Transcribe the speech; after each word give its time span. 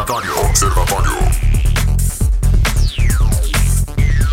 Observatório. 0.00 0.40
Observatório. 0.46 1.12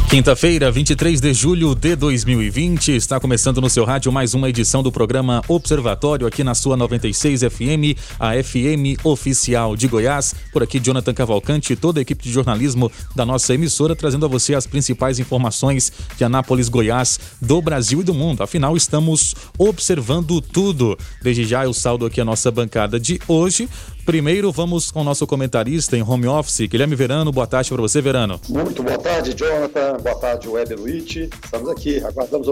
Quinta-feira, 0.09 0.71
23 0.71 1.19
de 1.19 1.33
julho 1.33 1.75
de 1.75 1.93
2020, 1.93 2.95
está 2.95 3.19
começando 3.19 3.59
no 3.59 3.69
seu 3.69 3.83
rádio 3.83 4.09
mais 4.09 4.33
uma 4.33 4.47
edição 4.47 4.81
do 4.81 4.89
programa 4.89 5.41
Observatório 5.49 6.25
aqui 6.25 6.41
na 6.41 6.55
sua 6.55 6.77
96 6.77 7.41
FM, 7.41 7.99
a 8.17 8.41
FM 8.41 9.03
oficial 9.03 9.75
de 9.75 9.89
Goiás. 9.89 10.33
Por 10.53 10.63
aqui, 10.63 10.79
Jonathan 10.79 11.13
Cavalcante 11.13 11.73
e 11.73 11.75
toda 11.75 11.99
a 11.99 12.03
equipe 12.03 12.23
de 12.23 12.31
jornalismo 12.31 12.89
da 13.13 13.25
nossa 13.25 13.53
emissora, 13.53 13.93
trazendo 13.93 14.25
a 14.25 14.29
você 14.29 14.55
as 14.55 14.65
principais 14.65 15.19
informações 15.19 15.91
de 16.17 16.23
Anápolis, 16.23 16.69
Goiás, 16.69 17.19
do 17.41 17.61
Brasil 17.61 17.99
e 17.99 18.05
do 18.05 18.13
mundo. 18.13 18.41
Afinal, 18.41 18.77
estamos 18.77 19.35
observando 19.57 20.39
tudo. 20.39 20.97
Desde 21.21 21.43
já 21.43 21.65
eu 21.65 21.73
saldo 21.73 22.05
aqui 22.05 22.21
a 22.21 22.25
nossa 22.25 22.49
bancada 22.49 22.97
de 22.97 23.19
hoje. 23.27 23.67
Primeiro, 24.07 24.53
vamos 24.53 24.89
com 24.89 25.01
o 25.01 25.03
nosso 25.03 25.27
comentarista 25.27 25.97
em 25.97 26.01
home 26.01 26.27
office, 26.27 26.65
Guilherme 26.65 26.95
Verano. 26.95 27.29
Boa 27.29 27.45
tarde 27.45 27.69
para 27.69 27.81
você, 27.81 28.01
Verano. 28.01 28.39
Muito 28.47 28.81
boa 28.81 28.97
tarde, 28.97 29.33
Jonathan. 29.33 29.97
Boa 30.01 30.15
tarde, 30.15 30.47
Weber 30.47 30.79
Witt. 30.79 31.29
Estamos 31.43 31.69
aqui, 31.69 31.99
aguardamos 32.01 32.47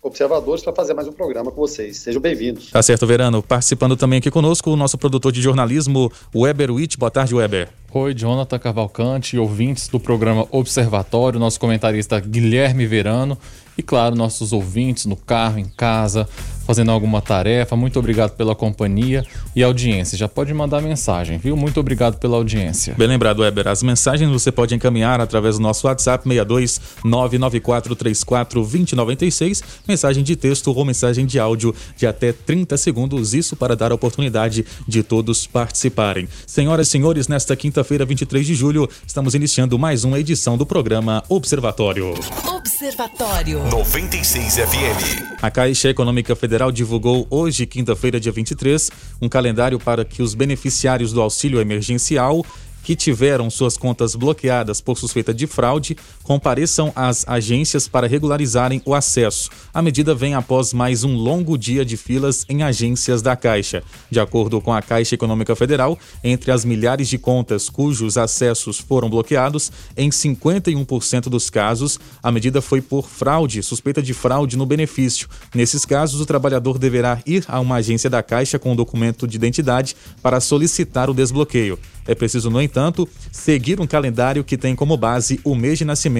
observadores 0.00 0.62
para 0.62 0.72
fazer 0.72 0.94
mais 0.94 1.08
um 1.08 1.12
programa 1.12 1.50
com 1.50 1.56
vocês. 1.56 1.96
Sejam 1.96 2.22
bem-vindos. 2.22 2.70
Tá 2.70 2.80
certo, 2.84 3.04
Verano. 3.04 3.42
Participando 3.42 3.96
também 3.96 4.20
aqui 4.20 4.30
conosco 4.30 4.70
o 4.70 4.76
nosso 4.76 4.96
produtor 4.96 5.32
de 5.32 5.42
jornalismo, 5.42 6.08
Weber 6.32 6.70
Witt. 6.70 6.96
Boa 6.96 7.10
tarde, 7.10 7.34
Weber. 7.34 7.68
Oi, 7.92 8.14
Jonathan 8.14 8.58
Cavalcante, 8.60 9.36
ouvintes 9.36 9.88
do 9.88 9.98
programa 9.98 10.46
Observatório, 10.52 11.40
nosso 11.40 11.58
comentarista 11.58 12.20
Guilherme 12.20 12.86
Verano 12.86 13.36
e, 13.76 13.82
claro, 13.82 14.16
nossos 14.16 14.52
ouvintes 14.52 15.06
no 15.06 15.16
carro, 15.16 15.58
em 15.58 15.66
casa, 15.66 16.28
fazendo 16.66 16.90
alguma 16.90 17.22
tarefa. 17.22 17.76
Muito 17.76 17.98
obrigado 17.98 18.32
pela 18.32 18.54
companhia 18.54 19.24
e 19.54 19.62
audiência. 19.62 20.18
Já 20.18 20.28
pode 20.28 20.52
mandar 20.52 20.82
mensagem, 20.82 21.38
viu? 21.38 21.56
Muito 21.56 21.78
obrigado 21.78 22.18
pela 22.18 22.36
audiência. 22.36 22.94
Bem 22.98 23.06
lembrado, 23.06 23.40
Weber. 23.40 23.68
As 23.68 23.82
mensagens 23.82 24.30
você 24.30 24.50
pode 24.50 24.74
encaminhar 24.74 25.20
através 25.20 25.56
do 25.56 25.62
nosso 25.62 25.86
WhatsApp 25.86 26.24
62 26.24 26.80
99434 27.04 28.60
2096, 28.60 29.62
mensagem 29.86 30.24
de 30.24 30.34
texto 30.34 30.72
ou 30.72 30.84
mensagem 30.84 31.26
de 31.26 31.38
áudio 31.38 31.74
de 31.96 32.06
até 32.06 32.32
30 32.32 32.76
segundos, 32.76 33.34
isso 33.34 33.54
para 33.54 33.76
dar 33.76 33.92
a 33.92 33.94
oportunidade 33.94 34.64
de 34.88 35.02
todos 35.02 35.46
participarem. 35.46 36.28
Senhoras 36.46 36.88
e 36.88 36.90
senhores, 36.90 37.28
nesta 37.28 37.54
quinta-feira, 37.54 38.04
23 38.04 38.46
de 38.46 38.54
julho, 38.54 38.88
estamos 39.06 39.34
iniciando 39.34 39.78
mais 39.78 40.04
uma 40.04 40.18
edição 40.18 40.56
do 40.56 40.64
programa 40.64 41.22
Observatório. 41.28 42.14
Observatório 42.46 43.65
96 43.70 44.58
FM. 44.58 45.38
A 45.42 45.50
Caixa 45.50 45.88
Econômica 45.88 46.36
Federal 46.36 46.70
divulgou 46.70 47.26
hoje, 47.28 47.66
quinta-feira, 47.66 48.20
dia 48.20 48.30
23, 48.30 48.90
um 49.20 49.28
calendário 49.28 49.78
para 49.78 50.04
que 50.04 50.22
os 50.22 50.34
beneficiários 50.34 51.12
do 51.12 51.20
auxílio 51.20 51.60
emergencial 51.60 52.44
que 52.84 52.94
tiveram 52.94 53.50
suas 53.50 53.76
contas 53.76 54.14
bloqueadas 54.14 54.80
por 54.80 54.96
suspeita 54.96 55.34
de 55.34 55.48
fraude 55.48 55.96
compareçam 56.26 56.92
às 56.96 57.24
agências 57.28 57.86
para 57.86 58.08
regularizarem 58.08 58.82
o 58.84 58.94
acesso. 58.94 59.48
A 59.72 59.80
medida 59.80 60.12
vem 60.12 60.34
após 60.34 60.72
mais 60.72 61.04
um 61.04 61.14
longo 61.14 61.56
dia 61.56 61.84
de 61.84 61.96
filas 61.96 62.44
em 62.48 62.64
agências 62.64 63.22
da 63.22 63.36
Caixa. 63.36 63.84
De 64.10 64.18
acordo 64.18 64.60
com 64.60 64.72
a 64.72 64.82
Caixa 64.82 65.14
Econômica 65.14 65.54
Federal, 65.54 65.96
entre 66.24 66.50
as 66.50 66.64
milhares 66.64 67.08
de 67.08 67.16
contas 67.16 67.70
cujos 67.70 68.18
acessos 68.18 68.76
foram 68.76 69.08
bloqueados, 69.08 69.70
em 69.96 70.10
51% 70.10 71.28
dos 71.28 71.48
casos, 71.48 71.96
a 72.20 72.32
medida 72.32 72.60
foi 72.60 72.80
por 72.80 73.06
fraude, 73.08 73.62
suspeita 73.62 74.02
de 74.02 74.12
fraude 74.12 74.56
no 74.56 74.66
benefício. 74.66 75.28
Nesses 75.54 75.84
casos, 75.84 76.20
o 76.20 76.26
trabalhador 76.26 76.76
deverá 76.76 77.20
ir 77.24 77.44
a 77.46 77.60
uma 77.60 77.76
agência 77.76 78.10
da 78.10 78.20
Caixa 78.20 78.58
com 78.58 78.72
um 78.72 78.76
documento 78.76 79.28
de 79.28 79.36
identidade 79.36 79.94
para 80.20 80.40
solicitar 80.40 81.08
o 81.08 81.14
desbloqueio. 81.14 81.78
É 82.04 82.14
preciso, 82.14 82.50
no 82.50 82.62
entanto, 82.62 83.08
seguir 83.32 83.80
um 83.80 83.86
calendário 83.86 84.44
que 84.44 84.56
tem 84.56 84.76
como 84.76 84.96
base 84.96 85.40
o 85.42 85.54
mês 85.56 85.78
de 85.78 85.84
nascimento 85.84 86.15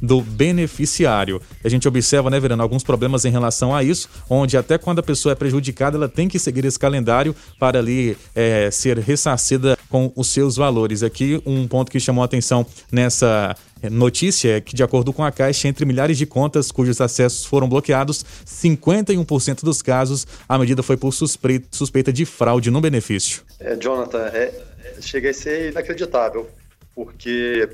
do 0.00 0.20
beneficiário. 0.20 1.40
A 1.62 1.68
gente 1.68 1.86
observa, 1.86 2.30
né, 2.30 2.40
Verano, 2.40 2.62
alguns 2.62 2.82
problemas 2.82 3.24
em 3.24 3.30
relação 3.30 3.74
a 3.74 3.82
isso, 3.82 4.08
onde 4.28 4.56
até 4.56 4.78
quando 4.78 4.98
a 4.98 5.02
pessoa 5.02 5.32
é 5.32 5.36
prejudicada, 5.36 5.96
ela 5.96 6.08
tem 6.08 6.28
que 6.28 6.38
seguir 6.38 6.64
esse 6.64 6.78
calendário 6.78 7.34
para 7.58 7.78
ali 7.78 8.16
é, 8.34 8.70
ser 8.70 8.98
ressarcida 8.98 9.76
com 9.88 10.12
os 10.16 10.28
seus 10.28 10.56
valores. 10.56 11.02
Aqui, 11.02 11.40
um 11.44 11.66
ponto 11.68 11.90
que 11.90 12.00
chamou 12.00 12.22
a 12.22 12.24
atenção 12.24 12.66
nessa 12.90 13.54
notícia 13.90 14.56
é 14.56 14.60
que, 14.60 14.74
de 14.74 14.82
acordo 14.82 15.12
com 15.12 15.22
a 15.22 15.30
Caixa, 15.30 15.68
entre 15.68 15.84
milhares 15.84 16.16
de 16.16 16.26
contas 16.26 16.70
cujos 16.70 17.00
acessos 17.00 17.44
foram 17.44 17.68
bloqueados, 17.68 18.24
51% 18.46 19.62
dos 19.62 19.82
casos 19.82 20.26
a 20.48 20.58
medida 20.58 20.82
foi 20.82 20.96
por 20.96 21.12
suspeita 21.12 22.12
de 22.12 22.24
fraude 22.24 22.70
no 22.70 22.80
benefício. 22.80 23.42
É, 23.60 23.76
Jonathan, 23.76 24.26
é, 24.32 24.52
chega 25.00 25.30
a 25.30 25.34
ser 25.34 25.70
inacreditável, 25.70 26.48
porque 26.94 27.68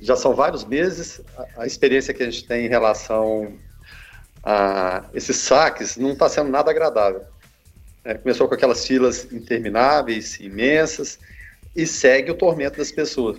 já 0.00 0.16
são 0.16 0.34
vários 0.34 0.64
meses, 0.64 1.20
a, 1.36 1.62
a 1.62 1.66
experiência 1.66 2.14
que 2.14 2.22
a 2.22 2.30
gente 2.30 2.46
tem 2.46 2.66
em 2.66 2.68
relação 2.68 3.54
a 4.42 5.04
esses 5.12 5.36
saques 5.36 5.96
não 5.96 6.12
está 6.12 6.28
sendo 6.28 6.50
nada 6.50 6.70
agradável. 6.70 7.22
É, 8.02 8.14
começou 8.14 8.48
com 8.48 8.54
aquelas 8.54 8.86
filas 8.86 9.30
intermináveis, 9.30 10.40
imensas, 10.40 11.18
e 11.76 11.86
segue 11.86 12.30
o 12.30 12.34
tormento 12.34 12.78
das 12.78 12.90
pessoas. 12.90 13.38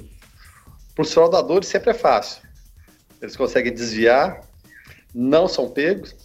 Para 0.94 1.02
os 1.02 1.14
fraudadores 1.14 1.68
sempre 1.68 1.92
é 1.92 1.94
fácil. 1.94 2.44
Eles 3.22 3.36
conseguem 3.36 3.74
desviar, 3.74 4.42
não 5.14 5.48
são 5.48 5.70
pegos, 5.70 6.16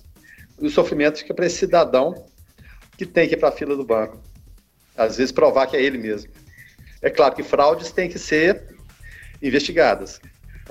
e 0.60 0.66
o 0.66 0.70
sofrimento 0.70 1.18
fica 1.18 1.34
para 1.34 1.46
esse 1.46 1.56
cidadão 1.56 2.26
que 2.96 3.06
tem 3.06 3.28
que 3.28 3.34
ir 3.34 3.38
para 3.38 3.48
a 3.48 3.52
fila 3.52 3.74
do 3.74 3.84
banco. 3.84 4.20
Às 4.96 5.16
vezes 5.16 5.32
provar 5.32 5.66
que 5.66 5.76
é 5.76 5.82
ele 5.82 5.98
mesmo. 5.98 6.30
É 7.02 7.10
claro 7.10 7.34
que 7.34 7.42
fraudes 7.42 7.90
têm 7.90 8.08
que 8.08 8.18
ser 8.18 8.75
investigadas, 9.42 10.20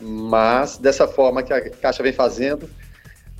mas 0.01 0.77
dessa 0.77 1.07
forma 1.07 1.43
que 1.43 1.53
a 1.53 1.69
Caixa 1.69 2.03
vem 2.03 2.13
fazendo, 2.13 2.69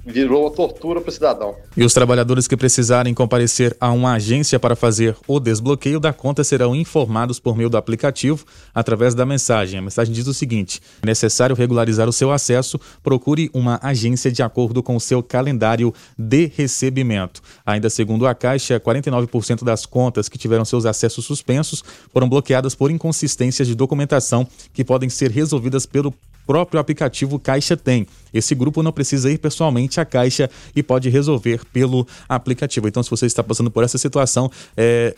virou 0.06 0.50
tortura 0.52 1.02
para 1.02 1.10
o 1.10 1.12
cidadão. 1.12 1.56
E 1.76 1.84
os 1.84 1.94
trabalhadores 1.94 2.48
que 2.48 2.56
precisarem 2.56 3.14
comparecer 3.14 3.76
a 3.82 3.92
uma 3.92 4.14
agência 4.14 4.60
para 4.60 4.76
fazer 4.76 5.18
o 5.28 5.40
desbloqueio 5.40 6.00
da 6.00 6.14
conta 6.14 6.44
serão 6.44 6.76
informados 6.76 7.40
por 7.40 7.58
meio 7.58 7.70
do 7.70 7.78
aplicativo 7.78 8.46
através 8.74 9.16
da 9.16 9.26
mensagem. 9.26 9.80
A 9.80 9.82
mensagem 9.82 10.14
diz 10.14 10.28
o 10.28 10.34
seguinte: 10.34 10.82
é 11.02 11.06
necessário 11.06 11.56
regularizar 11.56 12.08
o 12.08 12.14
seu 12.14 12.32
acesso, 12.32 12.80
procure 13.02 13.50
uma 13.54 13.80
agência 13.82 14.32
de 14.32 14.44
acordo 14.44 14.84
com 14.84 14.96
o 14.96 15.02
seu 15.02 15.24
calendário 15.24 15.94
de 16.18 16.52
recebimento. 16.56 17.42
Ainda 17.66 17.90
segundo 17.90 18.28
a 18.28 18.36
Caixa, 18.36 18.80
49% 18.80 19.64
das 19.64 19.86
contas 19.86 20.30
que 20.30 20.38
tiveram 20.38 20.66
seus 20.66 20.86
acessos 20.86 21.26
suspensos 21.26 21.84
foram 22.14 22.30
bloqueadas 22.30 22.76
por 22.76 22.92
inconsistências 22.92 23.68
de 23.68 23.74
documentação 23.74 24.48
que 24.74 24.84
podem 24.84 25.10
ser 25.10 25.32
resolvidas 25.32 25.86
pelo 25.86 26.14
próprio 26.46 26.80
aplicativo 26.80 27.40
Caixa 27.40 27.76
tem. 27.76 28.08
Esse 28.34 28.54
grupo 28.54 28.84
não 28.84 28.92
precisa 28.92 29.32
ir 29.32 29.38
pessoalmente 29.38 30.00
à 30.00 30.06
Caixa 30.06 30.50
e 30.76 30.84
pode 30.84 31.10
resolver 31.10 31.62
pelo 31.72 32.08
aplicativo. 32.28 32.88
Então, 32.88 33.02
se 33.04 33.10
você 33.10 33.26
está 33.26 33.44
passando 33.44 33.72
por 33.72 33.84
essa 33.84 33.98
situação, 33.98 34.52
é, 34.76 35.16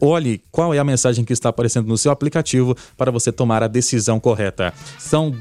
olhe 0.00 0.42
qual 0.50 0.72
é 0.72 0.78
a 0.78 0.84
mensagem 0.84 1.24
que 1.24 1.32
está 1.32 1.48
aparecendo 1.48 1.86
no 1.86 1.98
seu 1.98 2.12
aplicativo 2.12 2.76
para 2.96 3.10
você 3.10 3.32
tomar 3.32 3.62
a 3.62 3.68
decisão 3.68 4.20
correta. 4.20 4.72
São 4.98 5.34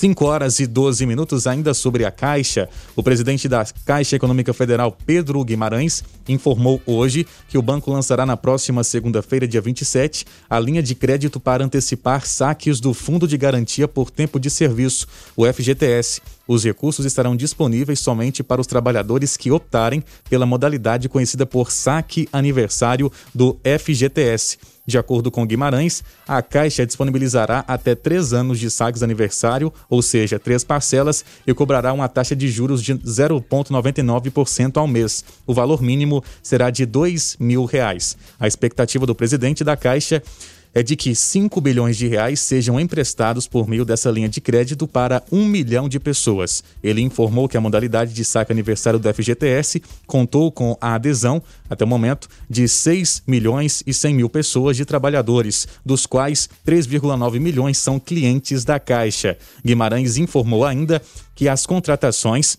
5 0.00 0.24
horas 0.24 0.58
e 0.60 0.66
12 0.66 1.04
minutos, 1.04 1.46
ainda 1.46 1.74
sobre 1.74 2.06
a 2.06 2.10
Caixa. 2.10 2.70
O 2.96 3.02
presidente 3.02 3.46
da 3.46 3.66
Caixa 3.84 4.16
Econômica 4.16 4.50
Federal, 4.54 4.96
Pedro 5.04 5.44
Guimarães, 5.44 6.02
informou 6.26 6.80
hoje 6.86 7.26
que 7.50 7.58
o 7.58 7.62
banco 7.62 7.92
lançará 7.92 8.24
na 8.24 8.34
próxima 8.34 8.82
segunda-feira, 8.82 9.46
dia 9.46 9.60
27, 9.60 10.24
a 10.48 10.58
linha 10.58 10.82
de 10.82 10.94
crédito 10.94 11.38
para 11.38 11.62
antecipar 11.62 12.24
saques 12.24 12.80
do 12.80 12.94
Fundo 12.94 13.28
de 13.28 13.36
Garantia 13.36 13.86
por 13.86 14.10
Tempo 14.10 14.40
de 14.40 14.48
Serviço, 14.48 15.06
o 15.36 15.44
FGTS. 15.44 16.22
Os 16.48 16.64
recursos 16.64 17.04
estarão 17.04 17.36
disponíveis 17.36 18.00
somente 18.00 18.42
para 18.42 18.60
os 18.60 18.66
trabalhadores 18.66 19.36
que 19.36 19.50
optarem 19.50 20.02
pela 20.30 20.46
modalidade 20.46 21.10
conhecida 21.10 21.44
por 21.44 21.70
saque 21.70 22.26
aniversário 22.32 23.12
do 23.34 23.60
FGTS. 23.78 24.56
De 24.90 24.98
acordo 24.98 25.30
com 25.30 25.46
Guimarães, 25.46 26.02
a 26.26 26.42
Caixa 26.42 26.84
disponibilizará 26.84 27.64
até 27.68 27.94
três 27.94 28.32
anos 28.32 28.58
de 28.58 28.68
saques 28.68 29.04
aniversário, 29.04 29.72
ou 29.88 30.02
seja, 30.02 30.36
três 30.36 30.64
parcelas, 30.64 31.24
e 31.46 31.54
cobrará 31.54 31.92
uma 31.92 32.08
taxa 32.08 32.34
de 32.34 32.48
juros 32.48 32.82
de 32.82 32.96
0,99% 32.96 34.78
ao 34.78 34.88
mês. 34.88 35.24
O 35.46 35.54
valor 35.54 35.80
mínimo 35.80 36.24
será 36.42 36.70
de 36.70 36.84
2 36.84 37.36
mil 37.38 37.66
reais. 37.66 38.16
A 38.38 38.48
expectativa 38.48 39.06
do 39.06 39.14
presidente 39.14 39.62
da 39.62 39.76
Caixa 39.76 40.20
é 40.74 40.82
de 40.82 40.96
que 40.96 41.14
5 41.14 41.60
bilhões 41.60 41.96
de 41.96 42.06
reais 42.06 42.40
sejam 42.40 42.78
emprestados 42.78 43.46
por 43.46 43.68
meio 43.68 43.84
dessa 43.84 44.10
linha 44.10 44.28
de 44.28 44.40
crédito 44.40 44.86
para 44.86 45.22
um 45.30 45.44
milhão 45.44 45.88
de 45.88 45.98
pessoas. 45.98 46.62
Ele 46.82 47.00
informou 47.00 47.48
que 47.48 47.56
a 47.56 47.60
modalidade 47.60 48.12
de 48.14 48.24
saque 48.24 48.52
aniversário 48.52 48.98
do 48.98 49.12
FGTS 49.12 49.82
contou 50.06 50.50
com 50.52 50.76
a 50.80 50.94
adesão, 50.94 51.42
até 51.68 51.84
o 51.84 51.88
momento, 51.88 52.28
de 52.48 52.68
6 52.68 53.22
milhões 53.26 53.82
e 53.86 53.92
100 53.92 54.14
mil 54.14 54.28
pessoas 54.28 54.76
de 54.76 54.84
trabalhadores, 54.84 55.66
dos 55.84 56.06
quais 56.06 56.48
3,9 56.66 57.40
milhões 57.40 57.78
são 57.78 57.98
clientes 57.98 58.64
da 58.64 58.78
Caixa. 58.78 59.36
Guimarães 59.64 60.16
informou 60.16 60.64
ainda 60.64 61.02
que 61.34 61.48
as 61.48 61.66
contratações 61.66 62.58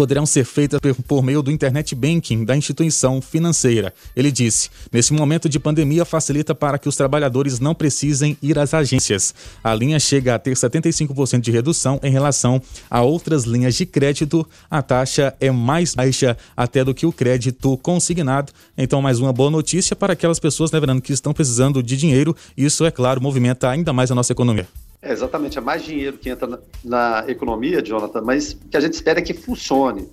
poderão 0.00 0.24
ser 0.24 0.46
feitas 0.46 0.80
por 1.06 1.22
meio 1.22 1.42
do 1.42 1.50
internet 1.50 1.94
banking 1.94 2.42
da 2.42 2.56
instituição 2.56 3.20
financeira. 3.20 3.92
Ele 4.16 4.32
disse: 4.32 4.70
nesse 4.90 5.12
momento 5.12 5.46
de 5.46 5.58
pandemia, 5.60 6.06
facilita 6.06 6.54
para 6.54 6.78
que 6.78 6.88
os 6.88 6.96
trabalhadores 6.96 7.60
não 7.60 7.74
precisem 7.74 8.34
ir 8.40 8.58
às 8.58 8.72
agências. 8.72 9.34
A 9.62 9.74
linha 9.74 10.00
chega 10.00 10.34
a 10.34 10.38
ter 10.38 10.56
75% 10.56 11.40
de 11.40 11.50
redução 11.50 12.00
em 12.02 12.10
relação 12.10 12.62
a 12.88 13.02
outras 13.02 13.44
linhas 13.44 13.74
de 13.74 13.84
crédito. 13.84 14.48
A 14.70 14.80
taxa 14.80 15.34
é 15.38 15.50
mais 15.50 15.94
baixa 15.94 16.34
até 16.56 16.82
do 16.82 16.94
que 16.94 17.04
o 17.04 17.12
crédito 17.12 17.76
consignado. 17.76 18.54
Então, 18.78 19.02
mais 19.02 19.20
uma 19.20 19.34
boa 19.34 19.50
notícia 19.50 19.94
para 19.94 20.14
aquelas 20.14 20.40
pessoas, 20.40 20.72
né, 20.72 20.80
Verano, 20.80 21.02
que 21.02 21.12
estão 21.12 21.34
precisando 21.34 21.82
de 21.82 21.94
dinheiro. 21.94 22.34
Isso, 22.56 22.86
é 22.86 22.90
claro, 22.90 23.20
movimenta 23.20 23.68
ainda 23.68 23.92
mais 23.92 24.10
a 24.10 24.14
nossa 24.14 24.32
economia. 24.32 24.66
É, 25.02 25.12
exatamente, 25.12 25.56
é 25.56 25.60
mais 25.60 25.82
dinheiro 25.82 26.18
que 26.18 26.28
entra 26.28 26.46
na, 26.46 26.58
na, 26.84 27.24
economia, 27.26 27.82
Jonathan, 27.82 28.20
mas 28.20 28.52
o 28.52 28.68
que 28.68 28.76
a 28.76 28.80
gente 28.80 28.92
espera 28.92 29.18
é 29.18 29.22
que 29.22 29.32
funcione. 29.32 30.08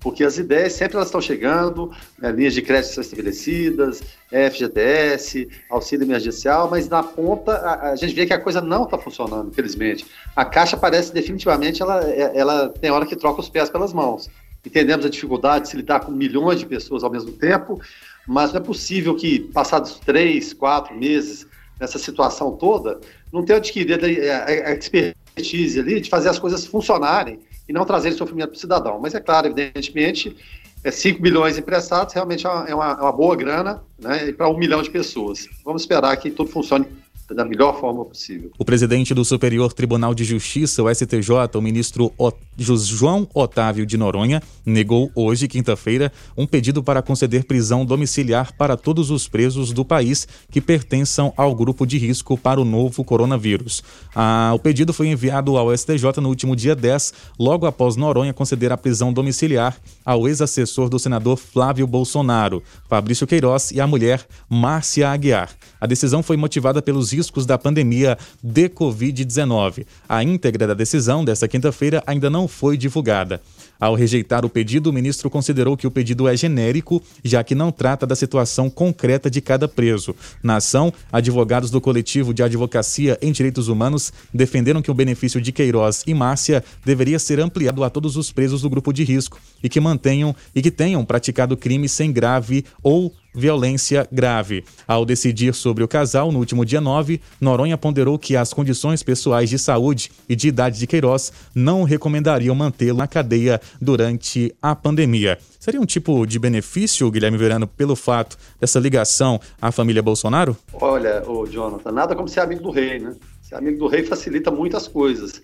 Porque 0.00 0.22
as 0.22 0.38
ideias 0.38 0.74
sempre 0.74 0.96
elas 0.96 1.08
estão 1.08 1.20
chegando, 1.20 1.90
né, 2.18 2.30
linhas 2.30 2.54
de 2.54 2.62
crédito 2.62 2.92
são 2.92 3.02
estabelecidas, 3.02 4.00
FGTS, 4.30 5.48
auxílio 5.68 6.04
emergencial, 6.04 6.70
mas 6.70 6.88
na 6.88 7.02
ponta 7.02 7.52
a, 7.52 7.90
a 7.90 7.96
gente 7.96 8.14
vê 8.14 8.24
que 8.24 8.32
a 8.32 8.40
coisa 8.40 8.60
não 8.60 8.84
está 8.84 8.96
funcionando, 8.96 9.48
infelizmente. 9.50 10.06
A 10.36 10.44
Caixa 10.44 10.76
parece 10.76 11.12
definitivamente, 11.12 11.82
ela, 11.82 12.04
é, 12.08 12.38
ela 12.38 12.68
tem 12.68 12.90
hora 12.90 13.06
que 13.06 13.16
troca 13.16 13.40
os 13.40 13.48
pés 13.48 13.70
pelas 13.70 13.92
mãos. 13.92 14.30
Entendemos 14.64 15.06
a 15.06 15.08
dificuldade 15.08 15.64
de 15.64 15.70
se 15.70 15.76
lidar 15.76 16.00
com 16.00 16.12
milhões 16.12 16.60
de 16.60 16.66
pessoas 16.66 17.02
ao 17.02 17.10
mesmo 17.10 17.32
tempo, 17.32 17.80
mas 18.26 18.52
não 18.52 18.60
é 18.60 18.62
possível 18.62 19.16
que, 19.16 19.40
passados 19.40 19.98
três, 20.04 20.52
quatro 20.52 20.94
meses, 20.94 21.46
nessa 21.80 21.98
situação 21.98 22.52
toda, 22.52 23.00
não 23.32 23.44
ter 23.44 23.54
adquirido 23.54 24.04
a 24.04 24.72
expertise 24.72 25.80
ali 25.80 26.00
de 26.00 26.10
fazer 26.10 26.28
as 26.28 26.38
coisas 26.38 26.66
funcionarem 26.66 27.38
e 27.68 27.72
não 27.72 27.84
trazer 27.84 28.12
sofrimento 28.12 28.50
para 28.50 28.56
o 28.56 28.60
cidadão. 28.60 28.98
Mas 29.00 29.14
é 29.14 29.20
claro, 29.20 29.46
evidentemente, 29.48 30.36
é 30.82 30.90
5 30.90 31.20
bilhões 31.20 31.58
emprestados 31.58 32.14
realmente 32.14 32.46
é 32.46 32.50
uma, 32.50 32.68
é 32.68 32.74
uma, 32.74 33.08
é 33.08 33.12
boa 33.12 33.36
grana 33.36 33.82
né, 33.98 34.32
para 34.32 34.48
um 34.48 34.56
milhão 34.56 34.82
de 34.82 34.90
pessoas. 34.90 35.48
Vamos 35.64 35.82
esperar 35.82 36.16
que 36.16 36.30
tudo 36.30 36.50
funcione 36.50 36.86
da 37.34 37.44
melhor 37.44 37.78
forma 37.78 38.04
possível. 38.04 38.50
O 38.58 38.64
presidente 38.64 39.12
do 39.14 39.24
Superior 39.24 39.72
Tribunal 39.72 40.14
de 40.14 40.24
Justiça, 40.24 40.82
o 40.82 40.94
STJ, 40.94 41.30
o 41.54 41.60
ministro 41.60 42.12
João 42.56 43.28
Otávio 43.34 43.84
de 43.84 43.96
Noronha, 43.96 44.42
negou 44.64 45.10
hoje, 45.14 45.46
quinta-feira, 45.46 46.12
um 46.36 46.46
pedido 46.46 46.82
para 46.82 47.02
conceder 47.02 47.44
prisão 47.44 47.84
domiciliar 47.84 48.52
para 48.56 48.76
todos 48.76 49.10
os 49.10 49.28
presos 49.28 49.72
do 49.72 49.84
país 49.84 50.26
que 50.50 50.60
pertençam 50.60 51.32
ao 51.36 51.54
grupo 51.54 51.86
de 51.86 51.98
risco 51.98 52.36
para 52.36 52.60
o 52.60 52.64
novo 52.64 53.04
coronavírus. 53.04 53.82
Ah, 54.14 54.52
o 54.54 54.58
pedido 54.58 54.92
foi 54.92 55.08
enviado 55.08 55.56
ao 55.56 55.76
STJ 55.76 56.20
no 56.20 56.28
último 56.28 56.56
dia 56.56 56.74
10, 56.74 57.12
logo 57.38 57.66
após 57.66 57.96
Noronha 57.96 58.32
conceder 58.32 58.72
a 58.72 58.76
prisão 58.76 59.12
domiciliar 59.12 59.76
ao 60.04 60.26
ex-assessor 60.26 60.88
do 60.88 60.98
senador 60.98 61.36
Flávio 61.36 61.86
Bolsonaro, 61.86 62.62
Fabrício 62.88 63.26
Queiroz, 63.26 63.70
e 63.70 63.80
a 63.80 63.86
mulher 63.86 64.26
Márcia 64.48 65.10
Aguiar. 65.10 65.50
A 65.80 65.86
decisão 65.86 66.22
foi 66.22 66.36
motivada 66.36 66.82
pelos 66.82 67.12
riscos 67.18 67.44
da 67.44 67.58
pandemia 67.58 68.16
de 68.40 68.68
Covid-19. 68.68 69.84
A 70.08 70.22
íntegra 70.22 70.68
da 70.68 70.74
decisão 70.74 71.24
desta 71.24 71.48
quinta-feira 71.48 72.00
ainda 72.06 72.30
não 72.30 72.46
foi 72.46 72.76
divulgada. 72.76 73.40
Ao 73.80 73.94
rejeitar 73.94 74.44
o 74.44 74.48
pedido, 74.48 74.90
o 74.90 74.92
ministro 74.92 75.28
considerou 75.28 75.76
que 75.76 75.86
o 75.86 75.90
pedido 75.90 76.28
é 76.28 76.36
genérico, 76.36 77.02
já 77.22 77.44
que 77.44 77.54
não 77.54 77.70
trata 77.70 78.06
da 78.06 78.16
situação 78.16 78.68
concreta 78.70 79.30
de 79.30 79.40
cada 79.40 79.68
preso. 79.68 80.14
Na 80.42 80.56
ação, 80.56 80.92
advogados 81.12 81.70
do 81.70 81.80
coletivo 81.80 82.34
de 82.34 82.42
advocacia 82.42 83.18
em 83.20 83.32
direitos 83.32 83.68
humanos 83.68 84.12
defenderam 84.34 84.82
que 84.82 84.90
o 84.90 84.94
benefício 84.94 85.40
de 85.40 85.52
Queiroz 85.52 86.02
e 86.06 86.14
Márcia 86.14 86.62
deveria 86.84 87.18
ser 87.18 87.40
ampliado 87.40 87.84
a 87.84 87.90
todos 87.90 88.16
os 88.16 88.32
presos 88.32 88.62
do 88.62 88.70
grupo 88.70 88.92
de 88.92 89.04
risco 89.04 89.40
e 89.62 89.68
que 89.68 89.80
mantenham 89.80 90.34
e 90.54 90.62
que 90.62 90.70
tenham 90.70 91.04
praticado 91.04 91.56
crime 91.56 91.88
sem 91.88 92.12
grave 92.12 92.64
ou 92.82 93.12
violência 93.38 94.06
grave. 94.10 94.64
Ao 94.86 95.04
decidir 95.04 95.54
sobre 95.54 95.84
o 95.84 95.88
casal, 95.88 96.32
no 96.32 96.38
último 96.38 96.64
dia 96.64 96.80
9, 96.80 97.20
Noronha 97.40 97.78
ponderou 97.78 98.18
que 98.18 98.36
as 98.36 98.52
condições 98.52 99.02
pessoais 99.02 99.48
de 99.48 99.58
saúde 99.58 100.10
e 100.28 100.34
de 100.34 100.48
idade 100.48 100.78
de 100.78 100.86
Queiroz 100.86 101.32
não 101.54 101.84
recomendariam 101.84 102.54
mantê-lo 102.54 102.98
na 102.98 103.06
cadeia 103.06 103.60
durante 103.80 104.54
a 104.60 104.74
pandemia. 104.74 105.38
Seria 105.60 105.80
um 105.80 105.86
tipo 105.86 106.26
de 106.26 106.38
benefício, 106.38 107.10
Guilherme 107.10 107.38
Verano, 107.38 107.66
pelo 107.66 107.94
fato 107.94 108.36
dessa 108.60 108.80
ligação 108.80 109.40
à 109.60 109.70
família 109.70 110.02
Bolsonaro? 110.02 110.56
Olha, 110.72 111.22
ô 111.28 111.46
Jonathan, 111.46 111.92
nada 111.92 112.16
como 112.16 112.28
ser 112.28 112.40
amigo 112.40 112.62
do 112.62 112.70
rei, 112.70 112.98
né? 112.98 113.14
Ser 113.42 113.54
amigo 113.54 113.78
do 113.78 113.86
rei 113.86 114.02
facilita 114.02 114.50
muitas 114.50 114.88
coisas, 114.88 115.40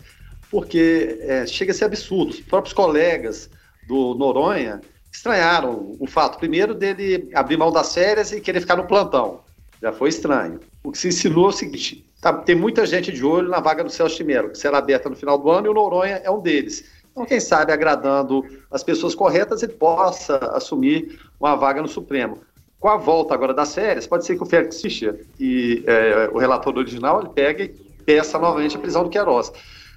porque 0.51 1.19
é, 1.21 1.47
chega 1.47 1.73
a 1.73 1.75
ser 1.75 1.85
absurdo. 1.85 2.31
Os 2.31 2.41
próprios 2.41 2.73
colegas 2.73 3.49
do 3.87 4.15
Noronha 4.15 4.81
estranharam 5.15 5.97
o 6.01 6.07
fato, 6.09 6.39
primeiro, 6.39 6.75
dele 6.75 7.31
abrir 7.35 7.57
mão 7.57 7.71
das 7.71 7.95
férias 7.95 8.33
e 8.33 8.41
querer 8.41 8.61
ficar 8.61 8.77
no 8.77 8.85
plantão. 8.85 9.41
Já 9.81 9.93
foi 9.93 10.09
estranho. 10.09 10.59
O 10.83 10.91
que 10.91 10.99
se 10.99 11.09
ensinou 11.09 11.47
é 11.47 11.49
o 11.49 11.53
seguinte: 11.53 12.05
tá, 12.21 12.33
tem 12.33 12.57
muita 12.57 12.85
gente 12.85 13.13
de 13.13 13.25
olho 13.25 13.49
na 13.49 13.61
vaga 13.61 13.85
do 13.85 13.91
Celso 13.91 14.25
Mello, 14.25 14.51
que 14.51 14.59
será 14.59 14.79
aberta 14.79 15.09
no 15.09 15.15
final 15.15 15.39
do 15.39 15.49
ano, 15.51 15.69
e 15.69 15.71
o 15.71 15.75
Noronha 15.75 16.21
é 16.25 16.31
um 16.31 16.41
deles. 16.41 16.85
Então, 17.13 17.25
quem 17.25 17.39
sabe, 17.39 17.73
agradando 17.73 18.45
as 18.73 18.83
pessoas 18.83 19.15
corretas, 19.15 19.63
ele 19.63 19.75
possa 19.75 20.37
assumir 20.53 21.21
uma 21.39 21.55
vaga 21.55 21.81
no 21.81 21.87
Supremo. 21.87 22.41
Com 22.81 22.89
a 22.89 22.97
volta 22.97 23.33
agora 23.33 23.55
das 23.55 23.73
férias, 23.73 24.07
pode 24.07 24.27
ser 24.27 24.35
que 24.35 24.43
o 24.43 24.47
Félix 24.47 24.83
Fischer, 24.83 25.25
e 25.39 25.85
é, 25.87 26.29
o 26.33 26.39
relator 26.39 26.77
original, 26.77 27.21
ele 27.21 27.31
pegue 27.31 27.63
e 27.63 28.03
peça 28.03 28.37
novamente 28.37 28.77
a 28.77 28.81
prisão 28.81 29.05
do 29.05 29.11
Queiroz. 29.11 29.53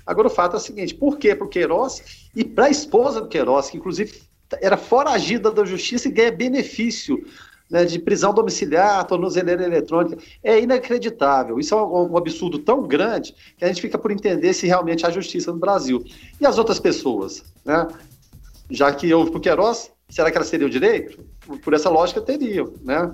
Agora, 0.06 0.28
o 0.28 0.30
fato 0.30 0.54
é 0.54 0.58
o 0.58 0.62
seguinte: 0.62 0.94
por 0.94 1.18
quê? 1.18 1.34
Para 1.34 1.48
o 1.48 1.50
Queiroz 1.50 2.30
e 2.36 2.44
para 2.46 2.66
a 2.66 2.70
esposa 2.70 3.20
do 3.20 3.28
Queiroz, 3.28 3.72
que 3.72 3.78
inclusive 3.78 4.27
era 4.62 4.78
foragida 4.78 5.52
da 5.52 5.66
justiça 5.66 6.08
e 6.08 6.12
ganha 6.12 6.32
benefício 6.32 7.26
né, 7.70 7.84
de 7.84 8.00
prisão 8.00 8.34
domiciliar, 8.34 9.06
tornozeleira 9.06 9.64
eletrônica. 9.64 10.18
É 10.44 10.60
inacreditável. 10.60 11.60
Isso 11.60 11.74
é 11.74 11.78
um, 11.78 12.14
um, 12.14 12.18
absurdo 12.18 12.60
tão 12.60 12.84
grande 12.88 13.36
que 13.58 13.66
a 13.66 13.68
gente 13.68 13.82
fica 13.82 13.98
por 13.98 14.12
entender 14.12 14.54
se 14.54 14.68
realmente 14.68 15.06
há 15.06 15.10
justiça 15.10 15.52
no 15.52 15.60
Brasil. 15.60 16.04
E 16.40 16.46
as 16.46 16.58
outras 16.58 16.80
pessoas? 16.80 17.44
Né? 17.66 17.88
Já 18.70 18.92
que 18.94 19.14
houve 19.14 19.32
para 19.32 19.38
o 19.38 19.42
Queiroz, 19.42 19.92
será 20.10 20.32
que 20.32 20.38
elas 20.38 20.50
teriam 20.50 20.70
direito? 20.70 21.20
Por 21.64 21.74
essa 21.74 21.90
lógica, 21.90 22.22
teriam. 22.22 22.74
Né? 22.84 23.12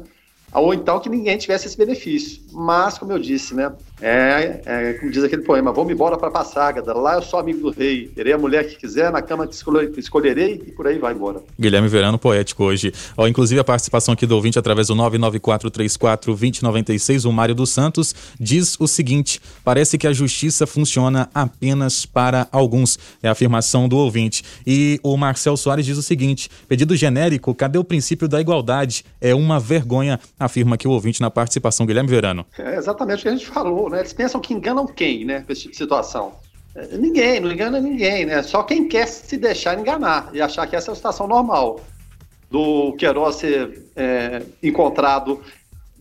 ou 0.54 0.74
então 0.74 1.00
que 1.00 1.10
ninguém 1.10 1.38
tivesse 1.38 1.68
esse 1.68 1.78
benefício. 1.78 2.44
Mas, 2.52 2.98
como 2.98 3.12
eu 3.12 3.20
disse, 3.20 3.56
né, 3.56 3.74
é, 4.04 4.62
é 4.66 4.94
como 4.94 5.10
diz 5.10 5.24
aquele 5.24 5.44
poema, 5.44 5.72
vou-me 5.72 5.94
embora 5.94 6.18
para 6.18 6.30
Passágada, 6.30 6.94
lá 6.94 7.16
eu 7.16 7.22
sou 7.22 7.40
amigo 7.40 7.62
do 7.62 7.70
rei, 7.70 8.12
terei 8.14 8.34
a 8.34 8.38
mulher 8.38 8.68
que 8.68 8.76
quiser, 8.76 9.10
na 9.12 9.22
cama 9.22 9.48
que 9.48 9.56
escolherei 9.98 10.62
e 10.68 10.72
por 10.72 10.86
aí 10.86 11.00
vai 11.00 11.14
embora. 11.14 11.42
Guilherme 11.58 11.88
Verano, 11.88 12.20
poético 12.20 12.66
hoje. 12.66 12.92
Ó, 13.16 13.26
inclusive 13.28 13.62
a 13.62 13.64
participação 13.64 14.14
aqui 14.14 14.26
do 14.26 14.36
ouvinte 14.36 14.60
através 14.60 14.88
do 14.88 14.96
994342096, 14.96 17.24
o 17.26 17.32
Mário 17.32 17.56
dos 17.56 17.70
Santos, 17.70 18.14
diz 18.38 18.78
o 18.78 18.88
seguinte, 18.88 19.40
parece 19.64 19.98
que 19.98 20.06
a 20.06 20.12
justiça 20.12 20.68
funciona 20.68 21.30
apenas 21.34 22.06
para 22.06 22.50
alguns, 22.52 23.00
é 23.22 23.30
a 23.30 23.32
afirmação 23.32 23.88
do 23.88 23.96
ouvinte. 23.98 24.44
E 24.68 25.00
o 25.02 25.16
Marcel 25.16 25.56
Soares 25.56 25.86
diz 25.86 25.98
o 25.98 26.04
seguinte, 26.04 26.50
pedido 26.68 26.94
genérico, 26.94 27.56
cadê 27.56 27.78
o 27.78 27.86
princípio 27.86 28.28
da 28.28 28.42
igualdade? 28.42 29.06
É 29.22 29.34
uma 29.34 29.62
vergonha 29.62 30.20
afirma 30.38 30.76
aqui 30.76 30.90
o 30.90 30.92
ouvinte 30.92 31.22
na 31.22 31.32
participação 31.32 31.86
Guilherme 31.86 32.10
Verano. 32.10 32.46
É 32.58 32.76
exatamente 32.76 33.20
o 33.20 33.22
que 33.22 33.30
a 33.30 33.32
gente 33.32 33.46
falou, 33.46 33.93
né? 33.94 34.00
Eles 34.00 34.14
pensam 34.14 34.42
que 34.42 34.54
enganam 34.54 34.86
quem, 34.86 35.24
né, 35.24 35.42
com 35.42 35.52
esse 35.52 35.62
tipo 35.62 35.72
de 35.72 35.78
situação. 35.78 36.34
É, 36.76 36.98
ninguém, 36.98 37.40
não 37.40 37.52
engana 37.52 37.80
ninguém, 37.80 38.26
né? 38.26 38.42
Só 38.42 38.64
quem 38.64 38.88
quer 38.88 39.08
se 39.08 39.38
deixar 39.38 39.80
enganar 39.80 40.30
e 40.34 40.42
achar 40.42 40.66
que 40.68 40.76
essa 40.76 40.92
é 40.92 40.94
a 40.94 40.96
situação 40.96 41.28
normal 41.28 41.80
do 42.50 42.94
Queiroz 42.94 43.36
ser 43.36 43.84
é, 43.96 44.44
encontrado 44.62 45.42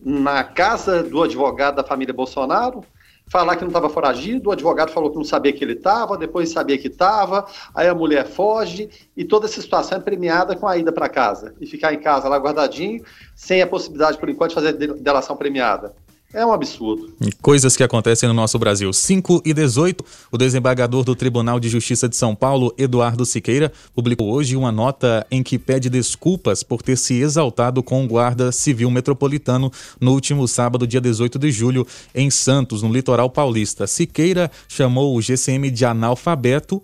na 0.03 0.43
casa 0.43 1.01
do 1.01 1.23
advogado 1.23 1.75
da 1.75 1.83
família 1.83 2.13
Bolsonaro, 2.13 2.83
falar 3.27 3.55
que 3.55 3.61
não 3.61 3.69
estava 3.69 3.89
foragido, 3.89 4.49
o 4.49 4.51
advogado 4.51 4.91
falou 4.91 5.09
que 5.09 5.17
não 5.17 5.23
sabia 5.23 5.53
que 5.53 5.63
ele 5.63 5.73
estava, 5.73 6.17
depois 6.17 6.51
sabia 6.51 6.77
que 6.77 6.87
estava, 6.87 7.47
aí 7.73 7.87
a 7.87 7.95
mulher 7.95 8.27
foge 8.27 8.89
e 9.15 9.23
toda 9.23 9.45
essa 9.45 9.61
situação 9.61 9.97
é 9.97 10.01
premiada 10.01 10.55
com 10.55 10.67
a 10.67 10.77
ida 10.77 10.91
para 10.91 11.09
casa 11.09 11.55
e 11.59 11.65
ficar 11.65 11.93
em 11.93 11.99
casa 11.99 12.27
lá 12.27 12.37
guardadinho, 12.37 13.03
sem 13.35 13.61
a 13.61 13.67
possibilidade, 13.67 14.17
por 14.17 14.29
enquanto, 14.29 14.49
de 14.49 14.55
fazer 14.55 14.73
delação 14.73 15.35
premiada. 15.35 15.95
É 16.33 16.43
um 16.43 16.51
absurdo. 16.51 17.13
Coisas 17.43 17.77
que 17.77 17.83
acontecem 17.83 18.27
no 18.27 18.33
nosso 18.33 18.57
Brasil. 18.57 18.91
5 18.91 19.43
e 19.45 19.53
18, 19.53 20.03
o 20.31 20.37
desembargador 20.37 21.03
do 21.03 21.15
Tribunal 21.15 21.59
de 21.59 21.69
Justiça 21.69 22.09
de 22.09 22.15
São 22.15 22.33
Paulo, 22.33 22.73
Eduardo 22.75 23.23
Siqueira, 23.23 23.71
publicou 23.93 24.31
hoje 24.31 24.55
uma 24.55 24.71
nota 24.71 25.27
em 25.29 25.43
que 25.43 25.59
pede 25.59 25.91
desculpas 25.91 26.63
por 26.63 26.81
ter 26.81 26.97
se 26.97 27.21
exaltado 27.21 27.83
com 27.83 28.03
o 28.03 28.07
guarda 28.07 28.51
civil 28.51 28.89
metropolitano 28.89 29.71
no 30.01 30.11
último 30.11 30.47
sábado, 30.47 30.87
dia 30.87 30.99
18 30.99 31.37
de 31.37 31.51
julho, 31.51 31.85
em 32.15 32.31
Santos, 32.31 32.81
no 32.81 32.91
litoral 32.91 33.29
paulista. 33.29 33.85
Siqueira 33.85 34.49
chamou 34.67 35.15
o 35.15 35.21
GCM 35.21 35.69
de 35.69 35.85
analfabeto 35.85 36.81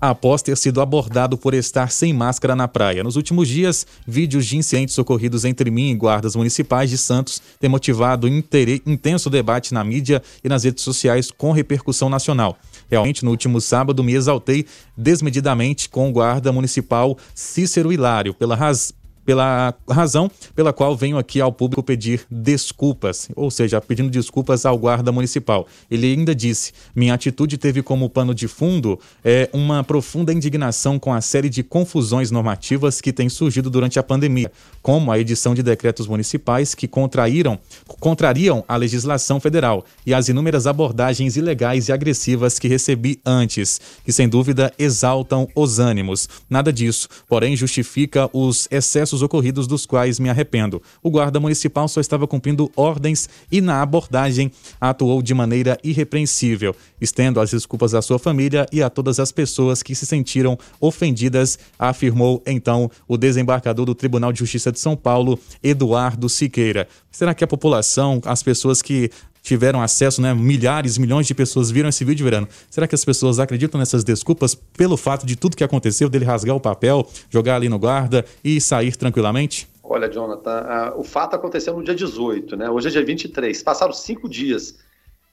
após 0.00 0.42
ter 0.42 0.56
sido 0.56 0.80
abordado 0.80 1.36
por 1.36 1.54
estar 1.54 1.90
sem 1.90 2.12
máscara 2.12 2.54
na 2.54 2.68
praia. 2.68 3.02
Nos 3.02 3.16
últimos 3.16 3.48
dias, 3.48 3.86
vídeos 4.06 4.46
de 4.46 4.56
incidentes 4.56 4.98
ocorridos 4.98 5.44
entre 5.44 5.70
mim 5.70 5.90
e 5.90 5.94
guardas 5.94 6.36
municipais 6.36 6.88
de 6.90 6.98
Santos 6.98 7.42
têm 7.58 7.68
motivado 7.68 8.28
intenso 8.28 9.28
debate 9.28 9.74
na 9.74 9.82
mídia 9.82 10.22
e 10.42 10.48
nas 10.48 10.64
redes 10.64 10.84
sociais 10.84 11.30
com 11.30 11.52
repercussão 11.52 12.08
nacional. 12.08 12.58
Realmente, 12.90 13.24
no 13.24 13.30
último 13.30 13.60
sábado, 13.60 14.02
me 14.02 14.14
exaltei 14.14 14.66
desmedidamente 14.96 15.88
com 15.88 16.08
o 16.08 16.12
guarda 16.12 16.52
municipal 16.52 17.16
Cícero 17.34 17.92
Hilário 17.92 18.32
pela, 18.34 18.54
raz 18.54 18.92
pela 19.28 19.74
razão 19.90 20.30
pela 20.56 20.72
qual 20.72 20.96
venho 20.96 21.18
aqui 21.18 21.38
ao 21.38 21.52
público 21.52 21.82
pedir 21.82 22.22
desculpas, 22.30 23.28
ou 23.36 23.50
seja, 23.50 23.78
pedindo 23.78 24.08
desculpas 24.08 24.64
ao 24.64 24.78
guarda 24.78 25.12
municipal. 25.12 25.66
Ele 25.90 26.06
ainda 26.06 26.34
disse: 26.34 26.72
minha 26.96 27.12
atitude 27.12 27.58
teve 27.58 27.82
como 27.82 28.08
pano 28.08 28.34
de 28.34 28.48
fundo 28.48 28.98
é, 29.22 29.50
uma 29.52 29.84
profunda 29.84 30.32
indignação 30.32 30.98
com 30.98 31.12
a 31.12 31.20
série 31.20 31.50
de 31.50 31.62
confusões 31.62 32.30
normativas 32.30 33.02
que 33.02 33.12
têm 33.12 33.28
surgido 33.28 33.68
durante 33.68 33.98
a 33.98 34.02
pandemia, 34.02 34.50
como 34.80 35.12
a 35.12 35.18
edição 35.18 35.54
de 35.54 35.62
decretos 35.62 36.06
municipais 36.06 36.74
que 36.74 36.88
contraíram, 36.88 37.58
contrariam 38.00 38.64
a 38.66 38.76
legislação 38.76 39.38
federal 39.38 39.84
e 40.06 40.14
as 40.14 40.30
inúmeras 40.30 40.66
abordagens 40.66 41.36
ilegais 41.36 41.88
e 41.88 41.92
agressivas 41.92 42.58
que 42.58 42.66
recebi 42.66 43.20
antes, 43.26 43.78
que 44.06 44.10
sem 44.10 44.26
dúvida 44.26 44.72
exaltam 44.78 45.46
os 45.54 45.78
ânimos. 45.78 46.30
Nada 46.48 46.72
disso, 46.72 47.10
porém, 47.28 47.54
justifica 47.54 48.30
os 48.32 48.66
excessos 48.70 49.17
fatos 49.18 49.22
ocorridos 49.22 49.66
dos 49.66 49.84
quais 49.84 50.18
me 50.18 50.28
arrependo. 50.28 50.80
O 51.02 51.10
guarda 51.10 51.40
municipal 51.40 51.88
só 51.88 52.00
estava 52.00 52.26
cumprindo 52.26 52.70
ordens 52.76 53.28
e, 53.50 53.60
na 53.60 53.82
abordagem, 53.82 54.50
atuou 54.80 55.20
de 55.22 55.34
maneira 55.34 55.78
irrepreensível. 55.82 56.74
Estendo 57.00 57.40
as 57.40 57.50
desculpas 57.50 57.94
à 57.94 58.02
sua 58.02 58.18
família 58.18 58.66
e 58.72 58.82
a 58.82 58.88
todas 58.88 59.18
as 59.18 59.32
pessoas 59.32 59.82
que 59.82 59.94
se 59.94 60.06
sentiram 60.06 60.58
ofendidas, 60.80 61.58
afirmou 61.78 62.42
então 62.46 62.90
o 63.06 63.16
desembargador 63.16 63.84
do 63.84 63.94
Tribunal 63.94 64.32
de 64.32 64.38
Justiça 64.38 64.70
de 64.70 64.78
São 64.78 64.96
Paulo, 64.96 65.38
Eduardo 65.62 66.28
Siqueira. 66.28 66.88
Será 67.10 67.34
que 67.34 67.44
a 67.44 67.48
população, 67.48 68.20
as 68.24 68.42
pessoas 68.42 68.80
que 68.80 69.10
tiveram 69.48 69.80
acesso, 69.80 70.20
né? 70.20 70.34
Milhares, 70.34 70.98
milhões 70.98 71.26
de 71.26 71.34
pessoas 71.34 71.70
viram 71.70 71.88
esse 71.88 72.04
vídeo, 72.04 72.22
Verano. 72.22 72.46
Será 72.68 72.86
que 72.86 72.94
as 72.94 73.02
pessoas 73.02 73.38
acreditam 73.38 73.80
nessas 73.80 74.04
desculpas 74.04 74.54
pelo 74.54 74.96
fato 74.96 75.24
de 75.24 75.36
tudo 75.36 75.56
que 75.56 75.64
aconteceu, 75.64 76.10
dele 76.10 76.26
rasgar 76.26 76.54
o 76.54 76.60
papel, 76.60 77.08
jogar 77.30 77.56
ali 77.56 77.66
no 77.66 77.78
guarda 77.78 78.26
e 78.44 78.60
sair 78.60 78.94
tranquilamente? 78.94 79.66
Olha, 79.82 80.06
Jonathan, 80.06 80.92
o 80.96 81.02
fato 81.02 81.34
aconteceu 81.34 81.74
no 81.74 81.82
dia 81.82 81.94
18, 81.94 82.56
né? 82.56 82.68
Hoje 82.68 82.88
é 82.88 82.90
dia 82.90 83.02
23. 83.02 83.62
Passaram 83.62 83.92
cinco 83.94 84.28
dias. 84.28 84.76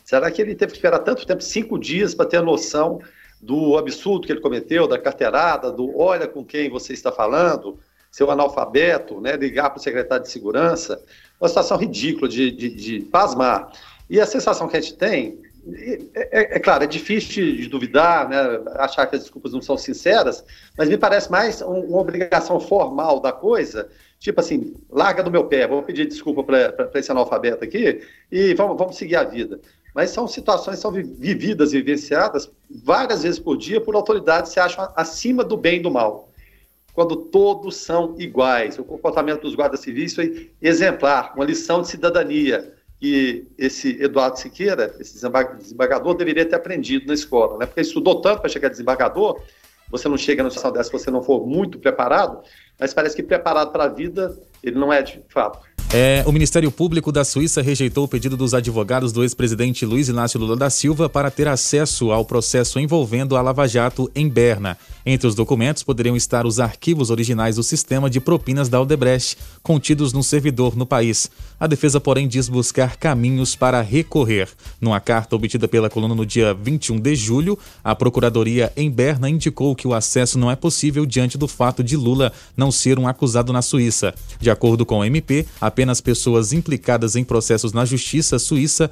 Será 0.06 0.32
que 0.32 0.42
ele 0.42 0.56
teve 0.56 0.72
que 0.72 0.78
esperar 0.78 1.00
tanto 1.00 1.26
tempo, 1.26 1.44
cinco 1.44 1.78
dias, 1.78 2.16
para 2.16 2.26
ter 2.26 2.38
a 2.38 2.42
noção 2.42 3.02
do 3.42 3.78
absurdo 3.78 4.26
que 4.26 4.32
ele 4.32 4.40
cometeu, 4.40 4.88
da 4.88 4.98
carteirada, 4.98 5.70
do 5.74 6.00
olha 6.00 6.26
com 6.26 6.46
quem 6.46 6.70
você 6.70 6.94
está 6.94 7.12
falando, 7.12 7.78
seu 8.10 8.32
analfabeto, 8.32 9.20
né? 9.20 9.36
Ligar 9.36 9.72
para 9.72 9.80
o 9.80 9.84
secretário 9.84 10.24
de 10.24 10.32
segurança? 10.32 11.04
Uma 11.38 11.50
situação 11.50 11.76
ridícula 11.76 12.30
de, 12.30 12.50
de, 12.50 12.70
de 12.70 13.00
pasmar. 13.02 13.70
E 14.10 14.20
a 14.20 14.26
sensação 14.26 14.68
que 14.68 14.78
a 14.78 14.82
gente 14.82 14.96
tem, 14.96 15.40
é, 15.74 16.00
é, 16.14 16.56
é, 16.56 16.60
claro, 16.60 16.84
é 16.84 16.88
difícil 16.88 17.56
de 17.56 17.68
duvidar, 17.68 18.30
né, 18.30 18.38
achar 18.76 19.08
que 19.08 19.16
as 19.16 19.24
desculpas 19.24 19.52
não 19.52 19.62
são 19.62 19.76
sinceras, 19.76 20.44
mas 20.78 20.88
me 20.88 20.98
parece 20.98 21.32
mais 21.32 21.62
um, 21.62 21.80
uma 21.80 22.00
obrigação 22.00 22.60
formal 22.60 23.20
da 23.20 23.32
coisa, 23.32 23.90
tipo 24.20 24.40
assim, 24.40 24.76
larga 24.92 25.24
do 25.24 25.32
meu 25.32 25.46
pé, 25.46 25.68
vou 25.68 25.82
pedir 25.82 26.08
desculpa 26.08 26.44
para 26.44 26.92
esse 26.94 27.12
analfabeto 27.12 27.64
aqui 27.64 28.02
e 28.32 28.54
vamos, 28.54 28.78
vamos 28.78 28.96
seguir 28.96 29.16
a 29.16 29.24
vida. 29.24 29.60
Mas 29.94 30.12
são 30.12 30.28
situações 30.28 30.76
que 30.76 30.82
são 30.82 30.92
vividas 30.92 31.74
e 31.74 31.78
vivenciadas 31.78 32.52
várias 32.70 33.24
vezes 33.24 33.40
por 33.40 33.58
dia 33.58 33.82
por 33.82 33.96
autoridades 33.96 34.50
que 34.50 34.56
se 34.56 34.60
acham 34.60 34.92
acima 34.96 35.44
do 35.44 35.58
bem 35.58 35.78
e 35.78 35.82
do 35.82 35.90
mal. 35.90 36.30
Quando 36.94 37.16
todos 37.16 37.78
são 37.78 38.14
iguais. 38.18 38.78
O 38.78 38.84
comportamento 38.84 39.42
dos 39.42 39.56
guardas 39.56 39.80
civis 39.80 40.14
foi 40.14 40.52
exemplar, 40.62 41.34
uma 41.36 41.46
lição 41.46 41.82
de 41.82 41.88
cidadania 41.88 42.75
que 43.00 43.48
esse 43.58 44.02
Eduardo 44.02 44.40
Siqueira, 44.40 44.96
esse 45.00 45.14
desembargador, 45.14 46.16
deveria 46.16 46.46
ter 46.46 46.56
aprendido 46.56 47.08
na 47.08 47.14
escola, 47.14 47.58
né? 47.58 47.66
Porque 47.66 47.82
estudou 47.82 48.22
tanto 48.22 48.42
para 48.42 48.50
chegar 48.50 48.70
desembargador, 48.70 49.42
você 49.90 50.08
não 50.08 50.18
chega 50.18 50.44
na 50.44 50.50
situação 50.50 50.72
dessa 50.72 50.90
se 50.90 50.92
você 50.92 51.12
não 51.12 51.22
for 51.22 51.46
muito 51.46 51.78
preparado, 51.78 52.42
mas 52.80 52.94
parece 52.94 53.16
que 53.16 53.24
preparado 53.24 53.72
para 53.72 53.86
a 53.86 53.90
vida 53.90 54.36
ele 54.64 54.78
não 54.78 54.92
é 54.92 55.02
de 55.02 55.22
fato. 55.30 55.60
É, 55.94 56.24
o 56.26 56.32
Ministério 56.32 56.70
Público 56.72 57.12
da 57.12 57.24
Suíça 57.24 57.62
rejeitou 57.62 58.04
o 58.04 58.08
pedido 58.08 58.36
dos 58.36 58.54
advogados 58.54 59.14
do 59.14 59.24
ex-presidente 59.24 59.86
Luiz 59.86 60.10
Inácio 60.10 60.40
Lula 60.40 60.58
da 60.58 60.70
Silva 60.70 61.08
para 61.08 61.32
ter 61.32 61.48
acesso 61.48 62.12
ao 62.12 62.26
processo 62.26 62.80
envolvendo 62.80 63.38
a 63.38 63.42
Lava 63.42 63.68
Jato 63.68 64.12
em 64.14 64.28
Berna. 64.28 64.78
Entre 65.06 65.28
os 65.28 65.36
documentos 65.36 65.84
poderiam 65.84 66.16
estar 66.16 66.46
os 66.46 66.60
arquivos 66.60 67.12
originais 67.12 67.56
do 67.56 67.64
sistema 67.64 68.10
de 68.10 68.20
propinas 68.20 68.68
da 68.68 68.82
Odebrecht, 68.82 69.38
contidos 69.62 70.12
no 70.12 70.24
servidor 70.24 70.76
no 70.76 70.86
país. 70.86 71.30
A 71.60 71.68
defesa, 71.68 72.02
porém, 72.02 72.28
diz 72.28 72.50
buscar 72.50 72.98
caminhos 72.98 73.56
para 73.56 73.82
recorrer. 73.82 74.50
Numa 74.80 75.00
carta 75.00 75.36
obtida 75.36 75.68
pela 75.68 75.90
coluna 75.90 76.14
no 76.14 76.26
dia 76.26 76.54
21 76.54 77.00
de 77.00 77.16
julho, 77.16 77.58
a 77.84 77.96
Procuradoria 77.96 78.74
em 78.76 78.92
Berna 78.92 79.30
indicou 79.30 79.76
que 79.76 79.88
o 79.88 79.94
acesso 79.94 80.38
não 80.38 80.52
é 80.52 80.56
possível 80.56 81.06
diante 81.06 81.38
do 81.38 81.48
fato 81.48 81.84
de 81.84 81.96
Lula 81.96 82.34
não 82.58 82.72
ser 82.72 83.00
um 83.00 83.08
acusado 83.08 83.54
na 83.54 83.62
Suíça. 83.62 84.14
De 84.40 84.50
acordo 84.50 84.86
com 84.86 85.00
o 85.00 85.06
MP, 85.06 85.46
apenas 85.62 86.02
pessoas 86.02 86.52
implicadas 86.52 87.16
em 87.16 87.24
processos 87.24 87.72
na 87.72 87.86
justiça 87.86 88.38
suíça 88.38 88.92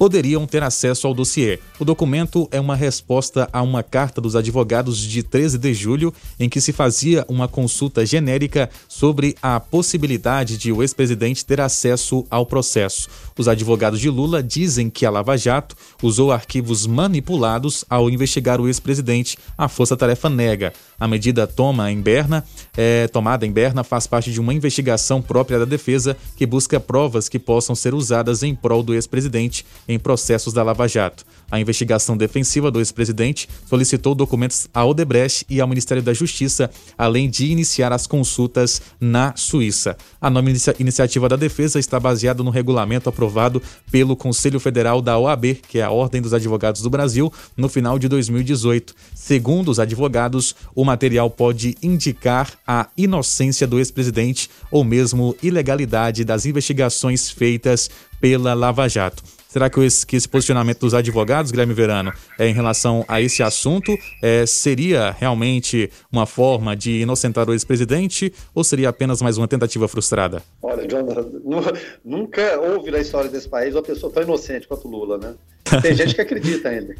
poderiam 0.00 0.46
ter 0.46 0.62
acesso 0.62 1.06
ao 1.06 1.12
dossiê. 1.12 1.58
O 1.78 1.84
documento 1.84 2.48
é 2.50 2.58
uma 2.58 2.74
resposta 2.74 3.46
a 3.52 3.60
uma 3.60 3.82
carta 3.82 4.18
dos 4.18 4.34
advogados 4.34 4.96
de 4.96 5.22
13 5.22 5.58
de 5.58 5.74
julho, 5.74 6.14
em 6.38 6.48
que 6.48 6.58
se 6.58 6.72
fazia 6.72 7.22
uma 7.28 7.46
consulta 7.46 8.06
genérica 8.06 8.70
sobre 8.88 9.36
a 9.42 9.60
possibilidade 9.60 10.56
de 10.56 10.72
o 10.72 10.82
ex-presidente 10.82 11.44
ter 11.44 11.60
acesso 11.60 12.24
ao 12.30 12.46
processo. 12.46 13.10
Os 13.36 13.46
advogados 13.46 14.00
de 14.00 14.08
Lula 14.08 14.42
dizem 14.42 14.88
que 14.88 15.04
a 15.04 15.10
Lava 15.10 15.36
Jato 15.36 15.76
usou 16.02 16.32
arquivos 16.32 16.86
manipulados 16.86 17.84
ao 17.90 18.08
investigar 18.08 18.58
o 18.58 18.68
ex-presidente. 18.68 19.36
A 19.56 19.68
Força 19.68 19.98
Tarefa 19.98 20.30
nega. 20.30 20.72
A 20.98 21.08
medida 21.08 21.46
toma 21.46 21.90
em 21.90 22.00
Berna, 22.00 22.44
é, 22.76 23.08
tomada 23.08 23.46
em 23.46 23.52
Berna 23.52 23.82
faz 23.82 24.06
parte 24.06 24.30
de 24.30 24.40
uma 24.40 24.52
investigação 24.52 25.22
própria 25.22 25.58
da 25.58 25.64
defesa 25.64 26.16
que 26.36 26.44
busca 26.44 26.78
provas 26.78 27.28
que 27.28 27.38
possam 27.38 27.74
ser 27.74 27.94
usadas 27.94 28.42
em 28.42 28.54
prol 28.54 28.82
do 28.82 28.94
ex-presidente 28.94 29.64
em 29.90 29.98
processos 29.98 30.52
da 30.52 30.62
Lava 30.62 30.88
Jato. 30.88 31.24
A 31.50 31.58
investigação 31.58 32.16
defensiva 32.16 32.70
do 32.70 32.78
ex-presidente 32.78 33.48
solicitou 33.66 34.14
documentos 34.14 34.68
à 34.72 34.84
Odebrecht 34.84 35.44
e 35.50 35.60
ao 35.60 35.66
Ministério 35.66 36.02
da 36.02 36.14
Justiça, 36.14 36.70
além 36.96 37.28
de 37.28 37.46
iniciar 37.46 37.92
as 37.92 38.06
consultas 38.06 38.80
na 39.00 39.34
Suíça. 39.36 39.96
A 40.20 40.30
nova 40.30 40.48
iniciativa 40.78 41.28
da 41.28 41.36
defesa 41.36 41.78
está 41.78 41.98
baseada 41.98 42.42
no 42.42 42.50
regulamento 42.50 43.08
aprovado 43.08 43.60
pelo 43.90 44.16
Conselho 44.16 44.60
Federal 44.60 45.02
da 45.02 45.18
OAB, 45.18 45.56
que 45.68 45.80
é 45.80 45.82
a 45.82 45.90
Ordem 45.90 46.22
dos 46.22 46.32
Advogados 46.32 46.82
do 46.82 46.90
Brasil, 46.90 47.32
no 47.56 47.68
final 47.68 47.98
de 47.98 48.08
2018. 48.08 48.94
Segundo 49.14 49.70
os 49.70 49.80
advogados, 49.80 50.54
o 50.74 50.84
material 50.84 51.28
pode 51.28 51.76
indicar 51.82 52.52
a 52.66 52.88
inocência 52.96 53.66
do 53.66 53.78
ex-presidente 53.78 54.48
ou 54.70 54.84
mesmo 54.84 55.36
ilegalidade 55.42 56.24
das 56.24 56.46
investigações 56.46 57.28
feitas 57.28 57.90
pela 58.20 58.54
Lava 58.54 58.88
Jato. 58.88 59.39
Será 59.50 59.68
que 59.68 59.80
esse, 59.80 60.06
que 60.06 60.14
esse 60.14 60.28
posicionamento 60.28 60.78
dos 60.78 60.94
advogados, 60.94 61.50
Guilherme 61.50 61.74
Verano, 61.74 62.12
é, 62.38 62.46
em 62.46 62.54
relação 62.54 63.04
a 63.08 63.20
esse 63.20 63.42
assunto, 63.42 63.92
é, 64.22 64.46
seria 64.46 65.10
realmente 65.10 65.90
uma 66.12 66.24
forma 66.24 66.76
de 66.76 67.00
inocentar 67.00 67.50
o 67.50 67.52
ex-presidente 67.52 68.32
ou 68.54 68.62
seria 68.62 68.90
apenas 68.90 69.20
mais 69.20 69.36
uma 69.38 69.48
tentativa 69.48 69.88
frustrada? 69.88 70.40
Olha, 70.62 70.86
Jonathan, 70.86 71.28
nunca 72.04 72.60
houve 72.60 72.92
na 72.92 73.00
história 73.00 73.28
desse 73.28 73.48
país 73.48 73.74
uma 73.74 73.82
pessoa 73.82 74.12
tão 74.12 74.22
inocente 74.22 74.68
quanto 74.68 74.86
Lula, 74.86 75.18
né? 75.18 75.34
Tem 75.82 75.96
gente 75.96 76.14
que 76.14 76.20
acredita 76.20 76.68
ainda. 76.68 76.94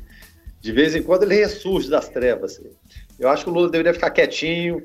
De 0.61 0.73
vez 0.73 0.97
em 0.97 1.05
quando 1.05 1.23
ele 1.23 1.37
ressurge 1.37 1.89
das 1.89 2.09
trevas. 2.09 2.61
Eu 3.17 3.29
acho 3.29 3.45
que 3.45 3.51
o 3.51 3.53
Lula 3.53 3.71
deveria 3.71 3.95
ficar 3.95 4.11
quietinho, 4.11 4.83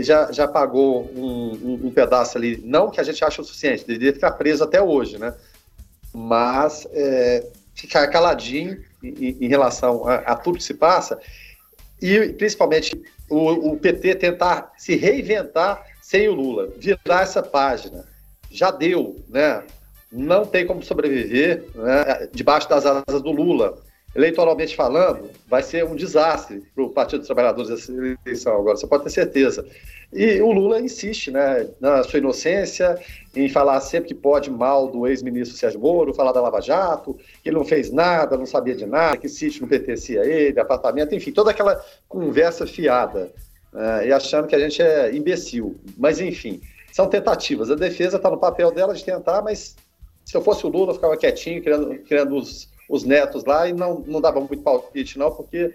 já, 0.00 0.30
já 0.30 0.46
pagou 0.46 1.10
um, 1.16 1.50
um, 1.50 1.86
um, 1.86 1.90
pedaço 1.90 2.38
ali, 2.38 2.62
não 2.64 2.90
que 2.90 3.00
a 3.00 3.02
gente 3.02 3.24
ache 3.24 3.40
o 3.40 3.44
suficiente, 3.44 3.84
deveria 3.84 4.12
ficar 4.12 4.32
preso 4.32 4.62
até 4.62 4.80
hoje, 4.80 5.18
né? 5.18 5.34
Mas 6.12 6.86
é, 6.92 7.46
ficar 7.74 8.08
caladinho 8.08 8.82
em, 9.02 9.36
em 9.40 9.48
relação 9.48 10.06
a, 10.06 10.16
a, 10.16 10.36
tudo 10.36 10.58
que 10.58 10.64
se 10.64 10.74
passa 10.74 11.18
e 12.00 12.32
principalmente 12.32 13.00
o, 13.28 13.72
o, 13.72 13.76
PT 13.78 14.16
tentar 14.16 14.72
se 14.76 14.96
reinventar 14.96 15.84
sem 16.00 16.28
o 16.28 16.34
Lula, 16.34 16.68
virar 16.76 17.22
essa 17.22 17.42
página. 17.42 18.04
Já 18.50 18.70
deu, 18.70 19.16
né? 19.28 19.62
Não 20.10 20.46
tem 20.46 20.66
como 20.66 20.82
sobreviver 20.82 21.64
né, 21.74 22.28
debaixo 22.32 22.68
das 22.68 22.86
asas 22.86 23.20
do 23.20 23.30
Lula. 23.30 23.78
Eleitoralmente 24.14 24.74
falando, 24.74 25.30
vai 25.46 25.62
ser 25.62 25.84
um 25.84 25.94
desastre 25.94 26.62
para 26.74 26.82
o 26.82 26.90
Partido 26.90 27.18
dos 27.18 27.26
Trabalhadores 27.26 27.70
essa 27.70 27.92
eleição 27.92 28.56
agora, 28.56 28.76
você 28.76 28.86
pode 28.86 29.04
ter 29.04 29.10
certeza. 29.10 29.66
E 30.12 30.40
o 30.40 30.50
Lula 30.52 30.80
insiste, 30.80 31.30
né, 31.30 31.68
na 31.78 32.02
sua 32.02 32.18
inocência, 32.18 32.98
em 33.36 33.48
falar 33.48 33.78
sempre 33.80 34.08
que 34.08 34.14
pode 34.14 34.50
mal 34.50 34.88
do 34.88 35.06
ex-ministro 35.06 35.56
Sérgio 35.56 35.80
Moro, 35.80 36.14
falar 36.14 36.32
da 36.32 36.40
Lava 36.40 36.62
Jato, 36.62 37.14
que 37.42 37.50
ele 37.50 37.58
não 37.58 37.64
fez 37.64 37.92
nada, 37.92 38.38
não 38.38 38.46
sabia 38.46 38.74
de 38.74 38.86
nada, 38.86 39.18
que 39.18 39.28
sítio 39.28 39.62
não 39.62 39.68
pertencia 39.68 40.22
a 40.22 40.26
ele, 40.26 40.58
apartamento, 40.58 41.14
enfim, 41.14 41.30
toda 41.30 41.50
aquela 41.50 41.84
conversa 42.08 42.66
fiada, 42.66 43.30
uh, 43.74 44.02
e 44.02 44.10
achando 44.10 44.48
que 44.48 44.56
a 44.56 44.58
gente 44.58 44.80
é 44.80 45.14
imbecil. 45.14 45.78
Mas, 45.98 46.20
enfim, 46.20 46.58
são 46.90 47.06
tentativas. 47.06 47.70
A 47.70 47.74
defesa 47.74 48.16
está 48.16 48.30
no 48.30 48.38
papel 48.38 48.70
dela 48.72 48.94
de 48.94 49.04
tentar, 49.04 49.42
mas 49.42 49.76
se 50.24 50.34
eu 50.34 50.40
fosse 50.40 50.64
o 50.64 50.70
Lula, 50.70 50.92
eu 50.92 50.94
ficava 50.94 51.18
quietinho, 51.18 51.62
criando, 51.62 51.98
criando 51.98 52.34
os, 52.34 52.70
os 52.88 53.04
netos 53.04 53.44
lá, 53.44 53.68
e 53.68 53.74
não, 53.74 54.02
não 54.06 54.22
dava 54.22 54.40
muito 54.40 54.62
palpite, 54.62 55.18
não, 55.18 55.30
porque, 55.30 55.74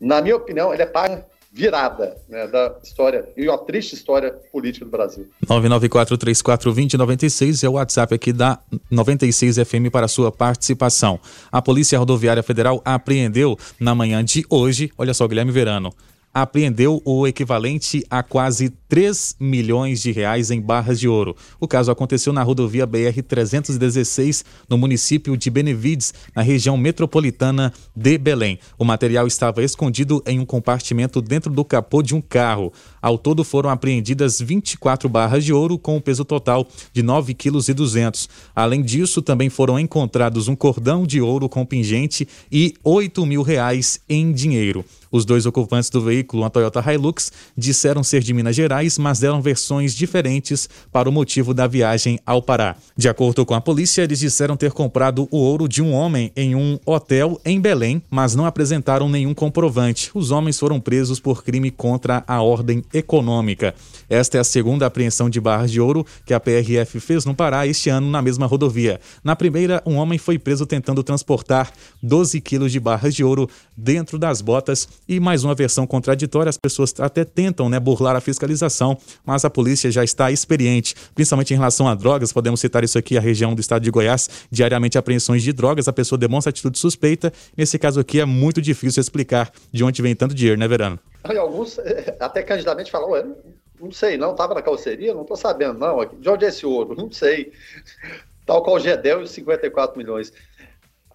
na 0.00 0.22
minha 0.22 0.36
opinião, 0.36 0.72
ele 0.72 0.82
é 0.82 0.86
pai 0.86 1.24
virada 1.52 2.16
né, 2.28 2.46
da 2.46 2.76
história 2.82 3.28
e 3.36 3.46
uma 3.46 3.58
triste 3.58 3.94
história 3.94 4.32
política 4.50 4.86
do 4.86 4.90
Brasil. 4.90 5.28
994-34-2096 5.46 7.62
é 7.62 7.68
o 7.68 7.72
WhatsApp 7.72 8.14
aqui 8.14 8.32
da 8.32 8.58
96 8.90 9.56
FM 9.56 9.90
para 9.92 10.08
sua 10.08 10.32
participação. 10.32 11.20
A 11.50 11.60
Polícia 11.60 11.98
Rodoviária 11.98 12.42
Federal 12.42 12.80
apreendeu 12.84 13.58
na 13.78 13.94
manhã 13.94 14.24
de 14.24 14.46
hoje, 14.48 14.90
olha 14.96 15.12
só, 15.12 15.28
Guilherme 15.28 15.52
Verano, 15.52 15.92
apreendeu 16.32 17.02
o 17.04 17.26
equivalente 17.26 18.04
a 18.10 18.22
quase 18.22 18.70
3 18.88 19.36
milhões 19.40 20.02
de 20.02 20.12
reais 20.12 20.50
em 20.50 20.60
barras 20.60 21.00
de 21.00 21.08
ouro. 21.08 21.36
O 21.58 21.66
caso 21.66 21.90
aconteceu 21.90 22.32
na 22.32 22.42
rodovia 22.42 22.86
BR-316, 22.86 24.44
no 24.68 24.76
município 24.76 25.36
de 25.36 25.50
Benevides, 25.50 26.12
na 26.34 26.42
região 26.42 26.76
metropolitana 26.76 27.72
de 27.94 28.18
Belém. 28.18 28.58
O 28.78 28.84
material 28.84 29.26
estava 29.26 29.62
escondido 29.62 30.22
em 30.26 30.38
um 30.38 30.44
compartimento 30.44 31.20
dentro 31.20 31.50
do 31.50 31.64
capô 31.64 32.02
de 32.02 32.14
um 32.14 32.20
carro. 32.20 32.72
Ao 33.00 33.16
todo 33.18 33.44
foram 33.44 33.70
apreendidas 33.70 34.40
24 34.40 35.08
barras 35.08 35.44
de 35.44 35.52
ouro 35.52 35.78
com 35.78 35.96
um 35.96 36.00
peso 36.00 36.24
total 36.24 36.66
de 36.92 37.02
9,2 37.02 37.74
kg. 37.74 38.28
Além 38.54 38.82
disso, 38.82 39.22
também 39.22 39.48
foram 39.48 39.78
encontrados 39.78 40.48
um 40.48 40.56
cordão 40.56 41.06
de 41.06 41.20
ouro 41.20 41.48
com 41.48 41.64
pingente 41.64 42.28
e 42.50 42.74
8 42.84 43.24
mil 43.26 43.42
reais 43.42 44.00
em 44.08 44.32
dinheiro. 44.32 44.84
Os 45.12 45.26
dois 45.26 45.44
ocupantes 45.44 45.90
do 45.90 46.00
veículo, 46.00 46.42
uma 46.42 46.48
Toyota 46.48 46.80
Hilux, 46.80 47.30
disseram 47.54 48.02
ser 48.02 48.22
de 48.22 48.32
Minas 48.32 48.56
Gerais, 48.56 48.96
mas 48.96 49.18
deram 49.18 49.42
versões 49.42 49.94
diferentes 49.94 50.66
para 50.90 51.06
o 51.06 51.12
motivo 51.12 51.52
da 51.52 51.66
viagem 51.66 52.18
ao 52.24 52.40
Pará. 52.40 52.76
De 52.96 53.10
acordo 53.10 53.44
com 53.44 53.52
a 53.52 53.60
polícia, 53.60 54.00
eles 54.00 54.18
disseram 54.18 54.56
ter 54.56 54.72
comprado 54.72 55.28
o 55.30 55.36
ouro 55.36 55.68
de 55.68 55.82
um 55.82 55.92
homem 55.92 56.32
em 56.34 56.54
um 56.54 56.78
hotel 56.86 57.38
em 57.44 57.60
Belém, 57.60 58.02
mas 58.10 58.34
não 58.34 58.46
apresentaram 58.46 59.06
nenhum 59.06 59.34
comprovante. 59.34 60.10
Os 60.14 60.30
homens 60.30 60.58
foram 60.58 60.80
presos 60.80 61.20
por 61.20 61.44
crime 61.44 61.70
contra 61.70 62.24
a 62.26 62.40
ordem 62.40 62.82
econômica. 62.94 63.74
Esta 64.08 64.38
é 64.38 64.40
a 64.40 64.44
segunda 64.44 64.86
apreensão 64.86 65.28
de 65.28 65.40
barras 65.40 65.70
de 65.70 65.78
ouro 65.78 66.06
que 66.24 66.32
a 66.32 66.40
PRF 66.40 66.98
fez 67.00 67.26
no 67.26 67.34
Pará 67.34 67.66
este 67.66 67.90
ano 67.90 68.10
na 68.10 68.22
mesma 68.22 68.46
rodovia. 68.46 68.98
Na 69.22 69.36
primeira, 69.36 69.82
um 69.84 69.96
homem 69.96 70.18
foi 70.18 70.38
preso 70.38 70.64
tentando 70.64 71.02
transportar 71.02 71.70
12 72.02 72.40
quilos 72.40 72.72
de 72.72 72.80
barras 72.80 73.14
de 73.14 73.22
ouro 73.22 73.46
dentro 73.76 74.18
das 74.18 74.40
botas 74.40 74.88
e 75.08 75.20
mais 75.20 75.44
uma 75.44 75.54
versão 75.54 75.86
contraditória, 75.86 76.50
as 76.50 76.56
pessoas 76.56 76.94
até 76.98 77.24
tentam 77.24 77.68
né, 77.68 77.78
burlar 77.78 78.16
a 78.16 78.20
fiscalização, 78.20 78.96
mas 79.24 79.44
a 79.44 79.50
polícia 79.50 79.90
já 79.90 80.04
está 80.04 80.30
experiente, 80.30 80.94
principalmente 81.14 81.52
em 81.52 81.56
relação 81.56 81.88
a 81.88 81.94
drogas. 81.94 82.32
Podemos 82.32 82.60
citar 82.60 82.84
isso 82.84 82.98
aqui, 82.98 83.16
a 83.16 83.20
região 83.20 83.54
do 83.54 83.60
estado 83.60 83.82
de 83.82 83.90
Goiás, 83.90 84.28
diariamente 84.50 84.98
apreensões 84.98 85.42
de 85.42 85.52
drogas, 85.52 85.88
a 85.88 85.92
pessoa 85.92 86.18
demonstra 86.18 86.50
atitude 86.50 86.78
suspeita. 86.78 87.32
Nesse 87.56 87.78
caso 87.78 88.00
aqui 88.00 88.20
é 88.20 88.24
muito 88.24 88.60
difícil 88.62 89.00
explicar 89.00 89.50
de 89.72 89.84
onde 89.84 90.00
vem 90.02 90.14
tanto 90.14 90.34
dinheiro, 90.34 90.58
né, 90.58 90.68
Verano? 90.68 90.98
Alguns 91.24 91.78
eh, 91.78 92.16
até 92.18 92.42
candidamente 92.42 92.90
falam, 92.90 93.36
não 93.80 93.90
sei, 93.90 94.16
não 94.16 94.32
estava 94.32 94.54
na 94.54 94.62
carroceria, 94.62 95.12
não 95.14 95.22
estou 95.22 95.36
sabendo, 95.36 95.78
não. 95.78 96.04
De 96.04 96.28
onde 96.28 96.44
é 96.44 96.48
esse 96.48 96.64
ouro? 96.64 96.94
Não 96.94 97.10
sei. 97.10 97.52
Tal 98.46 98.62
qual 98.62 98.76
o 98.76 98.80
Gedel 98.80 99.20
e 99.20 99.24
os 99.24 99.30
54 99.30 99.96
milhões. 99.96 100.32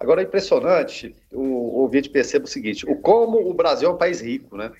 Agora 0.00 0.22
é 0.22 0.24
impressionante 0.24 1.14
o 1.32 1.80
ouvinte 1.80 2.08
perceba 2.08 2.44
o 2.44 2.48
seguinte: 2.48 2.88
o 2.88 2.96
como 2.96 3.38
o 3.48 3.54
Brasil 3.54 3.88
é 3.88 3.92
um 3.92 3.96
país 3.96 4.20
rico, 4.20 4.56
né? 4.56 4.70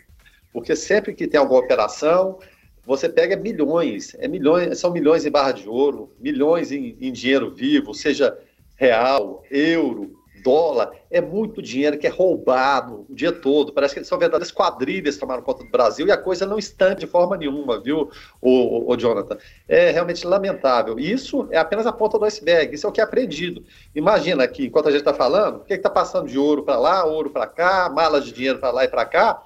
Porque 0.53 0.75
sempre 0.77 1.15
que 1.15 1.27
tem 1.27 1.39
alguma 1.39 1.61
operação, 1.61 2.39
você 2.85 3.09
pega 3.09 3.37
milhões, 3.37 4.15
é 4.19 4.27
milhões, 4.27 4.79
são 4.79 4.93
milhões 4.93 5.27
em 5.27 5.31
barra 5.31 5.53
de 5.53 5.69
ouro, 5.69 6.13
milhões 6.19 6.73
em, 6.73 6.97
em 7.01 7.13
dinheiro 7.13 7.55
vivo, 7.55 7.93
seja 7.93 8.39
real, 8.77 9.43
euro, 9.51 10.18
dólar, 10.43 10.91
é 11.11 11.21
muito 11.21 11.63
dinheiro 11.63 11.99
que 11.99 12.07
é 12.07 12.11
roubado 12.11 13.07
o 13.09 13.15
dia 13.15 13.33
todo. 13.33 13.73
Parece 13.73 13.95
que 13.95 14.05
são 14.05 14.19
verdadeiras 14.19 14.51
quadrilhas 14.51 15.15
que 15.15 15.21
tomaram 15.21 15.43
conta 15.43 15.65
do 15.65 15.71
Brasil 15.71 16.07
e 16.07 16.13
a 16.13 16.17
coisa 16.17 16.47
não 16.47 16.59
está 16.59 16.95
de 16.95 17.07
forma 17.07 17.37
nenhuma, 17.37 17.81
viu, 17.81 18.11
o, 18.41 18.93
o, 18.93 18.97
Jonathan? 18.97 19.39
É 19.69 19.91
realmente 19.91 20.27
lamentável. 20.27 20.99
Isso 20.99 21.49
é 21.51 21.59
apenas 21.59 21.87
a 21.87 21.93
ponta 21.93 22.19
do 22.19 22.25
iceberg, 22.25 22.75
isso 22.75 22.87
é 22.87 22.91
o 22.91 22.93
que 22.93 23.01
é 23.01 23.05
aprendido. 23.05 23.65
Imagina 23.95 24.47
que, 24.47 24.67
enquanto 24.67 24.89
a 24.89 24.91
gente 24.91 25.01
está 25.01 25.15
falando, 25.15 25.57
o 25.57 25.65
que 25.65 25.75
está 25.75 25.91
passando 25.91 26.29
de 26.29 26.39
ouro 26.39 26.63
para 26.63 26.79
lá, 26.79 27.05
ouro 27.05 27.31
para 27.31 27.47
cá, 27.47 27.89
malas 27.89 28.25
de 28.25 28.33
dinheiro 28.33 28.59
para 28.59 28.71
lá 28.71 28.85
e 28.85 28.89
para 28.89 29.05
cá, 29.05 29.43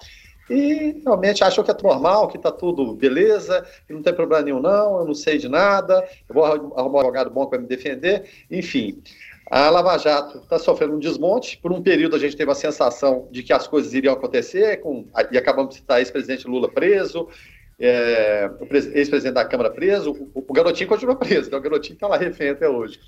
e 0.51 1.01
realmente 1.05 1.43
acham 1.45 1.63
que 1.63 1.71
é 1.71 1.77
normal, 1.83 2.29
que 2.29 2.37
está 2.37 2.51
tudo 2.51 2.95
beleza, 2.95 3.65
que 3.87 3.93
não 3.93 4.03
tem 4.03 4.13
problema 4.13 4.43
nenhum, 4.43 4.61
não, 4.61 4.99
eu 4.99 5.07
não 5.07 5.15
sei 5.15 5.39
de 5.39 5.49
nada, 5.49 6.07
eu 6.29 6.35
vou 6.35 6.45
arrumar 6.45 6.99
um 6.99 6.99
advogado 6.99 7.31
bom 7.31 7.47
para 7.47 7.59
me 7.59 7.67
defender, 7.67 8.25
enfim. 8.51 9.03
A 9.53 9.69
Lava 9.69 9.99
Jato 9.99 10.39
está 10.39 10.59
sofrendo 10.59 10.95
um 10.95 10.99
desmonte. 10.99 11.59
Por 11.59 11.73
um 11.73 11.83
período 11.83 12.17
a 12.17 12.19
gente 12.19 12.35
teve 12.35 12.51
a 12.51 12.55
sensação 12.55 13.29
de 13.31 13.43
que 13.43 13.53
as 13.53 13.67
coisas 13.67 13.93
iriam 13.93 14.15
acontecer, 14.15 14.81
com, 14.81 15.07
e 15.31 15.37
acabamos 15.37 15.75
de 15.75 15.81
citar 15.81 15.99
ex-presidente 15.99 16.49
Lula 16.49 16.71
preso, 16.71 17.29
é, 17.79 18.51
o 18.59 18.65
ex-presidente 18.75 19.35
da 19.35 19.45
Câmara 19.45 19.69
preso, 19.69 20.13
o, 20.35 20.43
o, 20.49 20.53
garotinho 20.55 20.89
continua 20.89 21.15
preso, 21.17 21.51
né? 21.51 21.59
o 21.59 21.61
garotinho 21.61 21.97
está 21.97 22.07
lá 22.07 22.17
refém 22.17 22.49
até 22.49 22.67
hoje. 22.67 22.99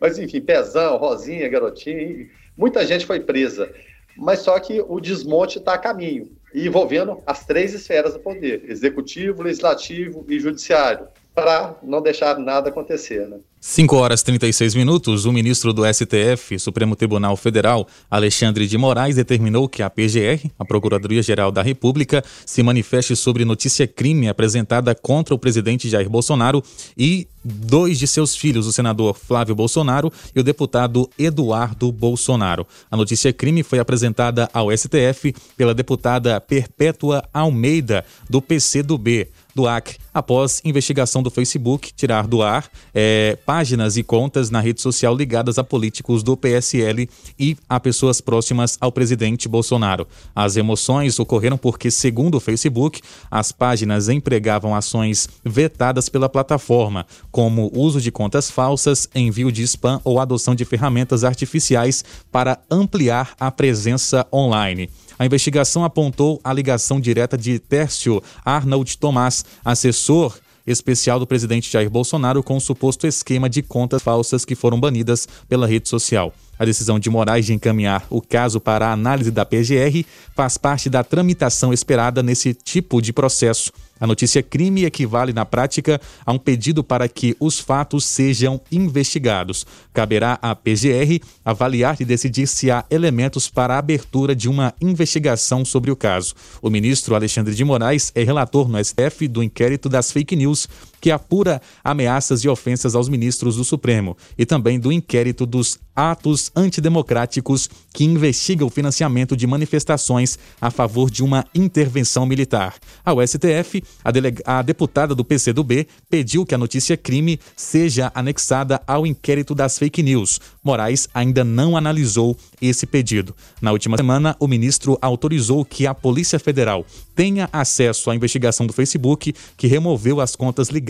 Mas 0.00 0.16
enfim, 0.20 0.40
Pezão, 0.40 0.98
Rosinha, 0.98 1.48
garotinho, 1.48 2.30
muita 2.56 2.86
gente 2.86 3.04
foi 3.04 3.18
presa. 3.18 3.68
Mas 4.16 4.38
só 4.38 4.56
que 4.60 4.80
o 4.80 5.00
desmonte 5.00 5.58
está 5.58 5.74
a 5.74 5.78
caminho, 5.78 6.30
envolvendo 6.54 7.20
as 7.26 7.44
três 7.44 7.74
esferas 7.74 8.14
do 8.14 8.20
poder: 8.20 8.70
executivo, 8.70 9.42
legislativo 9.42 10.24
e 10.28 10.38
judiciário 10.38 11.08
para 11.34 11.76
não 11.82 12.02
deixar 12.02 12.36
nada 12.38 12.68
acontecer. 12.68 13.28
Né? 13.28 13.38
5 13.60 13.96
horas 13.96 14.22
36 14.22 14.76
minutos, 14.76 15.24
o 15.24 15.32
ministro 15.32 15.72
do 15.72 15.82
STF, 15.84 16.60
Supremo 16.60 16.94
Tribunal 16.94 17.36
Federal, 17.36 17.88
Alexandre 18.08 18.68
de 18.68 18.78
Moraes, 18.78 19.16
determinou 19.16 19.68
que 19.68 19.82
a 19.82 19.90
PGR, 19.90 20.48
a 20.56 20.64
Procuradoria-Geral 20.64 21.50
da 21.50 21.60
República, 21.60 22.22
se 22.46 22.62
manifeste 22.62 23.16
sobre 23.16 23.44
notícia 23.44 23.84
crime 23.84 24.28
apresentada 24.28 24.94
contra 24.94 25.34
o 25.34 25.38
presidente 25.38 25.88
Jair 25.88 26.08
Bolsonaro 26.08 26.62
e 26.96 27.26
dois 27.44 27.98
de 27.98 28.06
seus 28.06 28.36
filhos, 28.36 28.66
o 28.66 28.72
senador 28.72 29.16
Flávio 29.16 29.54
Bolsonaro 29.54 30.12
e 30.34 30.38
o 30.38 30.44
deputado 30.44 31.10
Eduardo 31.18 31.90
Bolsonaro. 31.90 32.66
A 32.88 32.96
notícia 32.96 33.32
crime 33.32 33.64
foi 33.64 33.80
apresentada 33.80 34.48
ao 34.52 34.70
STF 34.76 35.34
pela 35.56 35.74
deputada 35.74 36.40
Perpétua 36.40 37.24
Almeida, 37.32 38.04
do 38.30 38.40
PCdoB 38.40 39.28
do 39.54 39.66
AC 39.66 39.98
após 40.14 40.60
investigação 40.64 41.22
do 41.22 41.30
Facebook 41.30 41.92
tirar 41.92 42.26
do 42.28 42.42
ar 42.42 42.70
é, 42.94 43.36
páginas 43.48 43.96
e 43.96 44.02
contas 44.02 44.50
na 44.50 44.60
rede 44.60 44.82
social 44.82 45.16
ligadas 45.16 45.58
a 45.58 45.64
políticos 45.64 46.22
do 46.22 46.36
PSL 46.36 47.08
e 47.38 47.56
a 47.66 47.80
pessoas 47.80 48.20
próximas 48.20 48.76
ao 48.78 48.92
presidente 48.92 49.48
Bolsonaro. 49.48 50.06
As 50.36 50.58
emoções 50.58 51.18
ocorreram 51.18 51.56
porque, 51.56 51.90
segundo 51.90 52.34
o 52.34 52.40
Facebook, 52.40 53.00
as 53.30 53.50
páginas 53.50 54.10
empregavam 54.10 54.74
ações 54.74 55.30
vetadas 55.42 56.10
pela 56.10 56.28
plataforma, 56.28 57.06
como 57.30 57.72
uso 57.74 58.02
de 58.02 58.12
contas 58.12 58.50
falsas, 58.50 59.08
envio 59.14 59.50
de 59.50 59.62
spam 59.62 59.98
ou 60.04 60.20
adoção 60.20 60.54
de 60.54 60.66
ferramentas 60.66 61.24
artificiais 61.24 62.04
para 62.30 62.58
ampliar 62.70 63.34
a 63.40 63.50
presença 63.50 64.26
online. 64.30 64.90
A 65.18 65.24
investigação 65.24 65.84
apontou 65.84 66.38
a 66.44 66.52
ligação 66.52 67.00
direta 67.00 67.38
de 67.38 67.58
Tércio 67.58 68.22
Arnold 68.44 68.98
Tomás, 68.98 69.42
assessor 69.64 70.38
especial 70.70 71.18
do 71.18 71.26
presidente 71.26 71.70
Jair 71.70 71.90
Bolsonaro, 71.90 72.42
com 72.42 72.56
o 72.56 72.60
suposto 72.60 73.06
esquema 73.06 73.48
de 73.48 73.62
contas 73.62 74.02
falsas 74.02 74.44
que 74.44 74.54
foram 74.54 74.78
banidas 74.78 75.26
pela 75.48 75.66
rede 75.66 75.88
social. 75.88 76.32
A 76.58 76.64
decisão 76.64 76.98
de 76.98 77.08
Moraes 77.08 77.46
de 77.46 77.54
encaminhar 77.54 78.06
o 78.10 78.20
caso 78.20 78.60
para 78.60 78.88
a 78.88 78.92
análise 78.92 79.30
da 79.30 79.46
PGR 79.46 80.04
faz 80.34 80.58
parte 80.58 80.90
da 80.90 81.04
tramitação 81.04 81.72
esperada 81.72 82.22
nesse 82.22 82.52
tipo 82.52 83.00
de 83.00 83.12
processo. 83.12 83.72
A 84.00 84.06
notícia 84.06 84.42
crime 84.42 84.84
equivale, 84.84 85.32
na 85.32 85.44
prática, 85.44 86.00
a 86.24 86.32
um 86.32 86.38
pedido 86.38 86.84
para 86.84 87.08
que 87.08 87.36
os 87.40 87.58
fatos 87.58 88.04
sejam 88.04 88.60
investigados. 88.70 89.66
Caberá 89.92 90.38
à 90.40 90.54
PGR 90.54 91.20
avaliar 91.44 91.96
e 92.00 92.04
decidir 92.04 92.46
se 92.46 92.70
há 92.70 92.84
elementos 92.90 93.48
para 93.48 93.74
a 93.74 93.78
abertura 93.78 94.36
de 94.36 94.48
uma 94.48 94.72
investigação 94.80 95.64
sobre 95.64 95.90
o 95.90 95.96
caso. 95.96 96.34
O 96.62 96.70
ministro 96.70 97.14
Alexandre 97.14 97.54
de 97.54 97.64
Moraes 97.64 98.12
é 98.14 98.22
relator 98.22 98.68
no 98.68 98.82
STF 98.82 99.26
do 99.26 99.42
inquérito 99.42 99.88
das 99.88 100.12
fake 100.12 100.36
news 100.36 100.68
que 101.00 101.10
apura 101.10 101.60
ameaças 101.82 102.42
e 102.44 102.48
ofensas 102.48 102.94
aos 102.94 103.08
ministros 103.08 103.56
do 103.56 103.64
Supremo, 103.64 104.16
e 104.36 104.44
também 104.44 104.78
do 104.78 104.92
inquérito 104.92 105.46
dos 105.46 105.78
atos 105.94 106.52
antidemocráticos 106.54 107.68
que 107.92 108.04
investiga 108.04 108.64
o 108.64 108.70
financiamento 108.70 109.36
de 109.36 109.48
manifestações 109.48 110.38
a 110.60 110.70
favor 110.70 111.10
de 111.10 111.24
uma 111.24 111.44
intervenção 111.52 112.24
militar. 112.24 112.74
Ao 113.04 113.26
STF, 113.26 113.82
a, 114.04 114.58
a 114.58 114.62
deputada 114.62 115.12
do 115.12 115.24
PCdoB 115.24 115.88
pediu 116.08 116.46
que 116.46 116.54
a 116.54 116.58
notícia 116.58 116.96
crime 116.96 117.40
seja 117.56 118.12
anexada 118.14 118.80
ao 118.86 119.04
inquérito 119.04 119.56
das 119.56 119.76
fake 119.76 120.02
news. 120.02 120.40
Moraes 120.62 121.08
ainda 121.12 121.42
não 121.42 121.76
analisou 121.76 122.36
esse 122.62 122.86
pedido. 122.86 123.34
Na 123.60 123.72
última 123.72 123.96
semana, 123.96 124.36
o 124.38 124.46
ministro 124.46 124.96
autorizou 125.02 125.64
que 125.64 125.84
a 125.84 125.94
Polícia 125.94 126.38
Federal 126.38 126.86
tenha 127.16 127.48
acesso 127.52 128.08
à 128.08 128.14
investigação 128.14 128.66
do 128.66 128.72
Facebook 128.72 129.34
que 129.56 129.66
removeu 129.66 130.20
as 130.20 130.36
contas 130.36 130.68
ligadas 130.68 130.87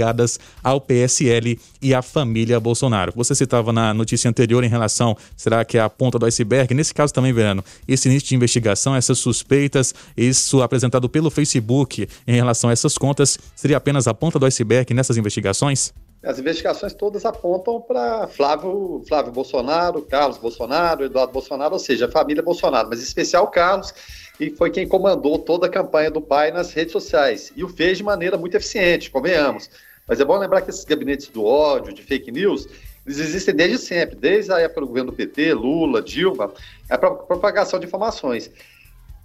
ao 0.63 0.81
PSL 0.81 1.59
e 1.81 1.95
à 1.95 2.03
família 2.03 2.61
Bolsonaro. 2.61 3.13
Você 3.17 3.35
citava 3.35 3.73
na 3.73 3.93
notícia 3.95 4.29
anterior 4.29 4.65
em 4.65 4.69
relação? 4.69 5.17
Será 5.37 5.65
que 5.65 5.79
é 5.79 5.81
a 5.81 5.89
ponta 5.89 6.19
do 6.19 6.27
iceberg? 6.27 6.75
Nesse 6.75 6.95
caso 6.95 7.13
também, 7.13 7.33
Verano, 7.33 7.65
esse 7.87 8.09
início 8.09 8.29
de 8.29 8.35
investigação, 8.35 8.95
essas 8.95 9.19
suspeitas, 9.19 9.95
isso 10.17 10.63
apresentado 10.63 11.09
pelo 11.09 11.31
Facebook 11.31 12.09
em 12.27 12.35
relação 12.35 12.71
a 12.71 12.73
essas 12.73 12.97
contas, 12.97 13.39
seria 13.55 13.77
apenas 13.77 14.07
a 14.07 14.15
ponta 14.15 14.39
do 14.39 14.47
iceberg 14.47 14.93
nessas 14.95 15.17
investigações? 15.17 15.93
As 16.23 16.39
investigações 16.39 16.93
todas 16.93 17.25
apontam 17.25 17.81
para 17.81 18.27
Flávio, 18.27 19.03
Flávio 19.07 19.31
Bolsonaro, 19.31 20.03
Carlos 20.03 20.37
Bolsonaro, 20.37 21.05
Eduardo 21.05 21.33
Bolsonaro, 21.33 21.75
ou 21.75 21.79
seja, 21.79 22.07
a 22.07 22.11
família 22.11 22.43
Bolsonaro, 22.43 22.89
mas 22.89 22.99
em 22.99 23.05
especial 23.05 23.47
Carlos, 23.49 23.95
que 24.37 24.51
foi 24.51 24.71
quem 24.71 24.87
comandou 24.87 25.39
toda 25.39 25.67
a 25.67 25.71
campanha 25.71 26.11
do 26.11 26.21
pai 26.21 26.51
nas 26.51 26.73
redes 26.73 26.93
sociais. 26.93 27.53
E 27.55 27.63
o 27.63 27.69
fez 27.69 27.99
de 27.99 28.05
maneira 28.05 28.37
muito 28.37 28.57
eficiente, 28.57 29.11
convenhamos. 29.11 29.71
Mas 30.09 30.21
é 30.21 30.25
bom 30.25 30.39
lembrar 30.39 30.63
que 30.63 30.71
esses 30.71 30.85
gabinetes 30.85 31.29
do 31.29 31.45
ódio, 31.45 31.93
de 31.93 32.03
fake 32.03 32.33
news, 32.33 32.67
eles 33.05 33.19
existem 33.19 33.55
desde 33.55 33.79
sempre, 33.79 34.17
desde 34.17 34.51
a 34.53 34.59
época 34.59 34.81
do 34.81 34.87
governo 34.87 35.11
do 35.11 35.17
PT, 35.17 35.53
Lula, 35.53 36.03
Dilma, 36.03 36.53
a 36.89 36.97
propagação 36.97 37.79
de 37.79 37.87
informações. 37.87 38.51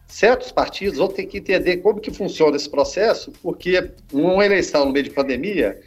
Certos 0.07 0.51
partidos 0.51 0.99
vão 0.99 1.07
ter 1.07 1.25
que 1.25 1.37
entender 1.37 1.77
como 1.77 2.01
que 2.01 2.11
funciona 2.11 2.57
esse 2.57 2.69
processo, 2.69 3.31
porque 3.41 3.91
uma 4.11 4.45
eleição 4.45 4.85
no 4.85 4.91
meio 4.91 5.05
de 5.05 5.09
pandemia 5.09 5.79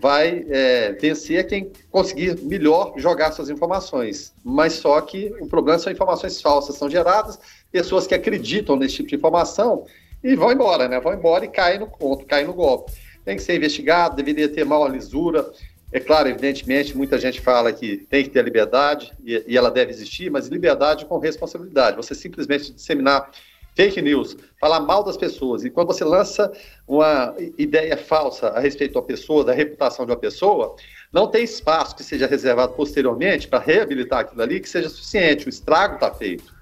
vai 0.00 0.46
é, 0.48 0.92
vencer 0.92 1.46
quem 1.46 1.70
conseguir 1.90 2.40
melhor 2.40 2.94
jogar 2.96 3.32
suas 3.32 3.50
informações. 3.50 4.32
Mas 4.42 4.74
só 4.74 5.00
que 5.00 5.32
o 5.40 5.46
problema 5.46 5.78
são 5.78 5.92
informações 5.92 6.40
falsas, 6.40 6.76
são 6.76 6.88
geradas, 6.88 7.38
pessoas 7.70 8.06
que 8.06 8.14
acreditam 8.14 8.76
nesse 8.76 8.96
tipo 8.96 9.08
de 9.10 9.16
informação 9.16 9.84
e 10.22 10.34
vão 10.34 10.52
embora, 10.52 10.88
né? 10.88 11.00
Vão 11.00 11.14
embora 11.14 11.44
e 11.44 11.48
caem 11.48 11.78
no 11.78 11.86
conto, 11.86 12.24
caem 12.26 12.46
no 12.46 12.54
golpe. 12.54 12.92
Tem 13.28 13.36
que 13.36 13.42
ser 13.42 13.56
investigado, 13.56 14.16
deveria 14.16 14.48
ter 14.48 14.64
maior 14.64 14.90
lisura, 14.90 15.46
é 15.92 16.00
claro, 16.00 16.30
evidentemente, 16.30 16.96
muita 16.96 17.18
gente 17.18 17.42
fala 17.42 17.70
que 17.70 17.98
tem 18.08 18.24
que 18.24 18.30
ter 18.30 18.42
liberdade 18.42 19.12
e, 19.22 19.44
e, 19.46 19.54
ela 19.54 19.70
deve 19.70 19.90
existir, 19.90 20.30
mas 20.30 20.48
liberdade 20.48 21.04
com 21.04 21.18
responsabilidade. 21.18 21.98
Você 21.98 22.14
simplesmente 22.14 22.72
disseminar 22.72 23.30
fake 23.76 24.00
news, 24.00 24.34
falar 24.58 24.80
mal 24.80 25.04
das 25.04 25.18
pessoas, 25.18 25.62
e 25.62 25.68
quando 25.68 25.88
você 25.88 26.04
lança 26.04 26.50
uma 26.86 27.34
ideia 27.58 27.98
falsa 27.98 28.48
a 28.48 28.60
respeito 28.60 28.94
da 28.94 29.02
pessoa, 29.02 29.44
da 29.44 29.52
reputação 29.52 30.06
de 30.06 30.12
uma 30.12 30.18
pessoa, 30.18 30.74
não 31.12 31.26
tem 31.26 31.44
espaço 31.44 31.96
que 31.96 32.02
seja 32.02 32.26
reservado 32.26 32.72
posteriormente 32.72 33.46
para 33.46 33.58
reabilitar 33.58 34.20
aquilo 34.20 34.40
ali 34.40 34.58
que 34.58 34.70
seja 34.70 34.88
suficiente, 34.88 35.44
o 35.44 35.50
estrago 35.50 35.96
está 35.96 36.10
feito. 36.14 36.56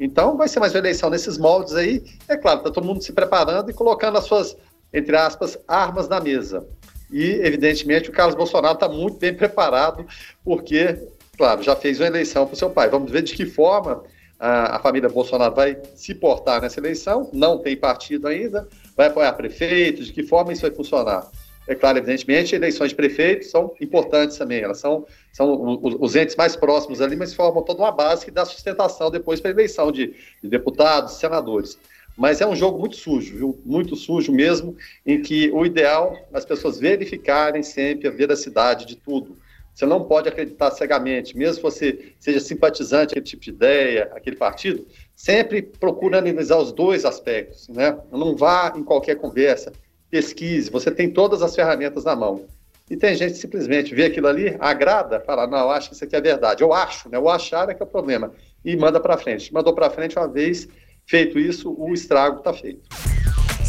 Então, 0.00 0.34
vai 0.34 0.48
ser 0.48 0.60
mais 0.60 0.72
uma 0.72 0.78
eleição 0.78 1.10
nesses 1.10 1.36
moldes 1.36 1.74
aí. 1.74 2.02
É 2.26 2.34
claro, 2.34 2.60
está 2.60 2.70
todo 2.70 2.86
mundo 2.86 3.02
se 3.02 3.12
preparando 3.12 3.70
e 3.70 3.74
colocando 3.74 4.16
as 4.16 4.24
suas, 4.24 4.56
entre 4.92 5.16
aspas, 5.16 5.58
armas 5.66 6.08
na 6.08 6.20
mesa. 6.20 6.66
E, 7.10 7.40
evidentemente, 7.42 8.08
o 8.08 8.12
Carlos 8.12 8.36
Bolsonaro 8.36 8.74
está 8.74 8.88
muito 8.88 9.18
bem 9.18 9.34
preparado, 9.34 10.06
porque, 10.44 10.96
claro, 11.36 11.62
já 11.62 11.74
fez 11.74 11.98
uma 11.98 12.06
eleição 12.06 12.46
para 12.46 12.54
o 12.54 12.56
seu 12.56 12.70
pai. 12.70 12.88
Vamos 12.88 13.10
ver 13.10 13.22
de 13.22 13.34
que 13.34 13.46
forma 13.46 14.02
a, 14.38 14.76
a, 14.76 14.78
família 14.78 15.08
Bolsonaro 15.08 15.54
vai 15.54 15.76
se 15.94 16.14
portar 16.14 16.62
nessa 16.62 16.78
eleição. 16.78 17.28
Não 17.32 17.58
tem 17.58 17.76
partido 17.76 18.28
ainda, 18.28 18.68
vai 18.96 19.08
apoiar 19.08 19.32
prefeitos, 19.32 20.06
de 20.06 20.12
que 20.12 20.22
forma 20.22 20.52
isso 20.52 20.62
vai 20.62 20.70
funcionar. 20.70 21.28
É 21.66 21.74
claro, 21.74 21.98
evidentemente, 21.98 22.54
eleições 22.54 22.88
de 22.88 22.96
prefeitos 22.96 23.50
são 23.50 23.74
importantes 23.80 24.36
também, 24.36 24.60
elas 24.60 24.78
são, 24.78 25.06
são 25.32 25.78
os 26.00 26.16
entes 26.16 26.34
mais 26.34 26.56
próximos 26.56 27.00
ali, 27.00 27.14
mas 27.14 27.32
formam 27.32 27.62
toda 27.62 27.80
uma 27.80 27.92
base 27.92 28.24
que 28.24 28.30
dá 28.30 28.44
sustentação 28.44 29.10
depois 29.10 29.40
para 29.40 29.50
a 29.50 29.54
eleição 29.54 29.92
de, 29.92 30.14
de 30.42 30.48
deputados, 30.48 31.14
senadores. 31.14 31.78
Mas 32.20 32.42
é 32.42 32.46
um 32.46 32.54
jogo 32.54 32.78
muito 32.78 32.96
sujo, 32.96 33.34
viu? 33.34 33.58
muito 33.64 33.96
sujo 33.96 34.30
mesmo, 34.30 34.76
em 35.06 35.22
que 35.22 35.50
o 35.52 35.64
ideal 35.64 36.14
é 36.30 36.36
as 36.36 36.44
pessoas 36.44 36.78
verificarem 36.78 37.62
sempre 37.62 38.06
a 38.06 38.10
veracidade 38.10 38.84
de 38.84 38.94
tudo. 38.94 39.38
Você 39.72 39.86
não 39.86 40.04
pode 40.04 40.28
acreditar 40.28 40.70
cegamente, 40.72 41.34
mesmo 41.34 41.56
que 41.56 41.62
você 41.62 42.12
seja 42.18 42.38
simpatizante 42.38 43.12
aquele 43.12 43.24
tipo 43.24 43.42
de 43.42 43.48
ideia, 43.48 44.10
aquele 44.14 44.36
partido, 44.36 44.86
sempre 45.16 45.62
procure 45.62 46.14
analisar 46.14 46.58
os 46.58 46.72
dois 46.72 47.06
aspectos. 47.06 47.66
Né? 47.70 47.98
Não 48.12 48.36
vá 48.36 48.70
em 48.76 48.84
qualquer 48.84 49.14
conversa, 49.14 49.72
pesquise, 50.10 50.70
você 50.70 50.90
tem 50.90 51.08
todas 51.08 51.40
as 51.40 51.56
ferramentas 51.56 52.04
na 52.04 52.14
mão. 52.14 52.44
E 52.90 52.98
tem 52.98 53.14
gente 53.14 53.32
que 53.32 53.38
simplesmente 53.38 53.94
vê 53.94 54.04
aquilo 54.04 54.26
ali, 54.26 54.56
agrada, 54.60 55.20
fala, 55.20 55.46
não, 55.46 55.70
acho 55.70 55.88
que 55.88 55.94
isso 55.94 56.04
aqui 56.04 56.16
é 56.16 56.20
verdade. 56.20 56.62
Eu 56.62 56.74
acho, 56.74 57.08
né? 57.08 57.18
O 57.18 57.30
achar 57.30 57.70
é 57.70 57.72
que 57.72 57.82
é 57.82 57.86
o 57.86 57.88
problema. 57.88 58.30
E 58.62 58.76
manda 58.76 59.00
para 59.00 59.16
frente. 59.16 59.54
Mandou 59.54 59.72
para 59.72 59.88
frente 59.88 60.18
uma 60.18 60.28
vez, 60.28 60.68
Feito 61.10 61.40
isso, 61.40 61.74
o 61.76 61.92
estrago 61.92 62.38
está 62.38 62.52
feito. 62.52 62.88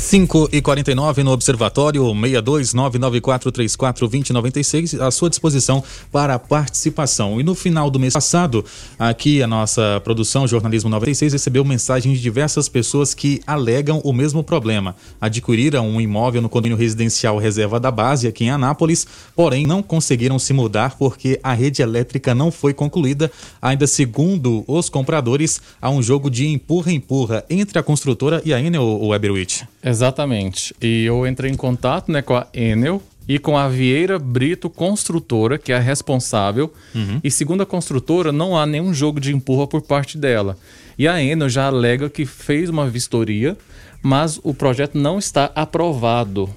5 0.01 0.49
e 0.51 0.61
49 0.63 1.23
no 1.23 1.31
Observatório 1.31 2.01
62994342096 2.05 4.99
à 4.99 5.11
sua 5.11 5.29
disposição 5.29 5.83
para 6.11 6.39
participação. 6.39 7.39
E 7.39 7.43
no 7.43 7.53
final 7.53 7.91
do 7.91 7.99
mês 7.99 8.15
passado, 8.15 8.65
aqui 8.97 9.43
a 9.43 9.47
nossa 9.47 10.01
produção 10.03 10.47
Jornalismo 10.47 10.89
96 10.89 11.33
recebeu 11.33 11.63
mensagens 11.63 12.17
de 12.17 12.23
diversas 12.23 12.67
pessoas 12.67 13.13
que 13.13 13.41
alegam 13.45 14.01
o 14.03 14.11
mesmo 14.11 14.43
problema. 14.43 14.95
Adquiriram 15.21 15.87
um 15.87 16.01
imóvel 16.01 16.41
no 16.41 16.49
condomínio 16.49 16.79
residencial 16.79 17.37
Reserva 17.37 17.79
da 17.79 17.91
Base, 17.91 18.27
aqui 18.27 18.45
em 18.45 18.49
Anápolis, 18.49 19.05
porém 19.35 19.67
não 19.67 19.83
conseguiram 19.83 20.39
se 20.39 20.51
mudar 20.51 20.97
porque 20.97 21.39
a 21.43 21.53
rede 21.53 21.83
elétrica 21.83 22.33
não 22.33 22.51
foi 22.51 22.73
concluída. 22.73 23.31
Ainda 23.61 23.85
segundo 23.85 24.63
os 24.67 24.89
compradores, 24.89 25.61
há 25.79 25.91
um 25.91 26.01
jogo 26.01 26.31
de 26.31 26.47
empurra-empurra 26.47 27.45
entre 27.47 27.77
a 27.77 27.83
construtora 27.83 28.41
e 28.43 28.51
a 28.51 28.59
Enel 28.59 28.99
Weberwitch. 28.99 29.61
Exatamente. 29.91 30.73
E 30.81 31.05
eu 31.05 31.27
entrei 31.27 31.51
em 31.51 31.55
contato 31.55 32.11
né, 32.11 32.21
com 32.21 32.35
a 32.35 32.47
Enel 32.53 33.01
e 33.27 33.37
com 33.37 33.57
a 33.57 33.67
Vieira 33.67 34.17
Brito 34.17 34.69
Construtora, 34.69 35.57
que 35.57 35.71
é 35.71 35.75
a 35.75 35.79
responsável. 35.79 36.73
Uhum. 36.95 37.19
E 37.23 37.29
segundo 37.29 37.61
a 37.61 37.65
construtora, 37.65 38.31
não 38.31 38.57
há 38.57 38.65
nenhum 38.65 38.93
jogo 38.93 39.19
de 39.19 39.33
empurra 39.33 39.67
por 39.67 39.81
parte 39.81 40.17
dela. 40.17 40.57
E 40.97 41.07
a 41.07 41.21
Enel 41.21 41.49
já 41.49 41.67
alega 41.67 42.09
que 42.09 42.25
fez 42.25 42.69
uma 42.69 42.89
vistoria, 42.89 43.57
mas 44.01 44.39
o 44.43 44.53
projeto 44.53 44.97
não 44.97 45.19
está 45.19 45.51
aprovado. 45.55 46.49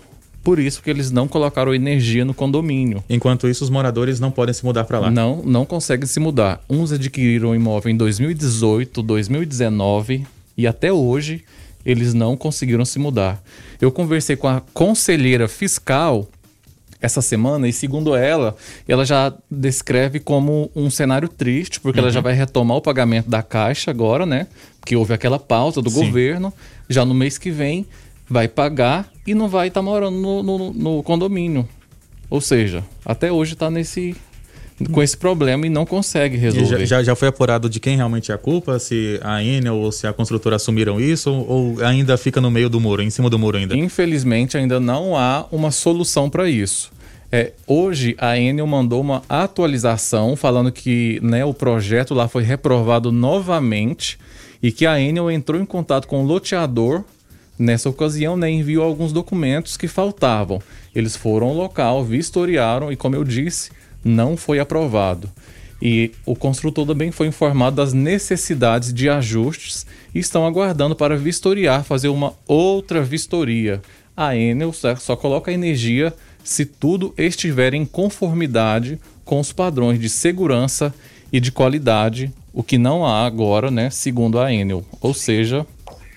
Por 0.42 0.58
isso 0.58 0.82
que 0.82 0.90
eles 0.90 1.10
não 1.10 1.26
colocaram 1.26 1.74
energia 1.74 2.24
no 2.24 2.34
condomínio. 2.34 3.02
Enquanto 3.08 3.48
isso, 3.48 3.64
os 3.64 3.70
moradores 3.70 4.20
não 4.20 4.30
podem 4.30 4.52
se 4.52 4.64
mudar 4.64 4.84
para 4.84 4.98
lá. 4.98 5.10
Não, 5.10 5.42
não 5.42 5.64
conseguem 5.64 6.06
se 6.06 6.20
mudar. 6.20 6.60
Uns 6.68 6.92
adquiriram 6.92 7.50
o 7.50 7.54
imóvel 7.54 7.90
em 7.90 7.96
2018, 7.96 9.02
2019 9.02 10.26
e 10.56 10.66
até 10.66 10.92
hoje 10.92 11.42
eles 11.84 12.14
não 12.14 12.36
conseguiram 12.36 12.84
se 12.84 12.98
mudar. 12.98 13.42
Eu 13.80 13.92
conversei 13.92 14.36
com 14.36 14.48
a 14.48 14.60
conselheira 14.72 15.48
fiscal 15.48 16.28
essa 17.00 17.20
semana 17.20 17.68
e 17.68 17.72
segundo 17.72 18.16
ela, 18.16 18.56
ela 18.88 19.04
já 19.04 19.32
descreve 19.50 20.18
como 20.18 20.70
um 20.74 20.88
cenário 20.88 21.28
triste, 21.28 21.78
porque 21.78 21.98
uhum. 21.98 22.06
ela 22.06 22.12
já 22.12 22.20
vai 22.20 22.32
retomar 22.32 22.78
o 22.78 22.82
pagamento 22.82 23.28
da 23.28 23.42
caixa 23.42 23.90
agora, 23.90 24.24
né? 24.24 24.46
Que 24.84 24.96
houve 24.96 25.12
aquela 25.12 25.38
pausa 25.38 25.82
do 25.82 25.90
Sim. 25.90 26.06
governo, 26.06 26.52
já 26.88 27.04
no 27.04 27.14
mês 27.14 27.36
que 27.36 27.50
vem 27.50 27.86
vai 28.28 28.48
pagar 28.48 29.10
e 29.26 29.34
não 29.34 29.48
vai 29.48 29.68
estar 29.68 29.80
tá 29.80 29.84
morando 29.84 30.16
no, 30.16 30.42
no, 30.42 30.72
no 30.72 31.02
condomínio. 31.02 31.68
Ou 32.30 32.40
seja, 32.40 32.82
até 33.04 33.30
hoje 33.30 33.52
está 33.52 33.70
nesse 33.70 34.16
com 34.90 35.02
esse 35.02 35.16
problema 35.16 35.66
e 35.66 35.70
não 35.70 35.86
consegue 35.86 36.36
resolver. 36.36 36.80
Já, 36.80 36.84
já, 36.84 37.02
já, 37.02 37.14
foi 37.14 37.28
apurado 37.28 37.68
de 37.68 37.78
quem 37.78 37.96
realmente 37.96 38.32
é 38.32 38.34
a 38.34 38.38
culpa? 38.38 38.78
Se 38.78 39.20
a 39.22 39.42
Enel 39.42 39.76
ou 39.76 39.92
se 39.92 40.06
a 40.06 40.12
construtora 40.12 40.56
assumiram 40.56 41.00
isso? 41.00 41.30
Ou, 41.30 41.76
ou 41.76 41.84
ainda 41.84 42.16
fica 42.16 42.40
no 42.40 42.50
meio 42.50 42.68
do 42.68 42.80
muro, 42.80 43.02
em 43.02 43.10
cima 43.10 43.30
do 43.30 43.38
muro 43.38 43.56
ainda? 43.56 43.76
Infelizmente, 43.76 44.56
ainda 44.56 44.80
não 44.80 45.16
há 45.16 45.46
uma 45.52 45.70
solução 45.70 46.28
para 46.28 46.48
isso. 46.48 46.92
É, 47.30 47.52
hoje 47.66 48.14
a 48.18 48.38
Enel 48.38 48.66
mandou 48.66 49.00
uma 49.00 49.22
atualização 49.28 50.36
falando 50.36 50.70
que 50.70 51.18
né, 51.22 51.44
o 51.44 51.54
projeto 51.54 52.14
lá 52.14 52.28
foi 52.28 52.42
reprovado 52.42 53.10
novamente 53.10 54.18
e 54.62 54.70
que 54.70 54.86
a 54.86 55.00
Enel 55.00 55.30
entrou 55.30 55.60
em 55.60 55.64
contato 55.64 56.06
com 56.06 56.22
o 56.22 56.26
loteador 56.26 57.04
nessa 57.58 57.88
ocasião, 57.88 58.36
né, 58.36 58.50
enviou 58.50 58.84
alguns 58.84 59.12
documentos 59.12 59.76
que 59.76 59.86
faltavam. 59.88 60.60
Eles 60.94 61.16
foram 61.16 61.48
ao 61.48 61.54
local, 61.54 62.04
vistoriaram 62.04 62.92
e, 62.92 62.96
como 62.96 63.16
eu 63.16 63.24
disse, 63.24 63.70
não 64.04 64.36
foi 64.36 64.58
aprovado. 64.58 65.30
E 65.80 66.12
o 66.24 66.34
construtor 66.34 66.86
também 66.86 67.10
foi 67.10 67.26
informado 67.26 67.76
das 67.76 67.92
necessidades 67.92 68.92
de 68.92 69.08
ajustes 69.08 69.86
e 70.14 70.18
estão 70.18 70.46
aguardando 70.46 70.94
para 70.94 71.16
vistoriar, 71.16 71.84
fazer 71.84 72.08
uma 72.08 72.32
outra 72.46 73.02
vistoria. 73.02 73.82
A 74.16 74.36
Enel 74.36 74.72
só 74.72 75.16
coloca 75.16 75.52
energia 75.52 76.14
se 76.42 76.64
tudo 76.64 77.12
estiver 77.18 77.74
em 77.74 77.84
conformidade 77.84 78.98
com 79.24 79.40
os 79.40 79.52
padrões 79.52 79.98
de 79.98 80.08
segurança 80.08 80.94
e 81.32 81.40
de 81.40 81.50
qualidade, 81.50 82.32
o 82.52 82.62
que 82.62 82.78
não 82.78 83.04
há 83.04 83.26
agora, 83.26 83.70
né, 83.70 83.90
segundo 83.90 84.38
a 84.38 84.52
Enel. 84.52 84.84
Ou 85.00 85.12
seja, 85.12 85.66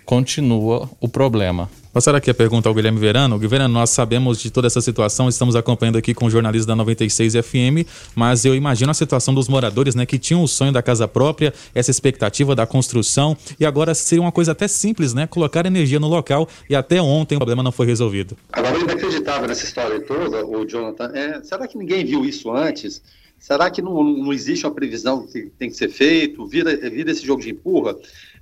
continua 0.05 0.89
o 1.01 1.07
problema. 1.07 1.69
Passar 1.97 2.13
aqui 2.13 2.29
a 2.29 2.33
pergunta 2.35 2.69
ao 2.69 2.75
Guilherme 2.75 2.99
Verano. 2.99 3.39
Guilherme, 3.39 3.73
nós 3.73 3.89
sabemos 3.89 4.39
de 4.39 4.51
toda 4.51 4.67
essa 4.67 4.79
situação, 4.81 5.27
estamos 5.27 5.55
acompanhando 5.55 5.97
aqui 5.97 6.13
com 6.13 6.27
o 6.27 6.29
jornalista 6.29 6.67
da 6.67 6.75
96 6.75 7.33
FM, 7.33 7.89
mas 8.13 8.45
eu 8.45 8.53
imagino 8.53 8.91
a 8.91 8.93
situação 8.93 9.33
dos 9.33 9.47
moradores, 9.47 9.95
né, 9.95 10.05
que 10.05 10.19
tinham 10.19 10.43
o 10.43 10.47
sonho 10.47 10.71
da 10.71 10.83
casa 10.83 11.07
própria, 11.07 11.51
essa 11.73 11.89
expectativa 11.89 12.53
da 12.53 12.67
construção, 12.67 13.35
e 13.59 13.65
agora 13.65 13.95
seria 13.95 14.21
uma 14.21 14.31
coisa 14.31 14.51
até 14.51 14.67
simples, 14.67 15.15
né, 15.15 15.25
colocar 15.25 15.65
energia 15.65 15.99
no 15.99 16.07
local, 16.07 16.47
e 16.69 16.75
até 16.75 17.01
ontem 17.01 17.33
o 17.33 17.39
problema 17.39 17.63
não 17.63 17.71
foi 17.71 17.87
resolvido. 17.87 18.37
Agora, 18.53 18.77
o 18.77 18.81
inacreditável 18.83 19.47
nessa 19.47 19.65
história 19.65 19.99
toda, 19.99 20.45
o 20.45 20.67
Jonathan, 20.67 21.09
é, 21.15 21.41
será 21.41 21.67
que 21.67 21.79
ninguém 21.79 22.05
viu 22.05 22.23
isso 22.23 22.51
antes? 22.51 23.01
Será 23.39 23.69
que 23.69 23.81
não, 23.81 24.03
não 24.03 24.33
existe 24.33 24.65
uma 24.65 24.73
previsão 24.73 25.25
que 25.25 25.51
tem 25.57 25.69
que 25.69 25.77
ser 25.77 25.89
feito? 25.89 26.45
Vira, 26.45 26.75
vira 26.75 27.11
esse 27.11 27.25
jogo 27.25 27.41
de 27.41 27.51
empurra? 27.51 27.95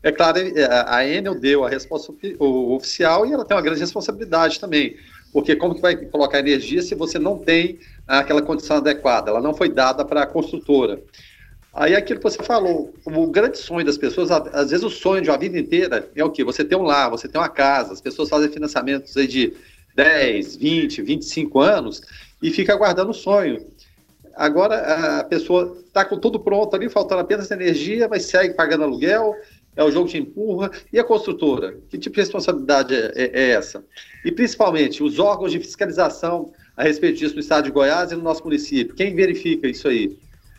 É 0.06 0.12
claro, 0.12 0.38
é, 0.38 0.68
a 0.86 1.04
Enel 1.04 1.34
deu 1.34 1.66
a 1.66 1.70
resposta 1.70 2.14
oficial 2.40 3.26
e 3.26 3.34
ela 3.34 3.44
tem 3.44 3.58
uma 3.58 3.64
grande 3.64 3.80
responsabilidade 3.80 4.60
também, 4.60 4.96
porque 5.34 5.56
como 5.56 5.74
que 5.74 5.82
vai 5.82 5.96
colocar 5.96 6.38
energia 6.38 6.80
se 6.84 6.94
você 6.94 7.18
não 7.18 7.40
tem 7.40 7.80
aquela 8.08 8.44
condição 8.44 8.78
adequada? 8.78 9.32
Ela 9.32 9.42
não 9.42 9.52
foi 9.52 9.68
dada 9.68 10.06
para 10.06 10.22
a 10.22 10.28
construtora. 10.28 11.02
Aí 11.74 11.96
aquilo 11.96 12.20
que 12.20 12.24
você 12.24 12.44
falou, 12.44 12.94
o 13.04 13.28
grande 13.32 13.58
sonho 13.58 13.84
das 13.84 13.98
pessoas, 13.98 14.30
às 14.30 14.70
vezes 14.70 14.86
o 14.86 14.92
sonho 14.92 15.24
de 15.24 15.32
uma 15.32 15.40
vida 15.40 15.58
inteira 15.58 16.08
é 16.16 16.24
o 16.24 16.30
quê? 16.30 16.44
Você 16.44 16.64
tem 16.64 16.78
um 16.78 16.84
lar, 16.84 17.10
você 17.10 17.28
tem 17.28 17.42
uma 17.42 17.50
casa, 17.50 17.92
as 17.92 18.00
pessoas 18.00 18.30
fazem 18.30 18.52
financiamentos 18.52 19.18
aí 19.18 19.26
de 19.26 19.56
10, 19.96 20.56
20, 20.56 21.02
25 21.02 21.60
anos 21.60 22.04
e 22.44 22.52
fica 22.52 22.72
aguardando 22.74 23.10
o 23.10 23.14
sonho. 23.14 23.66
Agora 24.36 25.20
a 25.20 25.24
pessoa 25.24 25.78
está 25.88 26.04
com 26.04 26.20
tudo 26.20 26.40
pronto 26.40 26.76
ali, 26.76 26.90
faltando 26.90 27.22
apenas 27.22 27.50
energia, 27.50 28.08
mas 28.08 28.26
segue 28.26 28.54
pagando 28.54 28.84
aluguel, 28.84 29.34
é 29.76 29.84
o 29.84 29.92
jogo 29.92 30.08
de 30.08 30.18
empurra. 30.18 30.72
E 30.92 31.00
a 31.00 31.04
construtora? 31.04 31.78
Que 31.90 31.98
tipo 31.98 32.16
de 32.16 32.22
responsabilidade 32.22 32.94
é, 32.94 33.12
é, 33.16 33.32
é, 33.34 33.50
essa? 33.52 33.84
E 34.24 34.32
principalmente 34.32 35.04
os 35.04 35.20
órgãos 35.20 35.52
de 35.52 35.60
fiscalização 35.60 36.52
a 36.76 36.84
respeito 36.84 37.20
disso 37.20 37.36
no 37.36 37.42
estado 37.42 37.66
de 37.66 37.72
Goiás 37.72 38.12
e 38.12 38.16
no 38.16 38.22
nosso 38.22 38.44
município. 38.44 38.96
Quem 38.96 39.16
verifica 39.16 39.68
isso 39.68 39.88
aí? 39.88 40.18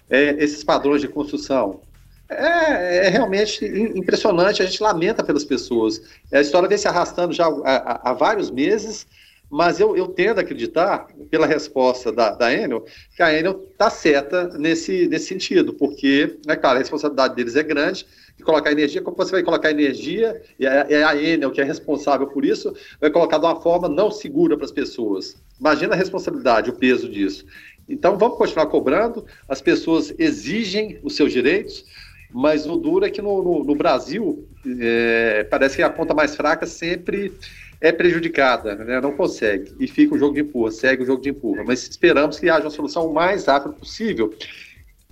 É, 0.09 0.37
esses 0.43 0.63
padrões 0.63 1.01
de 1.01 1.09
construção. 1.09 1.81
É, 2.29 3.07
é, 3.07 3.09
realmente 3.09 3.65
impressionante, 3.65 4.61
a 4.61 4.67
gente 4.67 4.83
lamenta 4.83 5.23
pelas 5.23 5.45
pessoas. 5.45 6.03
A 6.33 6.41
história 6.41 6.69
vem 6.69 6.79
se 6.79 6.89
arrastando 6.89 7.33
já 7.33 7.47
há, 7.47 8.11
há 8.11 8.13
vários 8.13 8.51
meses, 8.51 9.07
mas 9.51 9.79
eu, 9.79 9.97
eu 9.97 10.09
tendo 10.09 10.39
a 10.39 10.41
acreditar, 10.43 11.07
pela 11.31 11.47
resposta 11.47 12.11
da, 12.11 12.31
da 12.31 12.53
Enel, 12.53 12.85
que 13.15 13.23
a 13.23 13.33
Enel 13.33 13.67
está 13.71 13.89
certa 13.89 14.49
nesse, 14.59 15.07
nesse 15.09 15.27
sentido, 15.27 15.73
porque, 15.73 16.37
é 16.47 16.57
claro, 16.57 16.77
a 16.77 16.81
responsabilidade 16.81 17.37
deles 17.37 17.57
é 17.57 17.63
grande, 17.63 18.07
de 18.37 18.43
colocar 18.43 18.71
energia, 18.71 19.01
como 19.01 19.17
você 19.17 19.33
vai 19.33 19.43
colocar 19.43 19.71
energia, 19.71 20.41
e 20.59 20.67
é, 20.67 20.87
é 20.91 21.05
a 21.05 21.17
Enel 21.17 21.51
que 21.51 21.61
é 21.61 21.65
responsável 21.65 22.27
por 22.27 22.45
isso, 22.45 22.75
vai 23.01 23.11
colocar 23.11 23.39
de 23.39 23.47
uma 23.47 23.61
forma 23.61 23.89
não 23.89 24.11
segura 24.11 24.57
para 24.57 24.67
as 24.67 24.73
pessoas. 24.73 25.37
Imagina 25.59 25.95
a 25.95 25.97
responsabilidade, 25.97 26.71
o 26.71 26.75
peso 26.75 27.09
disso. 27.09 27.47
Então 27.89 28.19
vamos 28.19 28.37
continuar 28.37 28.67
cobrando, 28.67 29.25
as 29.49 29.63
pessoas 29.63 30.13
exigem 30.19 30.99
os 31.03 31.15
seus 31.15 31.33
direitos, 31.33 31.85
mas 32.33 32.67
o 32.67 32.77
duro 32.77 33.05
é 33.05 33.11
que 33.11 33.23
no, 33.23 33.43
no, 33.43 33.65
no 33.65 33.75
Brasil 33.77 34.47
é, 34.81 35.45
parece 35.45 35.77
que 35.77 35.83
a 35.83 35.89
ponta 35.89 36.13
mais 36.13 36.35
fraca 36.35 36.67
sempre 36.67 37.33
é 37.81 37.93
prejudicada, 37.93 38.75
né? 38.75 39.01
não 39.01 39.13
consegue, 39.13 39.75
e 39.79 39.87
fica 39.87 40.15
o 40.15 40.19
jogo 40.19 40.35
de 40.35 40.41
empurra, 40.41 40.71
segue 40.71 41.03
o 41.03 41.07
jogo 41.07 41.23
de 41.23 41.31
empurra. 41.31 41.63
Mas 41.65 41.89
esperamos 41.89 42.39
que 42.39 42.49
haja 42.49 42.65
uma 42.65 42.71
solução 42.71 43.07
o 43.07 43.15
mais 43.15 43.47
rápida 43.47 43.75
possível 43.75 44.33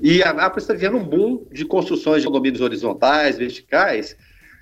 e 0.00 0.22
a 0.22 0.33
Nápoles 0.33 0.64
está 0.64 0.74
vivendo 0.74 0.96
um 0.96 1.05
boom 1.05 1.46
de 1.53 1.64
construções 1.64 2.22
de 2.22 2.27
condomínios 2.27 2.61
horizontais, 2.61 3.38
verticais. 3.38 4.16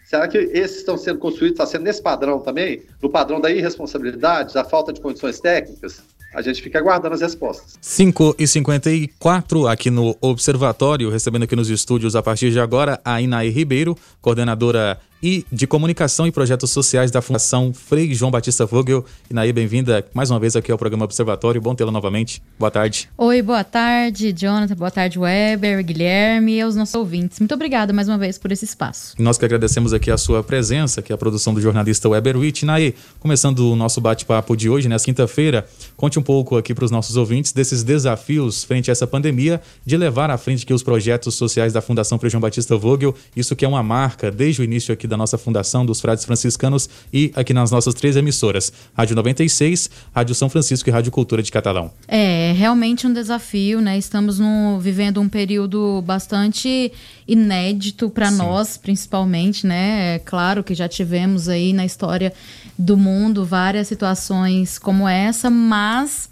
Será 0.05 0.29
que 0.29 0.37
esses 0.37 0.79
estão 0.79 0.99
sendo 0.99 1.19
construídos, 1.19 1.55
está 1.55 1.67
sendo 1.67 1.85
nesse 1.85 2.03
padrão 2.03 2.41
também? 2.41 2.83
No 3.01 3.09
padrão 3.09 3.41
da 3.41 3.51
irresponsabilidade, 3.51 4.53
da 4.53 4.65
falta 4.65 4.93
de 4.93 5.01
condições 5.01 5.41
técnicas? 5.41 6.03
A 6.35 6.43
gente 6.43 6.63
fica 6.63 6.79
aguardando 6.79 7.15
as 7.15 7.21
respostas. 7.21 7.79
5 7.81 8.37
e 8.39 8.47
54 8.47 9.67
aqui 9.67 9.91
no 9.91 10.17
Observatório, 10.21 11.11
recebendo 11.11 11.45
aqui 11.45 11.55
nos 11.55 11.69
estúdios 11.69 12.17
a 12.17 12.23
partir 12.23 12.51
de 12.51 12.59
agora 12.59 13.01
a 13.05 13.21
Inaí 13.21 13.51
Ribeiro, 13.51 13.97
coordenadora 14.21 14.99
e 15.23 15.47
de 15.53 15.67
Comunicação 15.67 16.27
e 16.27 16.33
Projetos 16.33 16.71
Sociais 16.71 17.11
da 17.11 17.23
Fundação 17.23 17.73
Frei 17.73 18.13
João 18.13 18.31
Batista 18.31 18.67
Vogel. 18.67 19.05
Inaí, 19.31 19.53
bem-vinda 19.53 20.05
mais 20.13 20.31
uma 20.31 20.41
vez 20.41 20.57
aqui 20.57 20.73
ao 20.73 20.79
programa 20.79 21.05
Observatório. 21.05 21.61
Bom 21.61 21.75
tê-la 21.75 21.93
novamente. 21.93 22.43
Boa 22.59 22.71
tarde. 22.71 23.09
Oi, 23.17 23.41
boa 23.41 23.63
tarde, 23.63 24.33
Jonathan. 24.33 24.75
Boa 24.75 24.91
tarde, 24.91 25.19
Weber, 25.19 25.85
Guilherme 25.85 26.55
e 26.55 26.61
aos 26.61 26.75
nossos 26.75 26.95
ouvintes. 26.95 27.39
Muito 27.39 27.55
obrigada 27.55 27.93
mais 27.93 28.09
uma 28.09 28.19
vez 28.19 28.37
por 28.37 28.51
esse 28.51 28.65
espaço. 28.65 29.15
Nós 29.19 29.39
que 29.39 29.45
agradecemos 29.45 29.93
aqui 29.93 30.11
a 30.11 30.19
sua 30.19 30.43
presença, 30.43 31.01
que 31.01 31.13
é 31.13 31.15
a 31.15 31.19
produção 31.19 31.55
do 31.55 31.61
jornalista 31.61 32.09
Weber 32.09 32.37
Witt. 32.37 32.65
Inaí, 32.65 32.95
começando 33.21 33.71
o 33.71 33.77
nosso 33.77 34.01
bate-papo 34.01 34.57
de 34.57 34.69
hoje, 34.69 34.89
nessa 34.89 35.05
quinta-feira, 35.05 35.67
conte 35.97 36.19
um 36.19 36.23
pouco 36.23 36.57
aqui 36.57 36.75
para 36.75 36.85
os 36.85 36.91
nossos 36.91 37.17
ouvintes 37.17 37.53
desses 37.53 37.85
desafios 37.85 38.65
frente 38.65 38.91
a 38.91 38.93
essa 38.93 39.07
pandemia, 39.07 39.61
de 39.87 39.97
levar 39.97 40.31
à 40.31 40.37
frente 40.37 40.65
aqui 40.65 40.75
os 40.75 40.83
projetos 40.83 41.37
sociais 41.37 41.73
da 41.73 41.81
Fundação 41.81 42.19
Frei 42.19 42.31
João 42.31 42.41
Batista 42.41 42.77
Vogel. 42.77 43.15
Isso 43.37 43.55
que 43.55 43.65
é 43.65 43.69
uma 43.69 43.83
marca 43.83 44.31
desde 44.31 44.63
o 44.63 44.65
início 44.65 44.93
aqui 44.93 45.12
da 45.13 45.17
nossa 45.17 45.37
fundação 45.37 45.85
dos 45.85 46.01
Frades 46.01 46.25
Franciscanos 46.25 46.89
e 47.13 47.31
aqui 47.37 47.53
nas 47.53 47.71
nossas 47.71 47.93
três 47.93 48.17
emissoras, 48.17 48.73
Rádio 48.97 49.15
96, 49.15 49.91
Rádio 50.15 50.35
São 50.35 50.49
Francisco 50.49 50.89
e 50.89 50.93
Rádio 50.93 51.13
Cultura 51.13 51.43
de 51.43 51.53
Catalão. 51.53 51.93
É, 52.09 52.53
realmente 52.57 53.07
um 53.07 53.13
desafio, 53.13 53.81
né? 53.81 53.99
Estamos 53.99 54.39
no, 54.39 54.81
vivendo 54.81 55.21
um 55.21 55.29
período 55.29 56.03
bastante 56.03 56.91
inédito 57.29 58.09
para 58.09 58.31
nós, 58.31 58.79
principalmente, 58.79 59.67
né? 59.67 60.15
É 60.15 60.19
claro 60.19 60.65
que 60.65 60.75
já 60.75 60.89
tivemos 60.89 61.47
aí 61.47 61.75
na 61.75 61.85
história 61.85 62.33
do 62.79 62.97
mundo 62.97 63.45
várias 63.45 63.89
situações 63.89 64.79
como 64.79 65.07
essa, 65.07 65.51
mas 65.51 66.31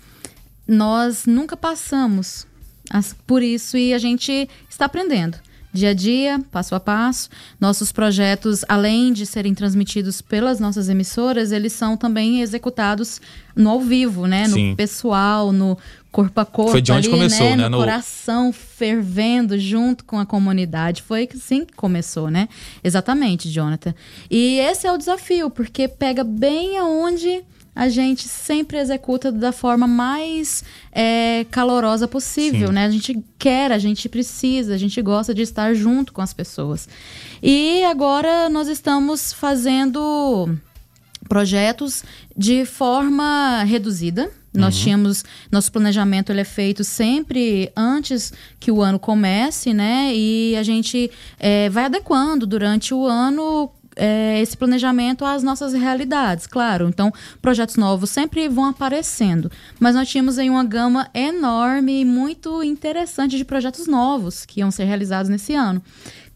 nós 0.67 1.27
nunca 1.27 1.55
passamos 1.55 2.47
por 3.27 3.43
isso 3.43 3.77
e 3.77 3.93
a 3.93 3.99
gente 3.99 4.49
está 4.69 4.87
aprendendo 4.87 5.39
dia 5.73 5.91
a 5.91 5.95
dia, 5.95 6.41
passo 6.51 6.75
a 6.75 6.81
passo. 6.81 7.29
Nossos 7.61 7.93
projetos, 7.93 8.65
além 8.69 9.13
de 9.13 9.25
serem 9.25 9.55
transmitidos 9.55 10.21
pelas 10.21 10.59
nossas 10.59 10.89
emissoras, 10.89 11.53
eles 11.53 11.73
são 11.73 11.97
também 11.97 12.41
executados 12.41 13.21
no 13.55 13.71
ao 13.71 13.81
vivo, 13.81 14.27
né? 14.27 14.49
No 14.49 14.77
pessoal, 14.77 15.53
no 15.53 15.79
corpo 16.11 16.41
a 16.41 16.45
corpo. 16.45 16.73
Foi 16.73 16.83
de 16.83 16.93
onde 16.93 17.09
ali, 17.09 17.17
começou, 17.17 17.51
né? 17.51 17.57
né? 17.57 17.63
No, 17.65 17.71
no, 17.71 17.79
coração 17.79 18.53
fervendo 18.53 19.59
junto 19.59 20.05
com 20.05 20.19
a 20.19 20.27
comunidade. 20.27 21.03
Foi 21.03 21.29
assim 21.33 21.65
que 21.65 21.75
começou, 21.75 22.31
né? 22.31 22.49
Exatamente, 22.83 23.49
Jonathan. 23.49 23.95
E 24.31 24.59
esse 24.59 24.87
é 24.87 24.93
o 24.93 24.99
desafio, 24.99 25.51
porque 25.51 25.87
pega 25.87 26.25
bem 26.25 26.79
aonde 26.79 27.43
a 27.75 27.89
gente 27.89 28.29
sempre 28.29 28.79
executa 28.79 29.31
da 29.31 29.53
forma 29.53 29.87
mais 29.87 30.65
é, 30.93 31.47
calorosa 31.51 32.09
possível, 32.09 32.69
Sim. 32.69 32.75
né? 32.75 32.85
A 32.85 32.91
gente 32.91 33.23
quer, 33.39 33.73
a 33.73 33.79
gente 33.79 34.09
precisa, 34.09 34.75
a 34.75 34.79
gente 34.79 35.01
gosta 35.01 35.33
de 35.33 35.43
estar 35.43 35.75
junto 35.75 36.13
com 36.13 36.21
as 36.21 36.33
pessoas. 36.33 36.89
E 37.43 37.83
agora 37.85 38.49
nós 38.49 38.69
estamos 38.69 39.33
fazendo 39.33 40.59
projetos 41.29 42.03
de 42.37 42.65
forma 42.65 43.63
reduzida. 43.65 44.31
Nós 44.53 44.77
uhum. 44.77 44.83
tínhamos 44.83 45.25
nosso 45.51 45.71
planejamento 45.71 46.33
ele 46.33 46.41
é 46.41 46.45
feito 46.45 46.83
sempre 46.83 47.71
antes 47.77 48.33
que 48.59 48.73
o 48.73 48.83
ano 48.83 48.99
comece, 48.99 49.73
né? 49.73 50.13
E 50.13 50.57
a 50.57 50.65
gente 50.65 51.09
é, 51.39 51.69
vai 51.71 51.85
adequando 51.85 52.49
durante 52.49 52.93
o 52.93 53.07
ano 53.07 53.71
é, 54.01 54.41
esse 54.41 54.57
planejamento 54.57 55.27
às 55.27 55.43
nossas 55.43 55.75
realidades, 55.75 56.47
claro. 56.47 56.89
Então, 56.89 57.13
projetos 57.43 57.77
novos 57.77 58.09
sempre 58.09 58.49
vão 58.49 58.65
aparecendo. 58.65 59.53
Mas 59.79 59.95
nós 59.95 60.09
tínhamos 60.09 60.39
aí 60.39 60.49
uma 60.49 60.65
gama 60.65 61.11
enorme 61.13 62.01
e 62.01 62.05
muito 62.05 62.63
interessante 62.63 63.37
de 63.37 63.45
projetos 63.45 63.87
novos 63.87 64.47
que 64.47 64.61
iam 64.61 64.71
ser 64.71 64.85
realizados 64.85 65.29
nesse 65.29 65.55
ano. 65.55 65.83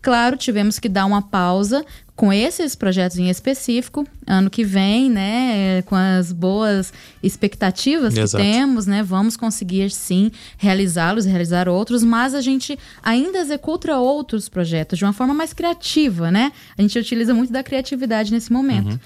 Claro, 0.05 0.37
tivemos 0.37 0.79
que 0.79 0.87
dar 0.87 1.07
uma 1.07 1.23
pausa 1.23 1.83
com 2.15 2.31
esses 2.31 2.75
projetos 2.77 3.17
em 3.17 3.31
específico, 3.31 4.07
ano 4.27 4.51
que 4.51 4.63
vem, 4.63 5.11
né, 5.11 5.81
com 5.87 5.97
as 5.97 6.31
boas 6.31 6.93
expectativas 7.23 8.15
Exato. 8.15 8.45
que 8.45 8.53
temos, 8.53 8.87
né, 8.87 9.03
vamos 9.03 9.35
conseguir 9.35 9.91
sim 9.91 10.31
realizá-los, 10.59 11.25
realizar 11.25 11.71
outros, 11.71 12.05
mas 12.05 12.35
a 12.35 12.43
gente 12.43 12.79
ainda 13.03 13.39
executa 13.39 13.97
outros 13.97 14.47
projetos 14.47 14.99
de 14.99 15.07
uma 15.07 15.15
forma 15.15 15.33
mais 15.33 15.55
criativa, 15.55 16.31
né? 16.31 16.53
A 16.77 16.83
gente 16.83 16.99
utiliza 16.99 17.33
muito 17.33 17.51
da 17.51 17.63
criatividade 17.63 18.31
nesse 18.31 18.53
momento. 18.53 18.91
Uhum. 18.91 18.99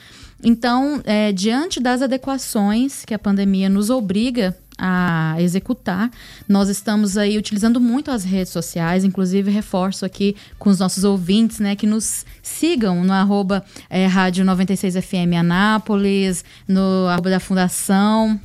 Então, 0.42 1.00
é, 1.04 1.30
diante 1.30 1.78
das 1.78 2.02
adequações 2.02 3.04
que 3.04 3.14
a 3.14 3.18
pandemia 3.20 3.68
nos 3.68 3.88
obriga 3.88 4.56
a 4.78 5.36
executar. 5.40 6.10
Nós 6.48 6.68
estamos 6.68 7.18
aí 7.18 7.36
utilizando 7.36 7.80
muito 7.80 8.10
as 8.10 8.24
redes 8.24 8.52
sociais, 8.52 9.04
inclusive 9.04 9.50
reforço 9.50 10.04
aqui 10.04 10.36
com 10.58 10.70
os 10.70 10.78
nossos 10.78 11.04
ouvintes, 11.04 11.58
né, 11.58 11.74
que 11.74 11.86
nos 11.86 12.24
sigam 12.42 13.04
no 13.04 13.12
arroba 13.12 13.64
é, 13.90 14.06
Rádio 14.06 14.44
96 14.44 14.94
FM 14.94 15.34
Anápolis, 15.38 16.44
no 16.66 17.06
arroba 17.08 17.30
da 17.30 17.40
Fundação 17.40 18.40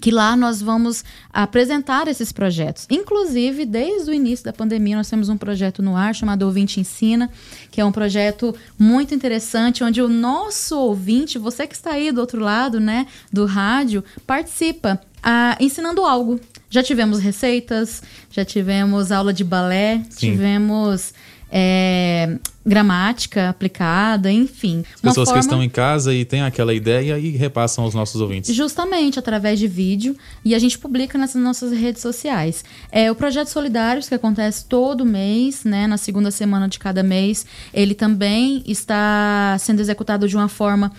que 0.00 0.10
lá 0.10 0.36
nós 0.36 0.60
vamos 0.60 1.04
apresentar 1.32 2.08
esses 2.08 2.32
projetos. 2.32 2.86
Inclusive, 2.90 3.64
desde 3.64 4.10
o 4.10 4.14
início 4.14 4.44
da 4.44 4.52
pandemia, 4.52 4.96
nós 4.96 5.08
temos 5.08 5.28
um 5.28 5.36
projeto 5.36 5.82
no 5.82 5.96
ar 5.96 6.14
chamado 6.14 6.42
Ouvinte 6.42 6.80
Ensina, 6.80 7.30
que 7.70 7.80
é 7.80 7.84
um 7.84 7.92
projeto 7.92 8.54
muito 8.78 9.14
interessante, 9.14 9.84
onde 9.84 10.02
o 10.02 10.08
nosso 10.08 10.78
ouvinte, 10.78 11.38
você 11.38 11.66
que 11.66 11.74
está 11.74 11.92
aí 11.92 12.10
do 12.10 12.20
outro 12.20 12.40
lado, 12.40 12.80
né, 12.80 13.06
do 13.32 13.46
rádio, 13.46 14.02
participa 14.26 15.00
ah, 15.24 15.56
ensinando 15.58 16.04
algo. 16.04 16.38
Já 16.70 16.82
tivemos 16.82 17.18
receitas, 17.20 18.02
já 18.30 18.44
tivemos 18.44 19.10
aula 19.10 19.32
de 19.32 19.42
balé, 19.44 20.02
Sim. 20.10 20.32
tivemos 20.32 21.14
é, 21.56 22.36
gramática 22.66 23.48
aplicada, 23.48 24.30
enfim. 24.32 24.84
As 24.96 25.00
pessoas 25.00 25.28
forma- 25.28 25.40
que 25.40 25.46
estão 25.46 25.62
em 25.62 25.68
casa 25.68 26.12
e 26.12 26.24
têm 26.24 26.42
aquela 26.42 26.74
ideia 26.74 27.16
e 27.16 27.30
repassam 27.36 27.84
aos 27.84 27.94
nossos 27.94 28.20
ouvintes. 28.20 28.52
Justamente 28.52 29.20
através 29.20 29.60
de 29.60 29.68
vídeo 29.68 30.16
e 30.44 30.52
a 30.52 30.58
gente 30.58 30.76
publica 30.76 31.16
nessas 31.16 31.40
nossas 31.40 31.70
redes 31.72 32.02
sociais. 32.02 32.64
É 32.90 33.08
o 33.08 33.14
projeto 33.14 33.48
Solidários 33.48 34.08
que 34.08 34.14
acontece 34.16 34.64
todo 34.64 35.04
mês, 35.04 35.62
né, 35.64 35.86
na 35.86 35.96
segunda 35.96 36.32
semana 36.32 36.66
de 36.66 36.80
cada 36.80 37.04
mês, 37.04 37.46
ele 37.72 37.94
também 37.94 38.64
está 38.66 39.56
sendo 39.60 39.78
executado 39.78 40.26
de 40.28 40.34
uma 40.34 40.48
forma 40.48 40.90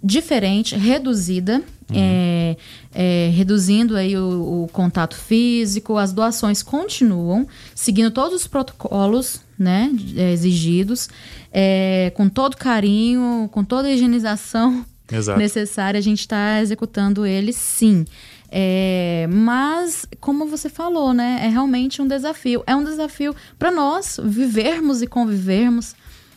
diferente, 0.00 0.76
reduzida, 0.76 1.62
é, 1.92 2.56
é, 2.94 3.30
reduzindo 3.34 3.96
aí 3.96 4.16
o, 4.16 4.64
o 4.64 4.68
contato 4.72 5.16
físico, 5.16 5.98
as 5.98 6.12
doações 6.12 6.62
continuam, 6.62 7.46
seguindo 7.74 8.10
todos 8.10 8.42
os 8.42 8.46
protocolos 8.46 9.40
né, 9.58 9.90
é, 10.16 10.32
exigidos, 10.32 11.08
é, 11.52 12.12
com 12.14 12.28
todo 12.28 12.56
carinho, 12.56 13.48
com 13.52 13.64
toda 13.64 13.88
a 13.88 13.90
higienização 13.90 14.86
Exato. 15.10 15.38
necessária, 15.38 15.98
a 15.98 16.02
gente 16.02 16.20
está 16.20 16.60
executando 16.62 17.26
ele 17.26 17.52
sim. 17.52 18.04
É, 18.56 19.26
mas, 19.32 20.06
como 20.20 20.46
você 20.46 20.68
falou, 20.68 21.12
né? 21.12 21.40
É 21.42 21.48
realmente 21.48 22.00
um 22.00 22.06
desafio. 22.06 22.62
É 22.68 22.76
um 22.76 22.84
desafio 22.84 23.34
para 23.58 23.72
nós 23.72 24.20
vivermos 24.22 25.02
e 25.02 25.08
convivermos, 25.08 25.96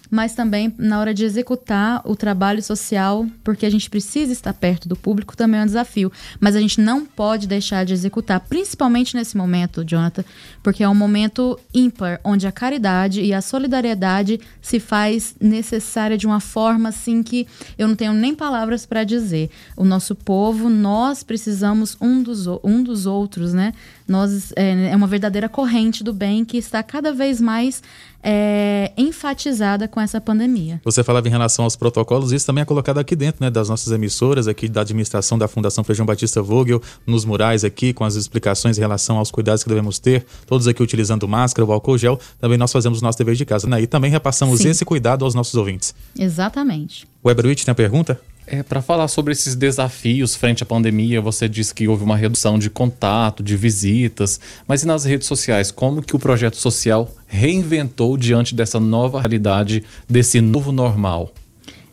mas 0.09 0.33
também 0.33 0.73
na 0.77 0.99
hora 0.99 1.13
de 1.13 1.25
executar 1.25 2.01
o 2.05 2.15
trabalho 2.15 2.61
social, 2.61 3.25
porque 3.43 3.65
a 3.65 3.69
gente 3.69 3.89
precisa 3.89 4.31
estar 4.31 4.53
perto 4.53 4.87
do 4.87 4.95
público, 4.95 5.35
também 5.35 5.59
é 5.59 5.63
um 5.63 5.65
desafio. 5.65 6.11
Mas 6.39 6.55
a 6.55 6.59
gente 6.59 6.79
não 6.79 7.05
pode 7.05 7.47
deixar 7.47 7.85
de 7.85 7.93
executar, 7.93 8.39
principalmente 8.41 9.15
nesse 9.15 9.35
momento, 9.35 9.83
Jonathan, 9.83 10.23
porque 10.63 10.83
é 10.83 10.89
um 10.89 10.95
momento 10.95 11.59
ímpar, 11.73 12.19
onde 12.23 12.47
a 12.47 12.51
caridade 12.51 13.21
e 13.21 13.33
a 13.33 13.41
solidariedade 13.41 14.39
se 14.61 14.79
faz 14.79 15.35
necessária 15.39 16.17
de 16.17 16.25
uma 16.25 16.39
forma 16.39 16.89
assim 16.89 17.21
que 17.23 17.47
eu 17.77 17.87
não 17.87 17.95
tenho 17.95 18.13
nem 18.13 18.33
palavras 18.33 18.85
para 18.85 19.03
dizer. 19.03 19.49
O 19.75 19.83
nosso 19.83 20.15
povo, 20.15 20.69
nós 20.69 21.23
precisamos 21.23 21.97
um 22.01 22.21
dos, 22.21 22.47
um 22.63 22.83
dos 22.83 23.05
outros, 23.05 23.53
né? 23.53 23.73
Nós 24.07 24.53
é, 24.55 24.91
é 24.91 24.95
uma 24.95 25.07
verdadeira 25.07 25.49
corrente 25.49 26.03
do 26.03 26.13
bem 26.13 26.45
que 26.45 26.57
está 26.57 26.81
cada 26.81 27.11
vez 27.11 27.41
mais 27.41 27.81
é, 28.23 28.91
enfatizada 28.97 29.87
com 29.87 29.99
essa 30.01 30.19
pandemia. 30.19 30.81
Você 30.83 31.03
falava 31.03 31.27
em 31.27 31.31
relação 31.31 31.65
aos 31.65 31.75
protocolos, 31.75 32.31
isso 32.31 32.45
também 32.45 32.61
é 32.61 32.65
colocado 32.65 32.97
aqui 32.97 33.15
dentro, 33.15 33.43
né, 33.43 33.49
das 33.49 33.69
nossas 33.69 33.91
emissoras, 33.91 34.47
aqui 34.47 34.67
da 34.67 34.81
administração 34.81 35.37
da 35.37 35.47
Fundação 35.47 35.83
Feijão 35.83 36.05
Batista 36.05 36.41
Vogel, 36.41 36.81
nos 37.05 37.25
murais 37.25 37.63
aqui, 37.63 37.93
com 37.93 38.03
as 38.03 38.15
explicações 38.15 38.77
em 38.77 38.81
relação 38.81 39.17
aos 39.17 39.31
cuidados 39.31 39.63
que 39.63 39.69
devemos 39.69 39.99
ter, 39.99 40.25
todos 40.45 40.67
aqui 40.67 40.81
utilizando 40.81 41.27
máscara, 41.27 41.65
o 41.65 41.71
álcool 41.71 41.97
gel, 41.97 42.19
também 42.39 42.57
nós 42.57 42.71
fazemos 42.71 42.99
o 42.99 43.03
nosso 43.03 43.17
dever 43.17 43.35
de 43.35 43.45
casa, 43.45 43.67
né, 43.67 43.81
e 43.81 43.87
também 43.87 44.11
repassamos 44.11 44.59
Sim. 44.59 44.69
esse 44.69 44.83
cuidado 44.83 45.23
aos 45.23 45.33
nossos 45.33 45.55
ouvintes. 45.55 45.93
Exatamente. 46.17 47.07
Weberwitch 47.23 47.63
tem 47.63 47.71
a 47.71 47.75
pergunta? 47.75 48.19
É, 48.49 48.63
para 48.63 48.81
falar 48.81 49.09
sobre 49.09 49.33
esses 49.33 49.55
desafios 49.55 50.33
frente 50.33 50.63
à 50.63 50.65
pandemia, 50.65 51.19
você 51.19 51.49
disse 51.49 51.75
que 51.75 51.85
houve 51.85 52.05
uma 52.05 52.15
redução 52.15 52.57
de 52.57 52.69
contato, 52.69 53.43
de 53.43 53.57
visitas, 53.57 54.39
mas 54.65 54.83
e 54.83 54.87
nas 54.87 55.03
redes 55.03 55.27
sociais? 55.27 55.69
Como 55.69 56.01
que 56.01 56.15
o 56.15 56.19
projeto 56.19 56.55
social 56.55 57.11
reinventou 57.27 58.15
diante 58.15 58.55
dessa 58.55 58.79
nova 58.79 59.19
realidade, 59.19 59.83
desse 60.09 60.39
novo 60.39 60.71
normal? 60.71 61.33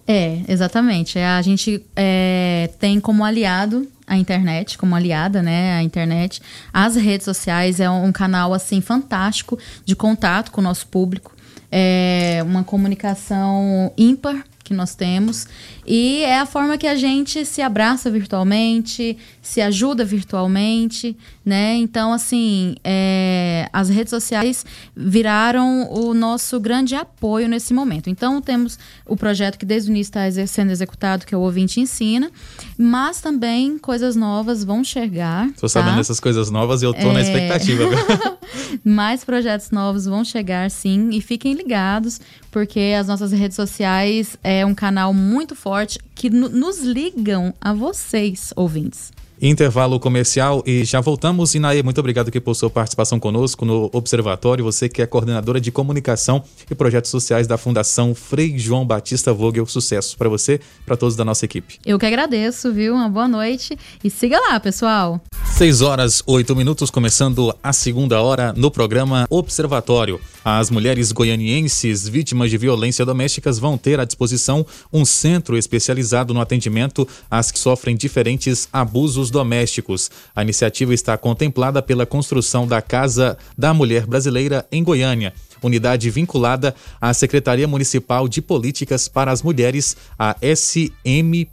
É, 0.07 0.43
exatamente. 0.47 1.19
A 1.19 1.43
gente 1.43 1.85
é, 1.97 2.71
tem 2.79 3.01
como 3.01 3.25
aliado 3.25 3.89
a 4.07 4.17
internet, 4.17 4.79
como 4.79 4.95
aliada, 4.95 5.43
né, 5.43 5.73
a 5.73 5.83
internet. 5.83 6.41
As 6.73 6.95
redes 6.95 7.25
sociais 7.25 7.81
é 7.81 7.91
um 7.91 8.13
canal, 8.13 8.55
assim, 8.55 8.81
fantástico 8.81 9.59
de 9.85 9.97
contato 9.97 10.53
com 10.53 10.61
o 10.61 10.65
nosso 10.65 10.87
público. 10.87 11.35
É 11.73 12.41
uma 12.47 12.63
comunicação 12.63 13.93
ímpar 13.99 14.45
que 14.65 14.73
nós 14.73 14.95
temos 14.95 15.47
e 15.87 16.23
é 16.23 16.39
a 16.39 16.47
forma 16.47 16.79
que 16.79 16.87
a 16.87 16.95
gente 16.97 17.45
se 17.45 17.61
abraça 17.61 18.11
virtualmente, 18.11 19.17
se 19.43 19.61
ajuda 19.61 20.05
virtualmente, 20.05 21.17
né? 21.45 21.75
Então, 21.77 22.13
assim, 22.13 22.75
é, 22.83 23.69
as 23.73 23.89
redes 23.89 24.11
sociais 24.11 24.65
viraram 24.97 25.91
o 25.93 26.15
nosso 26.15 26.59
grande 26.59 26.95
apoio 26.95 27.49
nesse 27.49 27.75
momento. 27.75 28.09
Então, 28.09 28.41
temos 28.41 28.79
o 29.07 29.17
projeto 29.17 29.59
que 29.59 29.67
desde 29.67 29.91
o 29.91 29.93
início 29.93 30.11
está 30.19 30.47
sendo 30.47 30.73
executado, 30.73 31.27
que 31.27 31.35
é 31.35 31.39
o 31.39 31.41
Ouvinte 31.43 31.81
Ensina, 31.81 32.31
mas 32.79 33.21
também 33.21 33.79
coisas 33.79 34.17
novas 34.17 34.65
vão 34.65 34.83
chegar. 34.83 35.51
Sabendo 35.69 35.93
tá? 35.93 35.97
dessas 35.99 36.21
coisas 36.21 36.51
novas 36.51 36.83
e 36.83 36.87
eu 36.87 36.93
na 37.13 37.21
É. 37.21 37.23
expectativa. 37.23 37.87
viu? 37.89 37.99
Mais 38.85 39.25
projetos 39.25 39.71
novos 39.71 40.05
vão 40.07 40.25
chegar, 40.25 40.71
sim, 40.71 41.11
e 41.13 41.21
fiquem 41.21 41.55
ligados, 41.55 42.21
porque 42.51 42.95
as 42.99 43.07
nossas 43.07 43.33
redes 43.33 43.57
sociais 43.57 44.37
é 44.43 44.65
um 44.65 44.75
canal 44.75 45.13
muito 45.13 45.55
forte 45.55 45.74
que 46.15 46.31
no- 46.31 46.49
nos 46.49 46.79
ligam 46.81 47.53
a 47.61 47.73
vocês, 47.73 48.53
ouvintes. 48.57 49.13
Intervalo 49.43 49.99
comercial 49.99 50.63
e 50.65 50.85
já 50.85 51.01
voltamos. 51.01 51.55
Inaê, 51.55 51.83
muito 51.83 51.99
obrigado 51.99 52.29
aqui 52.29 52.41
por 52.41 52.55
sua 52.55 52.71
participação 52.71 53.19
conosco 53.19 53.65
no 53.65 53.91
Observatório. 53.93 54.65
Você 54.65 54.89
que 54.89 55.03
é 55.03 55.07
coordenadora 55.07 55.61
de 55.61 55.73
comunicação 55.73 56.43
e 56.71 56.75
projetos 56.75 57.11
sociais 57.11 57.47
da 57.47 57.59
Fundação 57.59 58.15
Frei 58.15 58.57
João 58.57 58.87
Batista 58.87 59.33
Vogel. 59.35 59.67
Sucesso 59.67 60.17
para 60.17 60.29
você 60.29 60.61
para 60.87 60.97
todos 60.97 61.17
da 61.17 61.25
nossa 61.25 61.45
equipe. 61.45 61.79
Eu 61.85 61.99
que 61.99 62.07
agradeço, 62.07 62.73
viu? 62.73 62.95
Uma 62.95 63.09
boa 63.09 63.27
noite 63.29 63.77
e 64.03 64.09
siga 64.09 64.39
lá, 64.39 64.59
pessoal. 64.61 65.21
6 65.45 65.83
horas, 65.83 66.23
8 66.27 66.57
minutos, 66.57 66.91
começando 66.91 67.55
a 67.63 67.73
segunda 67.73 68.21
hora 68.21 68.53
no 68.57 68.71
programa 68.71 69.25
Observatório. 69.31 70.21
As 70.45 70.69
mulheres 70.69 71.13
goianienses 71.13 72.09
vítimas 72.09 72.51
de 72.51 72.59
violência 72.59 73.07
domésticas 73.07 73.59
vão 73.59 73.79
ter 73.79 74.01
à 74.01 74.05
disposição 74.05 74.67
um 74.93 75.05
centro 75.05 75.57
especializado 75.57 76.35
no 76.35 76.41
atendimento 76.41 77.07
às 77.31 77.53
que 77.53 77.59
sofrem 77.59 77.97
diferentes 77.97 78.69
abusos 78.73 79.31
domésticos. 79.31 80.11
A 80.35 80.43
iniciativa 80.43 80.93
está 80.93 81.17
contemplada 81.17 81.81
pela 81.81 82.05
construção 82.05 82.67
da 82.67 82.83
Casa 82.83 83.39
da 83.57 83.73
Mulher 83.73 84.07
Brasileira 84.07 84.67
em 84.73 84.83
Goiânia 84.83 85.33
unidade 85.67 86.11
vinculada 86.11 86.75
à 87.01 87.15
Secretaria 87.15 87.67
Municipal 87.67 88.29
de 88.29 88.43
Políticas 88.43 89.09
para 89.09 89.33
as 89.33 89.43
Mulheres, 89.43 89.97
a 90.19 90.37
SMPM, 90.43 91.49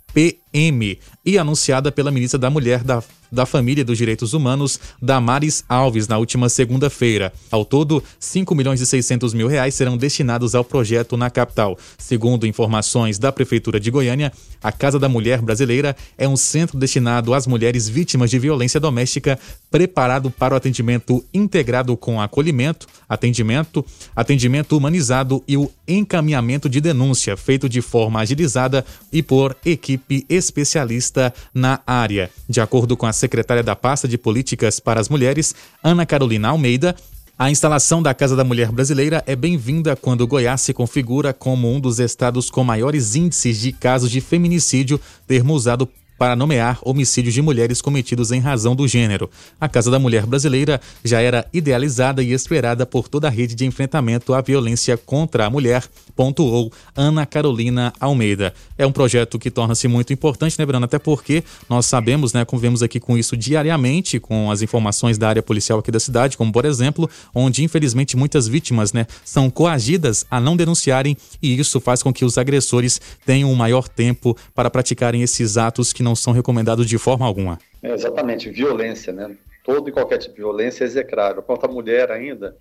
e 1.25 1.37
anunciada 1.37 1.91
pela 1.91 2.11
ministra 2.11 2.37
da 2.37 2.49
Mulher 2.49 2.83
da, 2.83 3.01
da 3.31 3.45
Família 3.45 3.85
dos 3.85 3.97
Direitos 3.97 4.33
Humanos, 4.33 4.79
Damares 5.01 5.63
Alves, 5.69 6.07
na 6.07 6.17
última 6.17 6.49
segunda-feira. 6.49 7.31
Ao 7.49 7.63
todo, 7.63 8.03
5 8.19 8.53
milhões 8.53 8.81
e 8.81 8.85
600 8.85 9.33
mil 9.33 9.47
reais 9.47 9.73
serão 9.73 9.95
destinados 9.95 10.53
ao 10.53 10.63
projeto 10.63 11.15
na 11.15 11.29
capital. 11.29 11.77
Segundo 11.97 12.45
informações 12.45 13.17
da 13.17 13.31
Prefeitura 13.31 13.79
de 13.79 13.89
Goiânia, 13.89 14.31
a 14.61 14.71
Casa 14.71 14.99
da 14.99 15.07
Mulher 15.07 15.41
Brasileira 15.41 15.95
é 16.17 16.27
um 16.27 16.35
centro 16.37 16.77
destinado 16.77 17.33
às 17.33 17.47
mulheres 17.47 17.87
vítimas 17.87 18.29
de 18.29 18.37
violência 18.37 18.79
doméstica, 18.79 19.39
preparado 19.69 20.29
para 20.29 20.53
o 20.53 20.57
atendimento 20.57 21.23
integrado 21.33 21.95
com 21.95 22.21
acolhimento, 22.21 22.87
atendimento, 23.07 23.85
atendimento 24.15 24.77
humanizado 24.77 25.43
e 25.47 25.57
o 25.57 25.71
encaminhamento 25.87 26.69
de 26.69 26.81
denúncia, 26.81 27.35
feito 27.37 27.67
de 27.67 27.81
forma 27.81 28.19
agilizada 28.19 28.85
e 29.11 29.23
por 29.23 29.55
equipe 29.65 30.25
especialista 30.29 31.33
na 31.53 31.79
área. 31.85 32.29
De 32.47 32.61
acordo 32.61 32.95
com 32.97 33.05
a 33.05 33.13
secretária 33.21 33.63
da 33.63 33.75
pasta 33.75 34.07
de 34.07 34.17
Políticas 34.17 34.79
para 34.79 34.99
as 34.99 35.07
Mulheres, 35.07 35.55
Ana 35.83 36.05
Carolina 36.05 36.49
Almeida, 36.49 36.95
a 37.37 37.49
instalação 37.49 38.03
da 38.03 38.13
Casa 38.13 38.35
da 38.35 38.43
Mulher 38.43 38.71
Brasileira 38.71 39.23
é 39.25 39.35
bem-vinda 39.35 39.95
quando 39.95 40.27
Goiás 40.27 40.61
se 40.61 40.73
configura 40.73 41.33
como 41.33 41.73
um 41.73 41.79
dos 41.79 41.99
estados 41.99 42.49
com 42.49 42.63
maiores 42.63 43.15
índices 43.15 43.59
de 43.59 43.71
casos 43.71 44.11
de 44.11 44.21
feminicídio, 44.21 44.99
termo 45.27 45.53
usado 45.53 45.87
para 46.21 46.35
nomear 46.35 46.77
homicídios 46.83 47.33
de 47.33 47.41
mulheres 47.41 47.81
cometidos 47.81 48.31
em 48.31 48.39
razão 48.39 48.75
do 48.75 48.87
gênero. 48.87 49.27
A 49.59 49.67
Casa 49.67 49.89
da 49.89 49.97
Mulher 49.97 50.23
Brasileira 50.27 50.79
já 51.03 51.19
era 51.19 51.47
idealizada 51.51 52.21
e 52.21 52.31
esperada 52.31 52.85
por 52.85 53.07
toda 53.07 53.25
a 53.25 53.31
rede 53.31 53.55
de 53.55 53.65
enfrentamento 53.65 54.31
à 54.35 54.39
violência 54.39 54.95
contra 54.95 55.47
a 55.47 55.49
mulher, 55.49 55.83
pontuou 56.15 56.71
Ana 56.95 57.25
Carolina 57.25 57.91
Almeida. 57.99 58.53
É 58.77 58.85
um 58.85 58.91
projeto 58.91 59.39
que 59.39 59.49
torna-se 59.49 59.87
muito 59.87 60.13
importante, 60.13 60.59
né, 60.59 60.63
Brana? 60.63 60.85
Até 60.85 60.99
porque 60.99 61.43
nós 61.67 61.87
sabemos, 61.87 62.33
né, 62.33 62.45
convivemos 62.45 62.83
aqui 62.83 62.99
com 62.99 63.17
isso 63.17 63.35
diariamente, 63.35 64.19
com 64.19 64.51
as 64.51 64.61
informações 64.61 65.17
da 65.17 65.27
área 65.27 65.41
policial 65.41 65.79
aqui 65.79 65.89
da 65.89 65.99
cidade, 65.99 66.37
como 66.37 66.51
por 66.51 66.65
exemplo, 66.65 67.09
onde 67.33 67.63
infelizmente 67.63 68.15
muitas 68.15 68.47
vítimas, 68.47 68.93
né, 68.93 69.07
são 69.25 69.49
coagidas 69.49 70.23
a 70.29 70.39
não 70.39 70.55
denunciarem 70.55 71.17
e 71.41 71.59
isso 71.59 71.81
faz 71.81 72.03
com 72.03 72.13
que 72.13 72.23
os 72.23 72.37
agressores 72.37 73.01
tenham 73.25 73.51
um 73.51 73.55
maior 73.55 73.87
tempo 73.87 74.37
para 74.53 74.69
praticarem 74.69 75.23
esses 75.23 75.57
atos 75.57 75.91
que 75.91 76.03
não 76.11 76.15
são 76.15 76.33
recomendados 76.33 76.87
de 76.87 76.97
forma 76.97 77.25
alguma. 77.25 77.57
É, 77.81 77.93
exatamente, 77.93 78.49
violência, 78.49 79.13
né? 79.13 79.35
Todo 79.63 79.89
e 79.89 79.91
qualquer 79.91 80.17
tipo 80.17 80.35
de 80.35 80.41
violência 80.41 80.83
é 80.83 80.87
execrável. 80.87 81.41
Quanto 81.41 81.65
à 81.65 81.69
mulher 81.69 82.11
ainda, 82.11 82.57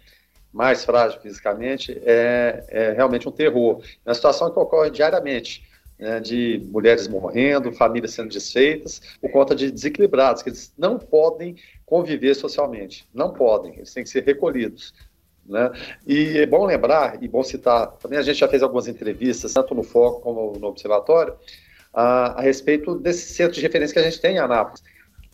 mais 0.53 0.85
frágil 0.85 1.21
fisicamente, 1.21 2.01
é, 2.05 2.65
é 2.69 2.93
realmente 2.93 3.29
um 3.29 3.33
terror. 3.33 3.83
É 4.05 4.09
uma 4.09 4.15
situação 4.15 4.51
que 4.51 4.59
ocorre 4.59 4.91
diariamente, 4.91 5.65
né, 5.99 6.21
de 6.21 6.63
mulheres 6.71 7.09
morrendo, 7.09 7.73
famílias 7.73 8.13
sendo 8.13 8.31
desfeitas, 8.31 9.01
por 9.21 9.31
conta 9.31 9.55
de 9.55 9.71
desequilibrados, 9.71 10.43
que 10.43 10.49
eles 10.49 10.73
não 10.79 10.99
podem 10.99 11.57
conviver 11.85 12.35
socialmente, 12.35 13.07
não 13.13 13.33
podem, 13.33 13.75
eles 13.77 13.93
têm 13.93 14.05
que 14.05 14.09
ser 14.09 14.25
recolhidos. 14.25 14.95
Né? 15.45 15.71
E 16.07 16.39
é 16.39 16.47
bom 16.47 16.65
lembrar, 16.65 17.23
e 17.23 17.29
bom 17.29 17.43
citar, 17.43 17.89
também 17.99 18.19
a 18.19 18.23
gente 18.23 18.39
já 18.39 18.49
fez 18.49 18.63
algumas 18.63 18.87
entrevistas, 18.87 19.53
tanto 19.53 19.75
no 19.75 19.83
Foco 19.83 20.21
como 20.21 20.59
no 20.59 20.69
Observatório, 20.69 21.35
a, 21.93 22.39
a 22.39 22.41
respeito 22.41 22.95
desse 22.95 23.33
centro 23.33 23.55
de 23.55 23.61
referência 23.61 23.95
que 23.95 24.01
a 24.01 24.11
gente 24.11 24.21
tem 24.21 24.37
em 24.37 24.39
Anápolis 24.39 24.83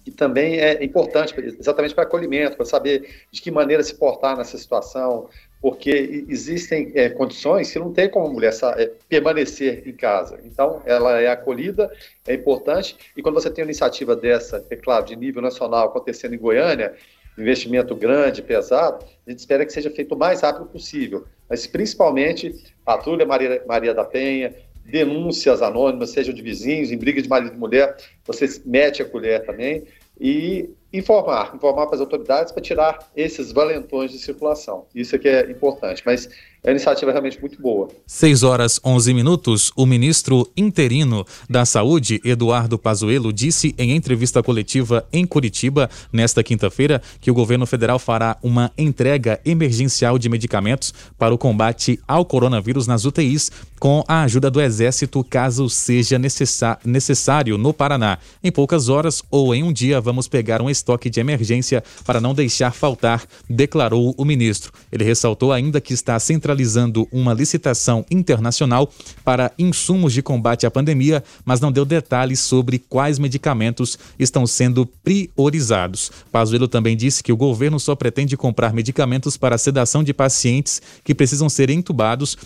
que 0.07 0.13
também 0.13 0.61
é 0.61 0.85
importante 0.85 1.35
exatamente 1.59 1.93
para 1.93 2.05
acolhimento, 2.05 2.57
para 2.57 2.65
saber 2.65 3.25
de 3.29 3.43
que 3.43 3.51
maneira 3.51 3.83
se 3.83 3.93
portar 3.93 4.37
nessa 4.37 4.57
situação, 4.57 5.29
porque 5.61 6.25
existem 6.29 6.93
é, 6.95 7.09
condições 7.09 7.73
que 7.73 7.79
não 7.81 7.93
tem 7.93 8.09
como 8.09 8.29
a 8.29 8.33
mulher 8.33 8.53
é, 8.77 8.93
permanecer 9.09 9.83
em 9.85 9.93
casa. 9.93 10.39
Então, 10.45 10.81
ela 10.87 11.21
é 11.21 11.27
acolhida, 11.27 11.91
é 12.25 12.35
importante, 12.35 12.97
e 13.17 13.21
quando 13.21 13.35
você 13.35 13.51
tem 13.51 13.65
uma 13.65 13.71
iniciativa 13.71 14.15
dessa, 14.15 14.65
é 14.71 14.77
claro, 14.77 15.05
de 15.05 15.17
nível 15.17 15.43
nacional, 15.43 15.89
acontecendo 15.89 16.37
em 16.37 16.39
Goiânia, 16.39 16.95
investimento 17.37 17.93
grande, 17.97 18.43
pesado, 18.43 19.05
a 19.27 19.31
gente 19.31 19.41
espera 19.41 19.67
que 19.67 19.73
seja 19.73 19.91
feito 19.91 20.15
o 20.15 20.19
mais 20.19 20.41
rápido 20.41 20.67
possível, 20.67 21.27
mas 21.51 21.67
principalmente 21.67 22.55
Patrulha 22.85 23.27
Maria, 23.27 23.61
Maria 23.67 23.93
da 23.93 24.05
Penha, 24.05 24.55
denúncias 24.91 25.63
anônimas, 25.63 26.11
sejam 26.11 26.35
de 26.35 26.43
vizinhos, 26.43 26.91
em 26.91 26.97
briga 26.97 27.21
de 27.21 27.29
marido 27.29 27.55
e 27.55 27.59
mulher, 27.59 27.97
você 28.25 28.47
mete 28.65 29.03
a 29.03 29.05
colher 29.05 29.45
também, 29.45 29.85
e 30.19 30.71
informar, 30.93 31.55
informar 31.55 31.87
para 31.87 31.97
as 31.97 32.01
autoridades 32.01 32.53
para 32.53 32.63
tirar 32.63 33.11
esses 33.15 33.53
valentões 33.53 34.11
de 34.11 34.19
circulação. 34.19 34.87
Isso 34.95 35.15
é 35.15 35.19
que 35.19 35.29
é 35.29 35.51
importante, 35.51 36.03
mas 36.07 36.29
é 36.67 36.71
uma 36.71 36.73
iniciativa 36.73 37.13
realmente 37.13 37.41
muito 37.41 37.63
boa. 37.63 37.89
6 38.09 38.43
horas 38.43 38.81
11 38.85 39.15
minutos, 39.15 39.73
o 39.77 39.87
ministro 39.87 40.51
interino 40.57 41.25
da 41.49 41.65
Saúde, 41.65 42.21
Eduardo 42.25 42.77
Pazuello, 42.77 43.33
disse 43.33 43.73
em 43.79 43.93
entrevista 43.93 44.43
coletiva 44.43 45.07
em 45.13 45.25
Curitiba, 45.25 45.89
nesta 46.13 46.43
quinta-feira, 46.43 47.01
que 47.21 47.31
o 47.31 47.35
governo 47.35 47.67
federal 47.67 48.01
fará 48.01 48.37
uma 48.43 48.73
entrega 48.77 49.41
emergencial 49.45 50.19
de 50.19 50.29
medicamentos 50.29 50.93
para 51.17 51.33
o 51.33 51.39
combate 51.39 52.01
ao 52.07 52.25
coronavírus 52.25 52.89
nas 52.89 53.05
UTIs, 53.05 53.53
com 53.79 54.03
a 54.09 54.23
ajuda 54.23 54.51
do 54.51 54.61
Exército, 54.61 55.23
caso 55.23 55.69
seja 55.69 56.19
necessário 56.19 57.59
no 57.59 57.73
Paraná. 57.73 58.19
Em 58.43 58.51
poucas 58.51 58.89
horas 58.89 59.23
ou 59.31 59.55
em 59.55 59.63
um 59.63 59.73
dia, 59.73 60.01
vamos 60.01 60.27
pegar 60.27 60.61
um 60.61 60.71
estoque 60.71 61.11
de 61.11 61.21
emergência 61.21 61.85
para 62.05 62.21
não 62.21 62.35
deixar 62.35 62.73
faltar, 62.73 63.23
declarou 63.49 64.15
o 64.17 64.25
ministro. 64.25 64.73
Ele 64.91 65.05
ressaltou 65.05 65.53
ainda 65.53 65.81
que 65.81 65.93
está 65.93 66.19
centralizando 66.57 67.07
uma 67.13 67.35
licitação 67.35 68.05
internacional 68.11 68.91
para 69.25 69.53
insumos 69.59 70.13
de 70.13 70.23
combate 70.23 70.67
à 70.67 70.71
pandemia, 70.71 71.23
mas 71.45 71.61
não 71.61 71.71
deu 71.71 71.85
detalhes 71.85 72.41
sobre 72.41 72.79
quais 72.79 73.19
medicamentos 73.19 73.99
estão 74.19 74.47
sendo 74.47 74.87
priorizados. 74.87 76.11
Pazuello 76.33 76.67
também 76.67 76.97
disse 76.97 77.23
que 77.23 77.33
o 77.33 77.37
governo 77.37 77.79
só 77.79 77.95
pretende 77.95 78.37
comprar 78.37 78.73
medicamentos 78.73 79.37
para 79.37 79.59
sedação 79.59 80.03
de 80.03 80.15
pacientes 80.15 80.81
que 81.05 81.15
precisam 81.15 81.49
ser 81.49 81.69
entubados 81.69 82.37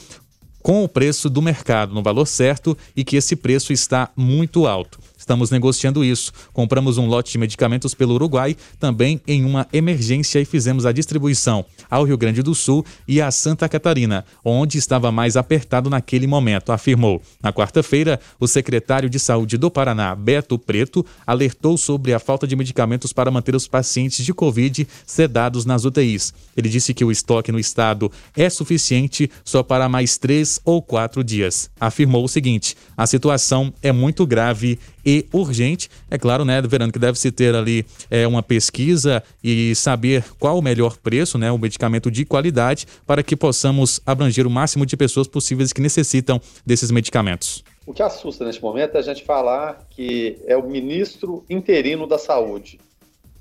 com 0.63 0.85
o 0.85 0.89
preço 0.89 1.31
do 1.31 1.41
mercado 1.41 1.95
no 1.95 2.03
valor 2.03 2.27
certo 2.27 2.77
e 2.95 3.05
que 3.05 3.17
esse 3.17 3.35
preço 3.37 3.73
está 3.73 4.11
muito 4.17 4.67
alto. 4.67 4.99
Estamos 5.21 5.51
negociando 5.51 6.03
isso. 6.03 6.33
Compramos 6.51 6.97
um 6.97 7.07
lote 7.07 7.31
de 7.33 7.37
medicamentos 7.37 7.93
pelo 7.93 8.15
Uruguai, 8.15 8.57
também 8.79 9.21
em 9.27 9.45
uma 9.45 9.69
emergência, 9.71 10.41
e 10.41 10.47
fizemos 10.47 10.87
a 10.87 10.93
distribuição 10.93 11.63
ao 11.91 12.05
Rio 12.05 12.17
Grande 12.17 12.43
do 12.43 12.55
Sul 12.55 12.85
e 13.07 13.21
a 13.21 13.31
Santa 13.31 13.69
Catarina, 13.69 14.25
onde 14.43 14.79
estava 14.79 15.13
mais 15.13 15.37
apertado 15.37 15.91
naquele 15.91 16.27
momento, 16.27 16.73
afirmou. 16.73 17.21
Na 17.43 17.53
quarta-feira, 17.53 18.19
o 18.41 18.49
secretário 18.49 19.11
de 19.11 19.19
Saúde 19.19 19.59
do 19.59 19.71
Paraná, 19.71 20.15
Beto 20.15 20.59
Preto, 20.59 21.05
alertou 21.27 21.77
sobre 21.77 22.15
a 22.15 22.19
falta 22.19 22.47
de 22.47 22.57
medicamentos 22.57 23.13
para 23.13 23.31
manter 23.31 23.55
os 23.55 23.69
pacientes 23.69 24.25
de 24.25 24.33
Covid 24.33 24.89
sedados 25.07 25.67
nas 25.67 25.85
UTIs. 25.85 26.33
Ele 26.57 26.71
disse 26.71 26.95
que 26.95 27.05
o 27.05 27.13
estoque 27.13 27.53
no 27.53 27.59
estado 27.59 28.11
é 28.35 28.49
suficiente 28.49 29.31
só 29.45 29.63
para 29.63 29.87
mais 29.87 30.17
três 30.17 30.59
ou 30.65 30.81
quatro 30.81 31.23
dias. 31.23 31.71
Afirmou 31.79 32.25
o 32.25 32.29
seguinte: 32.29 32.75
a 32.97 33.07
situação 33.07 33.71
é 33.83 33.93
muito 33.93 34.27
grave 34.27 34.79
e 35.05 35.27
urgente. 35.33 35.89
É 36.11 36.19
claro, 36.19 36.45
né, 36.45 36.61
Verano, 36.63 36.93
que 36.93 36.99
deve-se 36.99 37.31
ter 37.31 37.55
ali 37.55 37.85
é, 38.11 38.27
uma 38.27 38.43
pesquisa 38.43 39.23
e 39.43 39.75
saber 39.75 40.25
qual 40.39 40.59
o 40.59 40.63
melhor 40.63 40.97
preço, 40.97 41.39
né, 41.39 41.51
um 41.51 41.59
medicamento 41.59 42.11
de 42.11 42.25
qualidade, 42.25 42.87
para 43.07 43.23
que 43.23 43.37
possamos 43.37 44.01
abranger 44.05 44.47
o 44.47 44.51
máximo 44.51 44.85
de 44.85 44.97
pessoas 44.97 45.27
possíveis 45.27 45.73
que 45.73 45.81
necessitam 45.81 46.41
desses 46.65 46.91
medicamentos. 46.91 47.65
O 47.87 47.93
que 47.93 48.03
assusta 48.03 48.45
neste 48.45 48.63
momento 48.63 48.97
é 48.97 48.99
a 48.99 49.03
gente 49.03 49.25
falar 49.25 49.87
que 49.91 50.39
é 50.47 50.57
o 50.57 50.69
ministro 50.69 51.45
interino 51.49 52.07
da 52.07 52.19
saúde. 52.19 52.79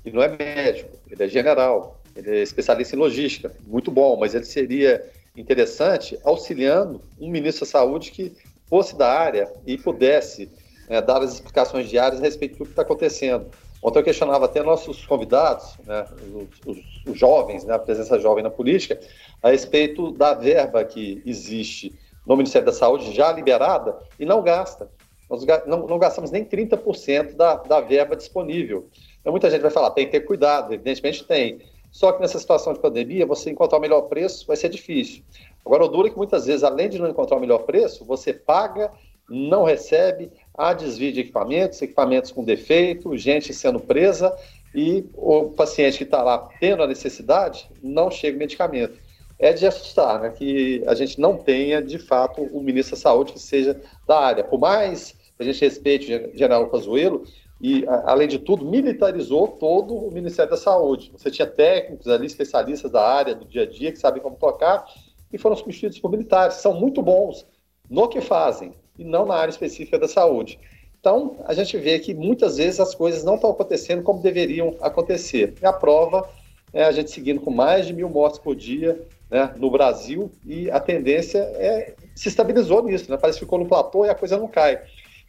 E 0.04 0.10
não 0.10 0.22
é 0.22 0.36
médico, 0.36 0.90
ele 1.10 1.22
é 1.22 1.28
general, 1.28 2.00
ele 2.16 2.38
é 2.38 2.42
especialista 2.42 2.96
em 2.96 2.98
logística, 2.98 3.54
muito 3.66 3.90
bom, 3.90 4.18
mas 4.18 4.34
ele 4.34 4.44
seria 4.44 5.04
interessante 5.36 6.18
auxiliando 6.24 7.00
um 7.20 7.30
ministro 7.30 7.64
da 7.64 7.70
saúde 7.70 8.10
que 8.10 8.32
fosse 8.66 8.96
da 8.96 9.12
área 9.12 9.48
e 9.66 9.76
pudesse 9.76 10.48
né, 10.90 11.00
dar 11.00 11.22
as 11.22 11.34
explicações 11.34 11.88
diárias 11.88 12.20
a 12.20 12.24
respeito 12.24 12.58
do 12.58 12.64
que 12.64 12.72
está 12.72 12.82
acontecendo. 12.82 13.46
Ontem 13.80 14.00
eu 14.00 14.02
questionava 14.02 14.44
até 14.44 14.60
nossos 14.60 15.06
convidados, 15.06 15.78
né, 15.86 16.04
os, 16.34 16.76
os, 16.76 16.84
os, 17.06 17.18
jovens, 17.18 17.64
né, 17.64 17.72
a 17.72 17.78
presença 17.78 18.18
jovem 18.18 18.42
na 18.42 18.50
política, 18.50 18.98
a 19.40 19.50
respeito 19.50 20.10
da 20.10 20.34
verba 20.34 20.84
que 20.84 21.22
existe 21.24 21.94
no 22.26 22.36
Ministério 22.36 22.66
da 22.66 22.72
Saúde 22.72 23.14
já 23.14 23.32
liberada 23.32 23.96
e 24.18 24.26
não 24.26 24.42
gasta. 24.42 24.90
Nós 25.30 25.46
não, 25.64 25.86
não 25.86 25.98
gastamos 25.98 26.32
nem 26.32 26.44
30% 26.44 27.36
da, 27.36 27.54
da 27.54 27.80
verba 27.80 28.16
disponível. 28.16 28.88
Então, 29.20 29.32
muita 29.32 29.48
gente 29.48 29.62
vai 29.62 29.70
falar, 29.70 29.92
tem 29.92 30.06
que 30.06 30.12
ter 30.12 30.20
cuidado, 30.22 30.74
evidentemente 30.74 31.24
tem. 31.24 31.60
Só 31.92 32.10
que 32.10 32.20
nessa 32.20 32.38
situação 32.38 32.72
de 32.72 32.80
pandemia, 32.80 33.24
você 33.24 33.48
encontrar 33.48 33.78
o 33.78 33.80
melhor 33.80 34.02
preço 34.02 34.44
vai 34.44 34.56
ser 34.56 34.68
difícil. 34.68 35.22
Agora, 35.64 35.84
o 35.84 35.88
duro 35.88 36.08
é 36.08 36.10
que 36.10 36.16
muitas 36.16 36.46
vezes, 36.46 36.64
além 36.64 36.88
de 36.88 36.98
não 36.98 37.08
encontrar 37.08 37.36
o 37.36 37.40
melhor 37.40 37.60
preço, 37.60 38.04
você 38.04 38.32
paga, 38.32 38.90
não 39.30 39.62
recebe, 39.62 40.30
há 40.56 40.72
desvio 40.72 41.12
de 41.12 41.20
equipamentos, 41.20 41.80
equipamentos 41.80 42.30
com 42.30 42.44
defeito, 42.44 43.16
gente 43.16 43.52
sendo 43.52 43.80
presa 43.80 44.36
e 44.74 45.04
o 45.14 45.50
paciente 45.50 45.98
que 45.98 46.04
está 46.04 46.22
lá 46.22 46.48
tendo 46.60 46.82
a 46.82 46.86
necessidade 46.86 47.68
não 47.82 48.10
chega 48.10 48.36
o 48.36 48.38
medicamento. 48.38 48.98
É 49.38 49.52
de 49.52 49.66
assustar 49.66 50.20
né, 50.20 50.30
que 50.30 50.82
a 50.86 50.94
gente 50.94 51.18
não 51.18 51.36
tenha, 51.36 51.82
de 51.82 51.98
fato, 51.98 52.42
um 52.52 52.62
ministro 52.62 52.94
da 52.94 53.00
Saúde 53.00 53.32
que 53.32 53.38
seja 53.38 53.80
da 54.06 54.20
área. 54.20 54.44
Por 54.44 54.60
mais 54.60 55.12
que 55.12 55.42
a 55.42 55.44
gente 55.44 55.60
respeite 55.62 56.14
o 56.14 56.36
general 56.36 56.68
Pazuello, 56.68 57.24
e, 57.60 57.84
além 58.04 58.26
de 58.26 58.38
tudo, 58.38 58.64
militarizou 58.64 59.48
todo 59.48 59.94
o 59.94 60.10
Ministério 60.10 60.50
da 60.50 60.56
Saúde. 60.56 61.12
Você 61.12 61.30
tinha 61.30 61.46
técnicos 61.46 62.08
ali, 62.08 62.26
especialistas 62.26 62.90
da 62.90 63.06
área, 63.06 63.34
do 63.34 63.44
dia 63.44 63.62
a 63.62 63.66
dia, 63.66 63.92
que 63.92 63.98
sabem 63.98 64.22
como 64.22 64.36
tocar, 64.36 64.86
e 65.30 65.36
foram 65.36 65.54
substituídos 65.54 65.98
por 65.98 66.10
militares. 66.10 66.56
São 66.56 66.72
muito 66.72 67.02
bons 67.02 67.46
no 67.88 68.08
que 68.08 68.20
fazem, 68.20 68.72
e 69.00 69.04
não 69.04 69.26
na 69.26 69.34
área 69.34 69.50
específica 69.50 69.98
da 69.98 70.06
saúde. 70.06 70.58
Então, 71.00 71.36
a 71.46 71.54
gente 71.54 71.76
vê 71.78 71.98
que 71.98 72.12
muitas 72.12 72.58
vezes 72.58 72.78
as 72.78 72.94
coisas 72.94 73.24
não 73.24 73.36
estão 73.36 73.50
acontecendo 73.50 74.02
como 74.02 74.20
deveriam 74.20 74.76
acontecer. 74.80 75.54
E 75.60 75.66
a 75.66 75.72
prova 75.72 76.28
é 76.72 76.84
a 76.84 76.92
gente 76.92 77.10
seguindo 77.10 77.40
com 77.40 77.50
mais 77.50 77.86
de 77.86 77.94
mil 77.94 78.08
mortes 78.08 78.38
por 78.38 78.54
dia 78.54 79.00
né, 79.30 79.54
no 79.56 79.70
Brasil 79.70 80.30
e 80.44 80.70
a 80.70 80.78
tendência 80.78 81.38
é 81.38 81.94
se 82.14 82.28
estabilizou 82.28 82.82
nisso, 82.82 83.10
né? 83.10 83.16
parece 83.16 83.38
que 83.38 83.44
ficou 83.46 83.58
no 83.58 83.66
platô 83.66 84.04
e 84.04 84.10
a 84.10 84.14
coisa 84.14 84.36
não 84.36 84.46
cai. 84.46 84.78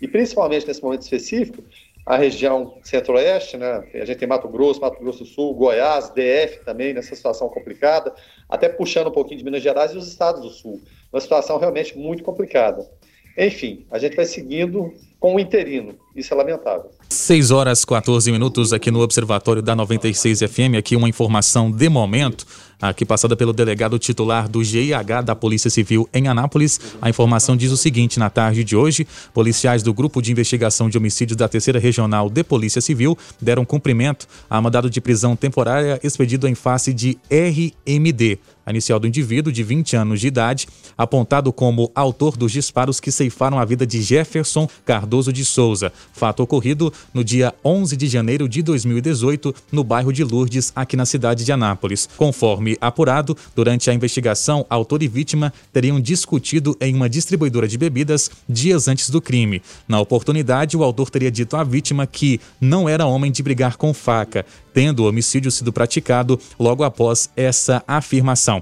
E 0.01 0.07
principalmente 0.07 0.67
nesse 0.67 0.83
momento 0.83 1.03
específico, 1.03 1.63
a 2.05 2.17
região 2.17 2.77
centro-oeste, 2.83 3.57
né? 3.57 3.87
A 3.93 4.05
gente 4.05 4.17
tem 4.17 4.27
Mato 4.27 4.47
Grosso, 4.47 4.81
Mato 4.81 4.99
Grosso 4.99 5.19
do 5.19 5.25
Sul, 5.25 5.53
Goiás, 5.53 6.09
DF 6.09 6.65
também 6.65 6.93
nessa 6.93 7.15
situação 7.15 7.47
complicada, 7.47 8.13
até 8.49 8.67
puxando 8.67 9.07
um 9.07 9.11
pouquinho 9.11 9.37
de 9.37 9.45
Minas 9.45 9.61
Gerais 9.61 9.91
e 9.91 9.97
os 9.97 10.07
estados 10.07 10.41
do 10.41 10.49
Sul. 10.49 10.81
Uma 11.13 11.21
situação 11.21 11.59
realmente 11.59 11.97
muito 11.97 12.23
complicada. 12.23 12.89
Enfim, 13.37 13.85
a 13.91 13.97
gente 13.97 14.15
vai 14.15 14.25
seguindo 14.25 14.93
com 15.19 15.35
o 15.35 15.39
interino. 15.39 15.93
Isso 16.15 16.33
é 16.33 16.37
lamentável. 16.37 16.89
6 17.09 17.51
horas 17.51 17.85
14 17.85 18.31
minutos 18.31 18.73
aqui 18.73 18.89
no 18.89 18.99
Observatório 19.01 19.61
da 19.61 19.75
96 19.75 20.39
FM. 20.39 20.77
Aqui 20.77 20.95
uma 20.95 21.07
informação 21.07 21.69
de 21.69 21.87
momento, 21.89 22.45
aqui 22.81 23.05
passada 23.05 23.35
pelo 23.35 23.53
delegado 23.53 23.99
titular 23.99 24.49
do 24.49 24.63
GIH 24.63 25.21
da 25.21 25.35
Polícia 25.35 25.69
Civil 25.69 26.09
em 26.13 26.27
Anápolis. 26.27 26.79
A 27.01 27.09
informação 27.09 27.55
diz 27.55 27.71
o 27.71 27.77
seguinte: 27.77 28.17
na 28.17 28.29
tarde 28.29 28.63
de 28.63 28.75
hoje, 28.75 29.07
policiais 29.33 29.83
do 29.83 29.93
Grupo 29.93 30.21
de 30.21 30.31
Investigação 30.31 30.89
de 30.89 30.97
Homicídios 30.97 31.37
da 31.37 31.47
Terceira 31.47 31.79
Regional 31.79 32.29
de 32.29 32.43
Polícia 32.43 32.81
Civil 32.81 33.17
deram 33.39 33.63
cumprimento 33.63 34.27
a 34.49 34.59
mandado 34.59 34.89
de 34.89 34.99
prisão 34.99 35.35
temporária 35.35 35.99
expedido 36.03 36.47
em 36.47 36.55
face 36.55 36.93
de 36.93 37.17
RMD 37.29 38.39
a 38.65 38.71
inicial 38.71 38.99
do 38.99 39.07
indivíduo 39.07 39.51
de 39.51 39.63
20 39.63 39.95
anos 39.95 40.19
de 40.19 40.27
idade, 40.27 40.67
apontado 40.97 41.51
como 41.51 41.91
autor 41.93 42.37
dos 42.37 42.51
disparos 42.51 42.99
que 42.99 43.11
ceifaram 43.11 43.59
a 43.59 43.65
vida 43.65 43.85
de 43.85 44.01
Jefferson 44.01 44.67
Cardoso 44.85 45.31
de 45.31 45.45
Souza. 45.45 45.91
Fato 46.13 46.43
ocorrido 46.43 46.91
no 47.13 47.23
dia 47.23 47.53
11 47.63 47.95
de 47.97 48.07
janeiro 48.07 48.47
de 48.47 48.61
2018, 48.61 49.53
no 49.71 49.83
bairro 49.83 50.11
de 50.11 50.23
Lourdes, 50.23 50.71
aqui 50.75 50.95
na 50.95 51.05
cidade 51.05 51.43
de 51.43 51.51
Anápolis. 51.51 52.07
Conforme 52.17 52.77
apurado, 52.79 53.35
durante 53.55 53.89
a 53.89 53.93
investigação, 53.93 54.65
autor 54.69 55.03
e 55.03 55.07
vítima 55.07 55.53
teriam 55.71 55.99
discutido 55.99 56.75
em 56.79 56.95
uma 56.95 57.09
distribuidora 57.09 57.67
de 57.67 57.77
bebidas 57.77 58.31
dias 58.47 58.87
antes 58.87 59.09
do 59.09 59.21
crime. 59.21 59.61
Na 59.87 59.99
oportunidade, 59.99 60.77
o 60.77 60.83
autor 60.83 61.09
teria 61.09 61.31
dito 61.31 61.55
à 61.55 61.63
vítima 61.63 62.07
que 62.07 62.39
não 62.59 62.87
era 62.87 63.05
homem 63.05 63.31
de 63.31 63.43
brigar 63.43 63.77
com 63.77 63.93
faca, 63.93 64.45
tendo 64.73 65.03
o 65.03 65.07
homicídio 65.07 65.51
sido 65.51 65.73
praticado 65.73 66.39
logo 66.59 66.83
após 66.83 67.29
essa 67.35 67.83
afirmação. 67.87 68.61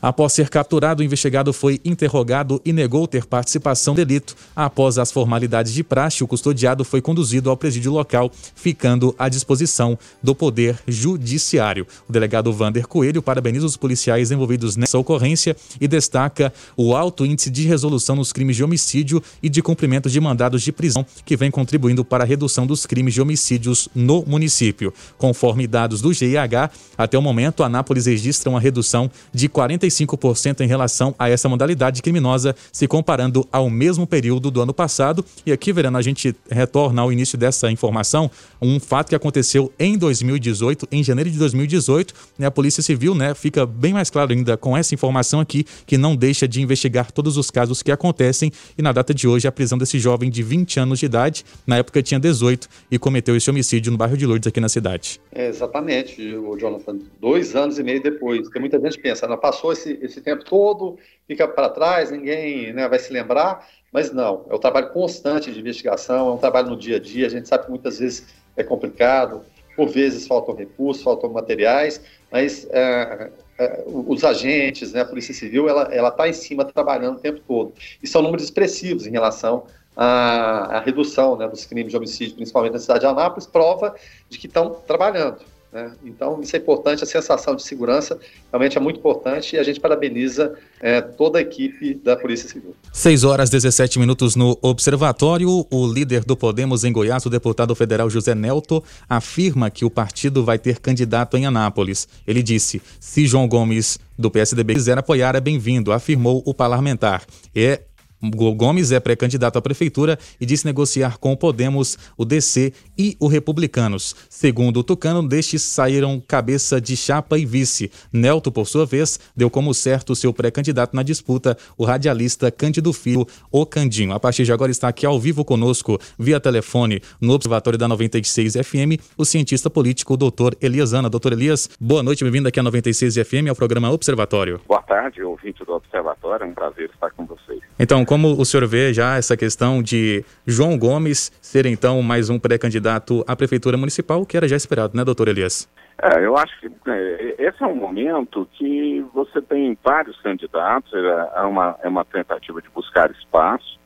Após 0.00 0.32
ser 0.32 0.48
capturado, 0.48 1.02
o 1.02 1.04
investigado 1.04 1.52
foi 1.52 1.80
interrogado 1.84 2.62
e 2.64 2.72
negou 2.72 3.08
ter 3.08 3.26
participação 3.26 3.94
no 3.94 3.96
delito. 3.96 4.36
Após 4.54 4.96
as 4.96 5.10
formalidades 5.10 5.72
de 5.72 5.82
praxe, 5.82 6.22
o 6.22 6.28
custodiado 6.28 6.84
foi 6.84 7.02
conduzido 7.02 7.50
ao 7.50 7.56
presídio 7.56 7.90
local, 7.90 8.30
ficando 8.54 9.12
à 9.18 9.28
disposição 9.28 9.98
do 10.22 10.36
Poder 10.36 10.78
Judiciário. 10.86 11.84
O 12.08 12.12
delegado 12.12 12.52
Vander 12.52 12.86
Coelho 12.86 13.20
parabeniza 13.20 13.66
os 13.66 13.76
policiais 13.76 14.30
envolvidos 14.30 14.76
nessa 14.76 14.96
ocorrência 14.96 15.56
e 15.80 15.88
destaca 15.88 16.52
o 16.76 16.94
alto 16.94 17.26
índice 17.26 17.50
de 17.50 17.66
resolução 17.66 18.14
nos 18.14 18.32
crimes 18.32 18.54
de 18.54 18.62
homicídio 18.62 19.20
e 19.42 19.48
de 19.48 19.60
cumprimento 19.60 20.08
de 20.08 20.20
mandados 20.20 20.62
de 20.62 20.70
prisão, 20.70 21.04
que 21.24 21.36
vem 21.36 21.50
contribuindo 21.50 22.04
para 22.04 22.22
a 22.22 22.26
redução 22.26 22.68
dos 22.68 22.86
crimes 22.86 23.14
de 23.14 23.20
homicídios 23.20 23.88
no 23.92 24.24
município. 24.24 24.94
Conforme 25.16 25.66
dados 25.66 26.00
do 26.00 26.12
GIH, 26.12 26.70
até 26.96 27.18
o 27.18 27.22
momento, 27.22 27.64
Anápolis 27.64 28.06
registra 28.06 28.48
uma 28.48 28.60
redução 28.60 29.10
de 29.34 29.48
40 29.48 29.87
45% 29.88 30.60
em 30.60 30.66
relação 30.66 31.14
a 31.18 31.28
essa 31.28 31.48
modalidade 31.48 32.02
criminosa, 32.02 32.54
se 32.72 32.86
comparando 32.86 33.46
ao 33.50 33.68
mesmo 33.68 34.06
período 34.06 34.50
do 34.50 34.60
ano 34.60 34.74
passado. 34.74 35.24
E 35.44 35.52
aqui, 35.52 35.72
Verano, 35.72 35.98
a 35.98 36.02
gente 36.02 36.34
retorna 36.50 37.02
ao 37.02 37.12
início 37.12 37.36
dessa 37.36 37.70
informação, 37.70 38.30
um 38.60 38.78
fato 38.78 39.08
que 39.08 39.14
aconteceu 39.14 39.72
em 39.78 39.96
2018, 39.96 40.88
em 40.92 41.02
janeiro 41.02 41.30
de 41.30 41.38
2018. 41.38 42.14
Né, 42.38 42.46
a 42.46 42.50
Polícia 42.50 42.82
Civil 42.82 43.14
né, 43.14 43.34
fica 43.34 43.66
bem 43.66 43.92
mais 43.92 44.10
claro 44.10 44.32
ainda 44.32 44.56
com 44.56 44.76
essa 44.76 44.94
informação 44.94 45.40
aqui, 45.40 45.64
que 45.86 45.96
não 45.96 46.14
deixa 46.14 46.46
de 46.46 46.60
investigar 46.60 47.10
todos 47.10 47.36
os 47.36 47.50
casos 47.50 47.82
que 47.82 47.90
acontecem. 47.90 48.52
E 48.76 48.82
na 48.82 48.92
data 48.92 49.14
de 49.14 49.26
hoje, 49.26 49.48
a 49.48 49.52
prisão 49.52 49.78
desse 49.78 49.98
jovem 49.98 50.30
de 50.30 50.42
20 50.42 50.80
anos 50.80 50.98
de 50.98 51.06
idade, 51.06 51.44
na 51.66 51.78
época 51.78 52.02
tinha 52.02 52.20
18, 52.20 52.68
e 52.90 52.98
cometeu 52.98 53.36
esse 53.36 53.48
homicídio 53.50 53.92
no 53.92 53.98
bairro 53.98 54.16
de 54.16 54.26
Lourdes, 54.26 54.46
aqui 54.46 54.60
na 54.60 54.68
cidade. 54.68 55.20
É, 55.32 55.48
exatamente, 55.48 56.36
o 56.36 56.56
Jonathan. 56.56 56.98
Dois 57.20 57.54
anos 57.54 57.78
e 57.78 57.82
meio 57.82 58.02
depois, 58.02 58.42
porque 58.42 58.58
muita 58.58 58.78
gente 58.80 58.98
pensa, 58.98 59.26
não 59.26 59.38
passou 59.38 59.72
esse, 59.78 59.98
esse 60.02 60.20
tempo 60.20 60.44
todo, 60.44 60.98
fica 61.26 61.46
para 61.46 61.68
trás, 61.68 62.10
ninguém 62.10 62.72
né, 62.72 62.88
vai 62.88 62.98
se 62.98 63.12
lembrar, 63.12 63.66
mas 63.92 64.12
não, 64.12 64.44
é 64.50 64.54
um 64.54 64.58
trabalho 64.58 64.90
constante 64.90 65.52
de 65.52 65.60
investigação, 65.60 66.28
é 66.28 66.32
um 66.32 66.38
trabalho 66.38 66.68
no 66.68 66.76
dia 66.76 66.96
a 66.96 67.00
dia, 67.00 67.26
a 67.26 67.30
gente 67.30 67.48
sabe 67.48 67.64
que 67.64 67.70
muitas 67.70 67.98
vezes 67.98 68.26
é 68.56 68.62
complicado, 68.62 69.42
por 69.76 69.88
vezes 69.88 70.26
faltam 70.26 70.54
recursos, 70.54 71.02
faltam 71.02 71.30
materiais, 71.30 72.00
mas 72.30 72.66
é, 72.70 73.30
é, 73.58 73.84
os 73.86 74.24
agentes, 74.24 74.92
né, 74.92 75.02
a 75.02 75.04
Polícia 75.04 75.32
Civil, 75.32 75.68
ela 75.68 76.08
está 76.08 76.28
em 76.28 76.32
cima 76.32 76.64
trabalhando 76.64 77.16
o 77.16 77.20
tempo 77.20 77.40
todo. 77.46 77.72
E 78.02 78.06
são 78.06 78.20
números 78.20 78.44
expressivos 78.44 79.06
em 79.06 79.10
relação 79.10 79.66
à, 79.96 80.76
à 80.76 80.80
redução 80.80 81.36
né, 81.36 81.46
dos 81.46 81.64
crimes 81.64 81.92
de 81.92 81.96
homicídio, 81.96 82.34
principalmente 82.34 82.72
na 82.72 82.80
cidade 82.80 83.00
de 83.00 83.06
Anápolis, 83.06 83.46
prova 83.46 83.94
de 84.28 84.36
que 84.36 84.48
estão 84.48 84.70
trabalhando. 84.86 85.38
Né? 85.72 85.92
Então, 86.04 86.40
isso 86.40 86.56
é 86.56 86.58
importante, 86.58 87.04
a 87.04 87.06
sensação 87.06 87.54
de 87.54 87.62
segurança 87.62 88.18
realmente 88.50 88.78
é 88.78 88.80
muito 88.80 88.98
importante 88.98 89.56
e 89.56 89.58
a 89.58 89.62
gente 89.62 89.78
parabeniza 89.78 90.54
é, 90.80 91.00
toda 91.00 91.38
a 91.38 91.42
equipe 91.42 91.94
da 91.94 92.16
Polícia 92.16 92.48
Civil. 92.48 92.74
6 92.92 93.24
horas 93.24 93.50
17 93.50 93.98
minutos 93.98 94.34
no 94.34 94.58
Observatório. 94.62 95.66
O 95.70 95.86
líder 95.86 96.24
do 96.24 96.36
Podemos 96.36 96.84
em 96.84 96.92
Goiás, 96.92 97.26
o 97.26 97.30
deputado 97.30 97.74
federal 97.74 98.08
José 98.08 98.34
Nelto, 98.34 98.82
afirma 99.08 99.70
que 99.70 99.84
o 99.84 99.90
partido 99.90 100.44
vai 100.44 100.58
ter 100.58 100.78
candidato 100.80 101.36
em 101.36 101.44
Anápolis. 101.46 102.08
Ele 102.26 102.42
disse: 102.42 102.80
se 102.98 103.26
João 103.26 103.46
Gomes 103.46 103.98
do 104.18 104.30
PSDB 104.30 104.74
quiser 104.74 104.98
apoiar, 104.98 105.36
é 105.36 105.40
bem-vindo, 105.40 105.92
afirmou 105.92 106.42
o 106.44 106.54
parlamentar. 106.54 107.24
É 107.54 107.82
Gomes 108.20 108.92
é 108.92 108.98
pré-candidato 108.98 109.58
à 109.58 109.62
prefeitura 109.62 110.18
e 110.40 110.46
disse 110.46 110.66
negociar 110.66 111.18
com 111.18 111.32
o 111.32 111.36
Podemos, 111.36 111.96
o 112.16 112.24
DC 112.24 112.72
e 112.96 113.16
o 113.20 113.28
Republicanos. 113.28 114.14
Segundo 114.28 114.80
o 114.80 114.84
Tucano, 114.84 115.26
destes 115.26 115.62
saíram 115.62 116.20
cabeça 116.26 116.80
de 116.80 116.96
chapa 116.96 117.38
e 117.38 117.46
vice. 117.46 117.90
Nelto, 118.12 118.50
por 118.50 118.66
sua 118.66 118.84
vez, 118.84 119.20
deu 119.36 119.48
como 119.48 119.72
certo 119.72 120.16
seu 120.16 120.32
pré-candidato 120.32 120.94
na 120.94 121.02
disputa, 121.02 121.56
o 121.76 121.84
radialista 121.84 122.50
Cândido 122.50 122.92
Filho, 122.92 123.26
o 123.50 123.64
Candinho. 123.64 124.12
A 124.12 124.20
partir 124.20 124.44
de 124.44 124.52
agora 124.52 124.70
está 124.70 124.88
aqui 124.88 125.06
ao 125.06 125.18
vivo 125.18 125.44
conosco, 125.44 125.98
via 126.18 126.40
telefone, 126.40 127.00
no 127.20 127.32
Observatório 127.34 127.78
da 127.78 127.86
96 127.86 128.54
FM, 128.54 129.00
o 129.16 129.24
cientista 129.24 129.70
político, 129.70 130.14
o 130.14 130.16
doutor 130.16 130.56
Elias 130.60 130.92
Ana. 130.92 131.08
Doutor 131.08 131.32
Elias, 131.32 131.70
boa 131.80 132.02
noite, 132.02 132.24
bem-vindo 132.24 132.48
aqui 132.48 132.58
à 132.58 132.62
96 132.62 133.14
FM, 133.14 133.48
ao 133.48 133.54
programa 133.54 133.90
Observatório. 133.90 134.60
Boa 134.66 134.82
tarde, 134.82 135.22
ouvinte 135.22 135.64
do 135.64 135.72
Observatório, 135.72 136.44
é 136.44 136.46
um 136.48 136.54
prazer 136.54 136.90
estar 136.90 137.10
com 137.10 137.24
vocês. 137.24 137.67
Então, 137.80 138.04
como 138.04 138.32
o 138.32 138.44
senhor 138.44 138.66
vê 138.66 138.92
já 138.92 139.16
essa 139.16 139.36
questão 139.36 139.80
de 139.80 140.24
João 140.44 140.76
Gomes 140.76 141.30
ser 141.40 141.64
então 141.64 142.02
mais 142.02 142.28
um 142.28 142.36
pré-candidato 142.36 143.24
à 143.24 143.36
prefeitura 143.36 143.76
municipal, 143.76 144.26
que 144.26 144.36
era 144.36 144.48
já 144.48 144.56
esperado, 144.56 144.96
né, 144.96 145.04
doutor 145.04 145.28
Elias? 145.28 145.70
É, 146.02 146.24
eu 146.24 146.36
acho 146.36 146.58
que 146.58 146.68
é, 146.88 147.36
esse 147.38 147.62
é 147.62 147.66
um 147.66 147.76
momento 147.76 148.48
que 148.54 149.04
você 149.14 149.40
tem 149.40 149.78
vários 149.82 150.20
candidatos, 150.20 150.92
é, 150.92 151.30
é 151.36 151.42
uma, 151.42 151.76
é 151.80 151.88
uma 151.88 152.04
tentativa 152.04 152.60
de 152.60 152.68
buscar 152.70 153.12
espaço. 153.12 153.78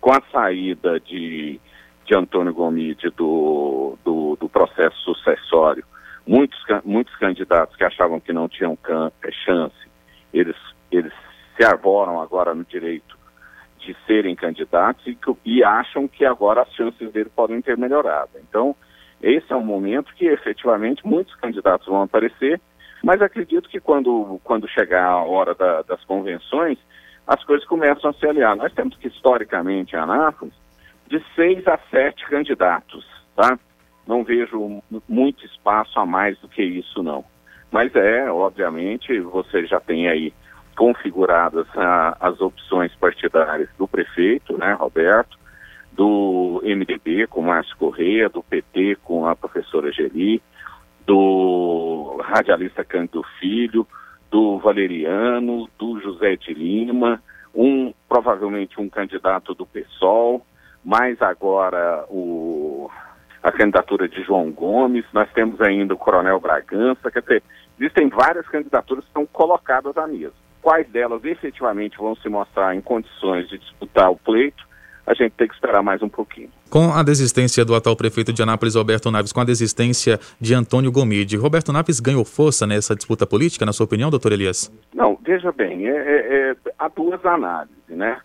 Com 0.00 0.12
a 0.12 0.22
saída 0.32 1.00
de, 1.00 1.60
de 2.04 2.16
Antônio 2.16 2.54
Gomide 2.54 3.10
do, 3.10 3.96
do, 4.04 4.36
do 4.36 4.48
processo 4.48 4.96
sucessório, 4.98 5.84
muitos, 6.24 6.58
muitos 6.84 7.14
candidatos 7.16 7.74
que 7.74 7.84
achavam 7.84 8.20
que 8.20 8.32
não 8.32 8.48
tinham 8.48 8.78
é, 8.88 9.32
chance, 9.44 9.76
eles, 10.32 10.56
eles 10.92 11.12
se 11.56 11.64
arvoram 11.64 12.20
agora 12.20 12.54
no 12.54 12.64
direito 12.64 13.21
de 13.82 13.96
serem 14.06 14.34
candidatos 14.34 15.06
e, 15.06 15.18
e 15.44 15.64
acham 15.64 16.06
que 16.06 16.24
agora 16.24 16.62
as 16.62 16.72
chances 16.72 17.12
dele 17.12 17.30
podem 17.34 17.60
ter 17.60 17.76
melhorado. 17.76 18.30
Então, 18.48 18.74
esse 19.20 19.52
é 19.52 19.56
um 19.56 19.64
momento 19.64 20.14
que 20.14 20.26
efetivamente 20.26 21.06
muitos 21.06 21.34
candidatos 21.36 21.86
vão 21.86 22.02
aparecer, 22.02 22.60
mas 23.02 23.20
acredito 23.20 23.68
que 23.68 23.80
quando, 23.80 24.40
quando 24.44 24.68
chegar 24.68 25.04
a 25.04 25.22
hora 25.22 25.54
da, 25.54 25.82
das 25.82 26.02
convenções, 26.04 26.78
as 27.26 27.42
coisas 27.44 27.66
começam 27.66 28.10
a 28.10 28.12
se 28.12 28.26
aliar. 28.26 28.56
Nós 28.56 28.72
temos 28.72 28.96
que, 28.96 29.08
historicamente, 29.08 29.94
em 29.94 29.98
Anápolis, 29.98 30.54
de 31.08 31.22
seis 31.34 31.66
a 31.66 31.78
sete 31.90 32.24
candidatos, 32.26 33.06
tá? 33.36 33.58
Não 34.06 34.24
vejo 34.24 34.82
muito 35.08 35.44
espaço 35.44 35.98
a 35.98 36.06
mais 36.06 36.38
do 36.38 36.48
que 36.48 36.62
isso, 36.62 37.02
não. 37.02 37.24
Mas 37.70 37.94
é, 37.94 38.30
obviamente, 38.30 39.18
você 39.20 39.66
já 39.66 39.80
tem 39.80 40.08
aí 40.08 40.32
configuradas 40.76 41.66
a, 41.76 42.16
as 42.20 42.40
opções 42.40 42.94
partidárias 42.94 43.68
do 43.78 43.86
prefeito, 43.86 44.56
né, 44.56 44.72
Roberto, 44.72 45.38
do 45.92 46.62
MDB 46.64 47.26
com 47.26 47.42
Márcio 47.42 47.76
Correia, 47.76 48.28
do 48.28 48.42
PT 48.42 48.96
com 49.04 49.26
a 49.26 49.36
professora 49.36 49.92
Geli, 49.92 50.42
do 51.06 52.20
radialista 52.22 52.84
Cândido 52.84 53.22
Filho, 53.38 53.86
do 54.30 54.58
Valeriano, 54.58 55.68
do 55.78 56.00
José 56.00 56.36
de 56.36 56.54
Lima, 56.54 57.22
um 57.54 57.92
provavelmente 58.08 58.80
um 58.80 58.88
candidato 58.88 59.54
do 59.54 59.66
PSOL, 59.66 60.44
mais 60.82 61.20
agora 61.20 62.04
o, 62.08 62.90
a 63.42 63.52
candidatura 63.52 64.08
de 64.08 64.22
João 64.22 64.50
Gomes, 64.50 65.04
nós 65.12 65.30
temos 65.32 65.60
ainda 65.60 65.94
o 65.94 65.98
Coronel 65.98 66.40
Bragança, 66.40 67.10
quer 67.10 67.20
dizer, 67.20 67.42
existem 67.78 68.08
várias 68.08 68.46
candidaturas 68.48 69.04
que 69.04 69.10
estão 69.10 69.26
colocadas 69.26 69.96
à 69.96 70.06
mesa. 70.06 70.32
Quais 70.62 70.88
delas 70.88 71.24
efetivamente 71.24 71.98
vão 71.98 72.14
se 72.14 72.28
mostrar 72.28 72.74
em 72.74 72.80
condições 72.80 73.48
de 73.48 73.58
disputar 73.58 74.10
o 74.10 74.16
pleito, 74.16 74.64
a 75.04 75.12
gente 75.12 75.32
tem 75.32 75.48
que 75.48 75.54
esperar 75.54 75.82
mais 75.82 76.00
um 76.02 76.08
pouquinho. 76.08 76.48
Com 76.70 76.92
a 76.92 77.02
desistência 77.02 77.64
do 77.64 77.74
atual 77.74 77.96
prefeito 77.96 78.32
de 78.32 78.42
Anápolis, 78.42 78.76
Roberto 78.76 79.10
Naves, 79.10 79.32
com 79.32 79.40
a 79.40 79.44
desistência 79.44 80.20
de 80.40 80.54
Antônio 80.54 80.92
Gomide, 80.92 81.36
Roberto 81.36 81.72
Naves 81.72 81.98
ganhou 81.98 82.24
força 82.24 82.66
nessa 82.66 82.94
disputa 82.94 83.26
política, 83.26 83.66
na 83.66 83.72
sua 83.72 83.84
opinião, 83.84 84.08
doutor 84.08 84.30
Elias? 84.30 84.72
Não, 84.94 85.18
veja 85.20 85.50
bem, 85.50 85.88
é, 85.88 85.90
é, 85.90 86.50
é, 86.50 86.56
há 86.78 86.88
duas 86.88 87.24
análises, 87.26 87.76
né? 87.88 88.20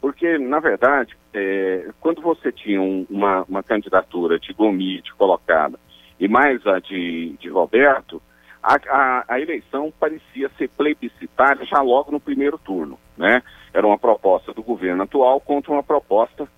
Porque, 0.00 0.38
na 0.38 0.60
verdade, 0.60 1.14
é, 1.34 1.88
quando 2.00 2.22
você 2.22 2.50
tinha 2.52 2.80
um, 2.80 3.04
uma, 3.10 3.44
uma 3.48 3.62
candidatura 3.62 4.38
de 4.38 4.52
Gomide 4.54 5.12
colocada 5.18 5.78
e 6.18 6.28
mais 6.28 6.64
a 6.66 6.78
de, 6.78 7.36
de 7.38 7.48
Roberto, 7.50 8.22
a, 8.62 8.76
a, 8.88 9.24
a, 9.28 9.40
eleição 9.40 9.92
parecia 9.98 10.50
ser 10.58 10.68
plebiscitária 10.68 11.64
já 11.64 11.80
logo 11.80 12.12
no 12.12 12.20
primeiro 12.20 12.58
turno. 12.58 12.98
Né? 13.16 13.42
Era 13.72 13.86
uma 13.86 13.98
proposta 13.98 14.52
do 14.52 14.62
governo 14.62 15.02
atual 15.02 15.40
contra 15.40 15.72
uma 15.72 15.82
proposta 15.82 16.48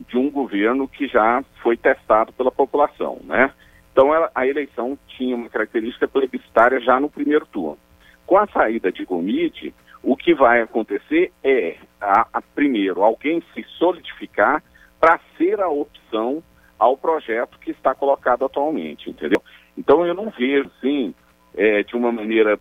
de 0.00 0.18
um 0.18 0.30
governo 0.30 0.86
que 0.86 1.08
já 1.08 1.42
foi 1.62 1.76
testado 1.76 2.32
pela 2.32 2.50
população. 2.50 3.18
Né? 3.24 3.50
Então 3.92 4.14
ela, 4.14 4.30
a 4.34 4.46
eleição 4.46 4.98
tinha 5.08 5.34
uma 5.34 5.48
característica 5.48 6.06
plebiscitária 6.06 6.80
já 6.80 7.00
no 7.00 7.08
primeiro 7.08 7.46
turno. 7.46 7.78
Com 8.26 8.36
a 8.36 8.46
saída 8.48 8.92
de 8.92 9.04
Gomide, 9.04 9.74
o 10.02 10.16
que 10.16 10.34
vai 10.34 10.60
acontecer 10.60 11.32
é, 11.42 11.76
a, 12.00 12.26
a, 12.32 12.42
primeiro, 12.42 13.02
alguém 13.02 13.42
se 13.54 13.64
solidificar 13.78 14.62
para 15.00 15.18
ser 15.38 15.60
a 15.60 15.68
opção 15.68 16.42
ao 16.78 16.96
projeto 16.96 17.58
que 17.58 17.70
está 17.70 17.94
colocado 17.94 18.44
atualmente, 18.44 19.08
entendeu? 19.08 19.42
Então 19.78 20.04
eu 20.04 20.14
não 20.14 20.30
vejo, 20.30 20.70
sim, 20.80 21.14
é, 21.56 21.82
de 21.82 21.96
uma 21.96 22.12
maneira 22.12 22.58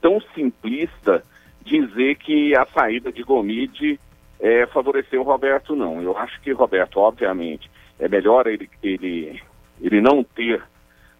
tão 0.00 0.20
simplista 0.34 1.24
dizer 1.62 2.16
que 2.16 2.56
a 2.56 2.64
saída 2.66 3.12
de 3.12 3.22
Gomide 3.22 4.00
é, 4.40 4.66
favoreceu 4.66 5.20
o 5.20 5.24
Roberto, 5.24 5.74
não. 5.74 6.00
Eu 6.00 6.16
acho 6.16 6.40
que 6.40 6.52
Roberto, 6.52 6.98
obviamente, 6.98 7.70
é 7.98 8.08
melhor 8.08 8.46
ele, 8.46 8.70
ele, 8.82 9.42
ele 9.80 10.00
não 10.00 10.22
ter 10.22 10.62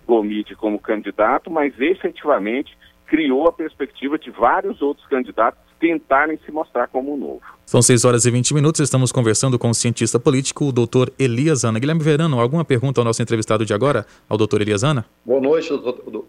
Gomide 0.07 0.55
como 0.55 0.79
candidato, 0.79 1.51
mas 1.51 1.79
efetivamente 1.79 2.77
criou 3.07 3.49
a 3.49 3.53
perspectiva 3.53 4.19
de 4.19 4.31
vários 4.31 4.81
outros 4.81 5.07
candidatos 5.07 5.61
tentarem 5.79 6.39
se 6.45 6.51
mostrar 6.51 6.89
como 6.89 7.17
novo. 7.17 7.41
São 7.65 7.81
6 7.81 8.05
horas 8.05 8.25
e 8.25 8.31
20 8.31 8.55
minutos, 8.55 8.81
estamos 8.81 9.13
conversando 9.13 9.59
com 9.59 9.71
o 9.71 9.75
cientista 9.75 10.19
político, 10.19 10.65
o 10.65 10.73
doutor 10.73 11.13
Elias 11.19 11.65
Ana. 11.65 11.79
Guilherme 11.79 12.03
Verano, 12.03 12.41
alguma 12.41 12.65
pergunta 12.65 13.01
ao 13.01 13.05
nosso 13.05 13.23
entrevistado 13.23 13.65
de 13.65 13.75
agora, 13.75 14.07
ao 14.29 14.37
doutor 14.37 14.61
Elias 14.63 14.83
Ana? 14.83 15.05
Boa 15.25 15.41
noite, 15.41 15.69
doutor, 15.69 16.25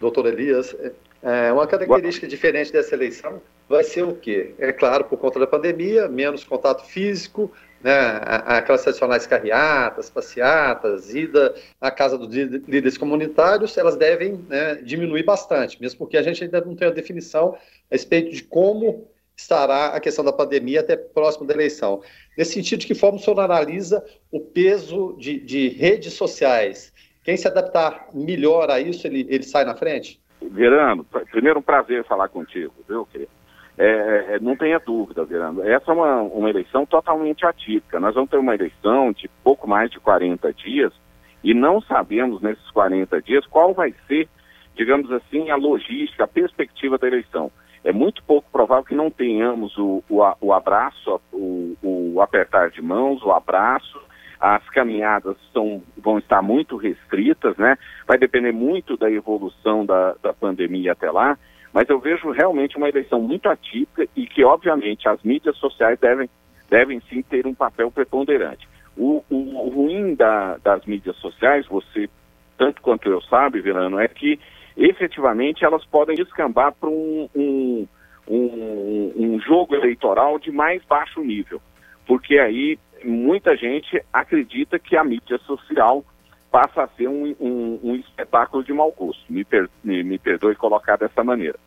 doutor 0.00 0.26
Elias. 0.26 0.74
É, 1.22 1.52
uma 1.52 1.66
característica 1.66 2.26
diferente 2.26 2.72
dessa 2.72 2.94
eleição 2.94 3.40
vai 3.68 3.82
ser 3.82 4.04
o 4.04 4.14
quê? 4.14 4.54
É 4.58 4.72
claro, 4.72 5.04
por 5.04 5.18
conta 5.18 5.40
da 5.40 5.46
pandemia, 5.46 6.08
menos 6.08 6.44
contato 6.44 6.84
físico, 6.84 7.50
né, 7.82 8.20
aquelas 8.46 8.82
tradicionais 8.82 9.26
carreatas, 9.26 10.08
passeatas, 10.08 11.14
ida 11.14 11.54
à 11.80 11.90
casa 11.90 12.16
dos 12.16 12.32
líderes 12.32 12.96
comunitários, 12.96 13.76
elas 13.76 13.96
devem 13.96 14.44
né, 14.48 14.76
diminuir 14.76 15.24
bastante, 15.24 15.80
mesmo 15.80 15.98
porque 15.98 16.16
a 16.16 16.22
gente 16.22 16.42
ainda 16.42 16.60
não 16.60 16.74
tem 16.74 16.88
a 16.88 16.92
definição 16.92 17.54
a 17.54 17.58
respeito 17.90 18.30
de 18.30 18.42
como 18.42 19.08
estará 19.36 19.88
a 19.88 20.00
questão 20.00 20.24
da 20.24 20.32
pandemia 20.32 20.80
até 20.80 20.96
próximo 20.96 21.46
da 21.46 21.52
eleição. 21.52 22.02
Nesse 22.36 22.54
sentido, 22.54 22.80
de 22.80 22.86
que 22.86 22.94
forma 22.94 23.18
o 23.18 23.20
senhor 23.20 23.38
analisa 23.38 24.02
o 24.30 24.40
peso 24.40 25.14
de, 25.18 25.38
de 25.40 25.68
redes 25.68 26.14
sociais? 26.14 26.92
Quem 27.26 27.36
se 27.36 27.48
adaptar 27.48 28.06
melhor 28.14 28.70
a 28.70 28.78
isso, 28.78 29.04
ele, 29.04 29.26
ele 29.28 29.42
sai 29.42 29.64
na 29.64 29.74
frente? 29.74 30.20
Verano, 30.40 31.04
primeiro 31.32 31.58
um 31.58 31.62
prazer 31.62 32.04
falar 32.04 32.28
contigo, 32.28 32.72
viu, 32.88 33.04
querido? 33.04 33.32
É, 33.76 34.36
é, 34.36 34.38
não 34.38 34.56
tenha 34.56 34.78
dúvida, 34.78 35.24
Verano. 35.24 35.60
Essa 35.68 35.90
é 35.90 35.94
uma, 35.94 36.20
uma 36.22 36.48
eleição 36.48 36.86
totalmente 36.86 37.44
atípica. 37.44 37.98
Nós 37.98 38.14
vamos 38.14 38.30
ter 38.30 38.36
uma 38.36 38.54
eleição 38.54 39.10
de 39.10 39.28
pouco 39.42 39.68
mais 39.68 39.90
de 39.90 39.98
40 39.98 40.52
dias 40.52 40.92
e 41.42 41.52
não 41.52 41.80
sabemos 41.80 42.40
nesses 42.40 42.70
40 42.70 43.20
dias 43.20 43.44
qual 43.46 43.74
vai 43.74 43.92
ser, 44.06 44.28
digamos 44.76 45.10
assim, 45.10 45.50
a 45.50 45.56
logística, 45.56 46.22
a 46.22 46.28
perspectiva 46.28 46.96
da 46.96 47.08
eleição. 47.08 47.50
É 47.82 47.92
muito 47.92 48.22
pouco 48.22 48.48
provável 48.52 48.84
que 48.84 48.94
não 48.94 49.10
tenhamos 49.10 49.76
o, 49.76 50.00
o, 50.08 50.22
o 50.40 50.52
abraço, 50.52 51.20
o, 51.32 51.76
o 51.82 52.20
apertar 52.20 52.70
de 52.70 52.80
mãos, 52.80 53.20
o 53.24 53.32
abraço, 53.32 54.00
as 54.40 54.68
caminhadas 54.70 55.36
são, 55.52 55.82
vão 55.96 56.18
estar 56.18 56.42
muito 56.42 56.76
restritas, 56.76 57.56
né? 57.56 57.76
Vai 58.06 58.18
depender 58.18 58.52
muito 58.52 58.96
da 58.96 59.10
evolução 59.10 59.84
da, 59.84 60.14
da 60.22 60.32
pandemia 60.32 60.92
até 60.92 61.10
lá. 61.10 61.38
Mas 61.72 61.88
eu 61.88 61.98
vejo 61.98 62.30
realmente 62.30 62.76
uma 62.76 62.88
eleição 62.88 63.20
muito 63.20 63.48
atípica 63.48 64.06
e 64.16 64.26
que, 64.26 64.44
obviamente, 64.44 65.08
as 65.08 65.22
mídias 65.22 65.56
sociais 65.56 65.98
devem, 65.98 66.28
devem 66.70 67.00
sim 67.08 67.22
ter 67.22 67.46
um 67.46 67.54
papel 67.54 67.90
preponderante. 67.90 68.66
O, 68.96 69.22
o, 69.28 69.36
o 69.36 69.68
ruim 69.68 70.14
da, 70.14 70.56
das 70.58 70.84
mídias 70.86 71.16
sociais, 71.16 71.66
você, 71.66 72.08
tanto 72.56 72.80
quanto 72.80 73.10
eu 73.10 73.20
sabe, 73.22 73.60
Verano, 73.60 73.98
é 73.98 74.08
que 74.08 74.40
efetivamente 74.76 75.64
elas 75.64 75.84
podem 75.84 76.16
descambar 76.16 76.72
para 76.72 76.88
um, 76.88 77.28
um, 77.34 77.88
um, 78.28 79.12
um 79.16 79.40
jogo 79.40 79.74
eleitoral 79.74 80.38
de 80.38 80.50
mais 80.50 80.82
baixo 80.84 81.20
nível. 81.20 81.60
Porque 82.06 82.38
aí 82.38 82.78
muita 83.06 83.56
gente 83.56 84.02
acredita 84.12 84.78
que 84.78 84.96
a 84.96 85.04
mídia 85.04 85.38
social 85.38 86.04
passa 86.50 86.84
a 86.84 86.88
ser 86.88 87.08
um, 87.08 87.34
um, 87.40 87.80
um 87.82 87.96
espetáculo 87.96 88.64
de 88.64 88.72
mau 88.72 88.90
gosto. 88.92 89.22
Me, 89.28 89.44
per, 89.44 89.68
me, 89.84 90.02
me, 90.02 90.18
perdoe 90.18 90.54
colocar 90.54 90.96
dessa 90.96 91.22
maneira. 91.22 91.58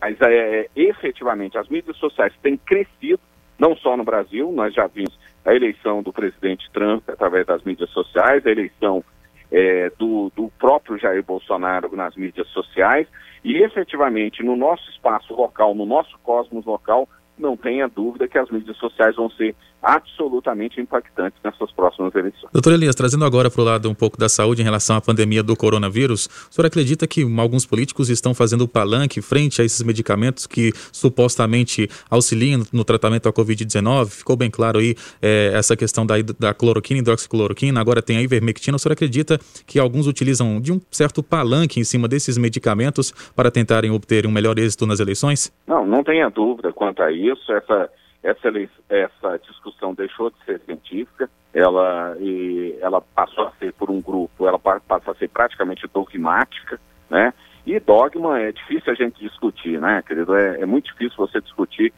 Mas 0.00 0.16
é, 0.20 0.68
efetivamente 0.76 1.58
as 1.58 1.68
mídias 1.68 1.96
sociais 1.96 2.32
têm 2.42 2.56
crescido, 2.56 3.20
não 3.58 3.74
só 3.76 3.96
no 3.96 4.04
Brasil, 4.04 4.52
nós 4.52 4.74
já 4.74 4.86
vimos 4.86 5.18
a 5.44 5.54
eleição 5.54 6.02
do 6.02 6.12
presidente 6.12 6.70
Trump 6.72 7.08
através 7.08 7.46
das 7.46 7.62
mídias 7.62 7.90
sociais, 7.90 8.44
a 8.46 8.50
eleição 8.50 9.02
é, 9.50 9.90
do, 9.98 10.30
do 10.34 10.50
próprio 10.58 10.98
Jair 10.98 11.22
Bolsonaro 11.22 11.94
nas 11.96 12.14
mídias 12.16 12.48
sociais, 12.48 13.06
e 13.44 13.62
efetivamente 13.62 14.42
no 14.42 14.56
nosso 14.56 14.88
espaço 14.90 15.34
local, 15.34 15.74
no 15.74 15.86
nosso 15.86 16.18
cosmos 16.18 16.64
local, 16.66 17.08
não 17.38 17.56
tenha 17.56 17.88
dúvida 17.88 18.28
que 18.28 18.38
as 18.38 18.50
mídias 18.50 18.76
sociais 18.76 19.16
vão 19.16 19.30
ser 19.30 19.54
absolutamente 19.86 20.80
impactantes 20.80 21.38
nessas 21.44 21.70
próximas 21.70 22.12
eleições. 22.12 22.50
Doutor 22.52 22.72
Elias, 22.72 22.96
trazendo 22.96 23.24
agora 23.24 23.48
para 23.48 23.60
o 23.60 23.64
lado 23.64 23.88
um 23.88 23.94
pouco 23.94 24.18
da 24.18 24.28
saúde 24.28 24.60
em 24.60 24.64
relação 24.64 24.96
à 24.96 25.00
pandemia 25.00 25.44
do 25.44 25.56
coronavírus, 25.56 26.26
o 26.50 26.52
senhor 26.54 26.66
acredita 26.66 27.06
que 27.06 27.22
alguns 27.38 27.64
políticos 27.64 28.10
estão 28.10 28.34
fazendo 28.34 28.66
palanque 28.66 29.22
frente 29.22 29.62
a 29.62 29.64
esses 29.64 29.80
medicamentos 29.84 30.44
que 30.44 30.72
supostamente 30.90 31.88
auxiliam 32.10 32.62
no 32.72 32.84
tratamento 32.84 33.24
da 33.24 33.32
Covid-19? 33.32 34.06
Ficou 34.08 34.36
bem 34.36 34.50
claro 34.50 34.80
aí 34.80 34.96
é, 35.22 35.52
essa 35.54 35.76
questão 35.76 36.04
da, 36.04 36.14
da 36.36 36.52
cloroquina, 36.52 36.98
hidroxicloroquina, 36.98 37.80
agora 37.80 38.02
tem 38.02 38.16
a 38.16 38.22
ivermectina. 38.22 38.74
O 38.74 38.80
senhor 38.80 38.94
acredita 38.94 39.38
que 39.64 39.78
alguns 39.78 40.08
utilizam 40.08 40.60
de 40.60 40.72
um 40.72 40.80
certo 40.90 41.22
palanque 41.22 41.78
em 41.78 41.84
cima 41.84 42.08
desses 42.08 42.36
medicamentos 42.36 43.12
para 43.36 43.52
tentarem 43.52 43.92
obter 43.92 44.26
um 44.26 44.32
melhor 44.32 44.58
êxito 44.58 44.84
nas 44.84 44.98
eleições? 44.98 45.52
Não, 45.64 45.86
não 45.86 46.02
tenha 46.02 46.28
dúvida 46.28 46.72
quanto 46.72 47.02
a 47.02 47.12
isso. 47.12 47.52
Essa 47.52 47.88
essa, 48.26 48.48
essa 48.88 49.38
discussão 49.38 49.94
deixou 49.94 50.30
de 50.30 50.44
ser 50.44 50.60
científica, 50.62 51.30
ela, 51.54 52.16
e, 52.18 52.76
ela 52.80 53.00
passou 53.00 53.46
a 53.46 53.52
ser 53.52 53.72
por 53.74 53.88
um 53.88 54.00
grupo, 54.00 54.46
ela 54.46 54.58
passa 54.58 55.12
a 55.12 55.14
ser 55.14 55.28
praticamente 55.28 55.86
dogmática, 55.94 56.80
né? 57.08 57.32
E 57.64 57.78
dogma 57.78 58.40
é 58.40 58.52
difícil 58.52 58.92
a 58.92 58.96
gente 58.96 59.20
discutir, 59.20 59.80
né, 59.80 60.02
querido? 60.06 60.34
É, 60.36 60.60
é 60.60 60.66
muito 60.66 60.86
difícil 60.86 61.16
você 61.16 61.40
discutir 61.40 61.92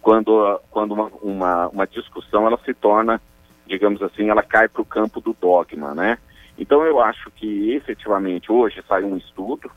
quando, 0.00 0.60
quando 0.70 0.92
uma, 0.92 1.10
uma, 1.22 1.68
uma 1.68 1.86
discussão 1.86 2.46
ela 2.46 2.58
se 2.64 2.72
torna, 2.74 3.20
digamos 3.66 4.02
assim, 4.02 4.30
ela 4.30 4.42
cai 4.42 4.68
para 4.68 4.82
o 4.82 4.86
campo 4.86 5.20
do 5.20 5.36
dogma, 5.38 5.94
né? 5.94 6.18
Então 6.58 6.82
eu 6.84 7.00
acho 7.00 7.30
que 7.32 7.72
efetivamente 7.72 8.50
hoje 8.50 8.82
saiu 8.88 9.08
um 9.08 9.16
estudo 9.16 9.70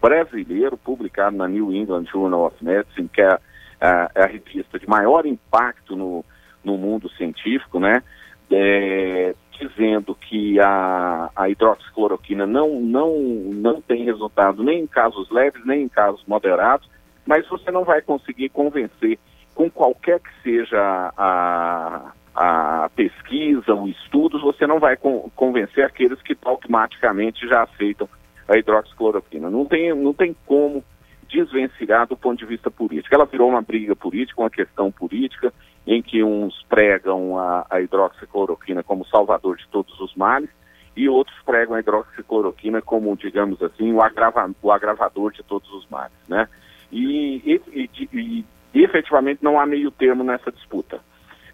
brasileiro 0.00 0.76
publicado 0.76 1.36
na 1.36 1.48
New 1.48 1.72
England 1.72 2.06
Journal 2.10 2.46
of 2.46 2.64
Medicine, 2.64 3.08
que 3.08 3.22
é 3.22 3.38
a, 3.80 4.10
a 4.14 4.26
revista 4.26 4.78
de 4.78 4.88
maior 4.88 5.26
impacto 5.26 5.96
no, 5.96 6.24
no 6.64 6.76
mundo 6.76 7.08
científico, 7.10 7.78
né? 7.78 8.02
É, 8.50 9.34
dizendo 9.58 10.14
que 10.14 10.60
a, 10.60 11.30
a 11.34 11.48
hidroxicloroquina 11.48 12.46
não, 12.46 12.80
não, 12.80 13.18
não 13.18 13.80
tem 13.80 14.04
resultado 14.04 14.62
nem 14.62 14.82
em 14.82 14.86
casos 14.86 15.30
leves, 15.30 15.64
nem 15.64 15.82
em 15.82 15.88
casos 15.88 16.22
moderados, 16.26 16.88
mas 17.26 17.48
você 17.48 17.70
não 17.70 17.84
vai 17.84 18.02
conseguir 18.02 18.50
convencer 18.50 19.18
com 19.54 19.70
qualquer 19.70 20.20
que 20.20 20.30
seja 20.42 21.12
a, 21.16 22.12
a 22.34 22.90
pesquisa, 22.94 23.74
o 23.74 23.88
estudos, 23.88 24.42
você 24.42 24.66
não 24.66 24.78
vai 24.78 24.96
con 24.96 25.30
convencer 25.34 25.84
aqueles 25.84 26.20
que 26.20 26.36
automaticamente 26.44 27.48
já 27.48 27.62
aceitam 27.62 28.08
a 28.46 28.56
hidroxicloroquina. 28.56 29.50
Não 29.50 29.64
tem, 29.64 29.94
não 29.94 30.12
tem 30.12 30.36
como 30.46 30.84
desvencilhar 31.28 32.06
do 32.06 32.16
ponto 32.16 32.38
de 32.38 32.46
vista 32.46 32.70
político. 32.70 33.14
Ela 33.14 33.26
virou 33.26 33.48
uma 33.48 33.62
briga 33.62 33.94
política, 33.94 34.40
uma 34.40 34.50
questão 34.50 34.90
política, 34.90 35.52
em 35.86 36.02
que 36.02 36.22
uns 36.22 36.64
pregam 36.68 37.38
a, 37.38 37.66
a 37.70 37.80
hidroxicloroquina 37.80 38.82
como 38.82 39.06
salvador 39.06 39.56
de 39.56 39.66
todos 39.68 39.98
os 40.00 40.14
males 40.16 40.50
e 40.96 41.08
outros 41.08 41.36
pregam 41.44 41.76
a 41.76 41.80
hidroxicloroquina 41.80 42.80
como, 42.80 43.14
digamos 43.16 43.62
assim, 43.62 43.92
o, 43.92 44.00
agrava, 44.00 44.50
o 44.62 44.72
agravador 44.72 45.32
de 45.32 45.42
todos 45.42 45.70
os 45.72 45.86
males, 45.88 46.16
né? 46.28 46.48
E, 46.90 47.36
e, 47.44 47.90
e, 48.12 48.44
e, 48.74 48.82
efetivamente 48.84 49.42
não 49.42 49.60
há 49.60 49.66
meio 49.66 49.90
termo 49.90 50.24
nessa 50.24 50.50
disputa. 50.50 51.00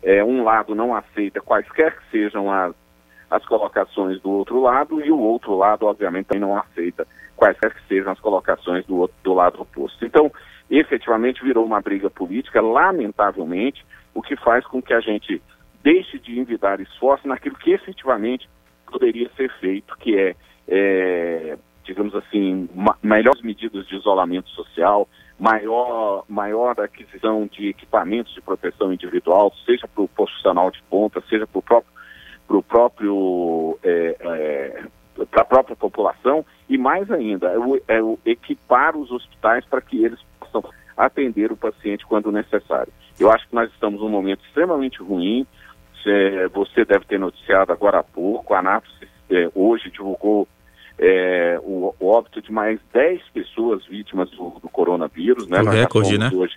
É, 0.02 0.22
um 0.22 0.44
lado 0.44 0.74
não 0.74 0.94
aceita 0.94 1.40
quaisquer 1.40 1.96
que 1.96 2.10
sejam 2.10 2.50
as, 2.50 2.74
as 3.32 3.44
colocações 3.46 4.20
do 4.20 4.30
outro 4.30 4.60
lado 4.60 5.02
e 5.02 5.10
o 5.10 5.18
outro 5.18 5.56
lado, 5.56 5.86
obviamente, 5.86 6.26
também 6.26 6.42
não 6.42 6.54
aceita 6.54 7.06
quaisquer 7.34 7.74
que 7.74 7.88
sejam 7.88 8.12
as 8.12 8.20
colocações 8.20 8.84
do, 8.84 9.10
do 9.24 9.32
lado 9.32 9.62
oposto. 9.62 10.04
Então, 10.04 10.30
efetivamente 10.70 11.42
virou 11.42 11.64
uma 11.64 11.80
briga 11.80 12.10
política, 12.10 12.60
lamentavelmente, 12.60 13.84
o 14.14 14.20
que 14.20 14.36
faz 14.36 14.66
com 14.66 14.82
que 14.82 14.92
a 14.92 15.00
gente 15.00 15.40
deixe 15.82 16.18
de 16.18 16.38
envidar 16.38 16.78
esforço 16.78 17.26
naquilo 17.26 17.56
que 17.56 17.72
efetivamente 17.72 18.46
poderia 18.86 19.30
ser 19.34 19.50
feito, 19.60 19.96
que 19.96 20.14
é, 20.14 20.36
é 20.68 21.58
digamos 21.84 22.14
assim, 22.14 22.68
melhores 23.02 23.40
medidas 23.40 23.86
de 23.88 23.96
isolamento 23.96 24.50
social, 24.50 25.08
maior, 25.38 26.24
maior 26.28 26.78
aquisição 26.78 27.48
de 27.50 27.68
equipamentos 27.68 28.34
de 28.34 28.42
proteção 28.42 28.92
individual, 28.92 29.52
seja 29.64 29.88
para 29.88 30.04
o 30.04 30.08
profissional 30.08 30.70
de 30.70 30.82
ponta, 30.90 31.22
seja 31.28 31.46
para 31.46 31.58
o 31.58 31.62
próprio, 31.62 31.92
próprio 32.62 33.78
é, 33.82 34.16
é, 34.20 34.84
para 35.30 35.43
a 35.43 35.45
própria 35.45 35.76
população 35.76 36.45
e 36.68 36.78
mais 36.78 37.11
ainda 37.11 37.49
é 37.49 37.59
o, 37.59 37.80
é 37.88 38.03
o 38.03 38.18
equipar 38.24 38.97
os 38.97 39.11
hospitais 39.11 39.64
para 39.66 39.80
que 39.80 40.05
eles 40.05 40.18
possam 40.38 40.64
atender 40.97 41.53
o 41.53 41.57
paciente 41.57 42.07
quando 42.07 42.32
necessário. 42.32 42.93
Eu 43.18 43.30
acho 43.30 43.49
que 43.49 43.55
nós 43.55 43.70
estamos 43.70 44.01
num 44.01 44.09
momento 44.09 44.45
extremamente 44.45 45.03
ruim, 45.03 45.47
é, 46.07 46.49
você 46.49 46.84
deve 46.84 47.05
ter 47.05 47.18
noticiado 47.18 47.72
agora 47.72 48.01
há 48.01 48.03
pouco, 48.03 48.55
a 48.55 48.59
Anápolis 48.59 48.97
é, 49.30 49.49
hoje 49.55 49.90
divulgou 49.90 50.49
é, 50.99 51.59
o, 51.62 51.95
o, 51.99 52.09
óbito 52.09 52.43
de 52.43 52.53
mais 52.53 52.80
10 52.93 53.22
pessoas 53.30 53.86
vítimas 53.86 54.30
do, 54.30 54.51
do 54.61 54.68
coronavírus. 54.68 55.49
Né? 55.49 55.61
Um 55.61 55.68
recorde, 55.68 56.18
né? 56.18 56.30
Hoje, 56.34 56.55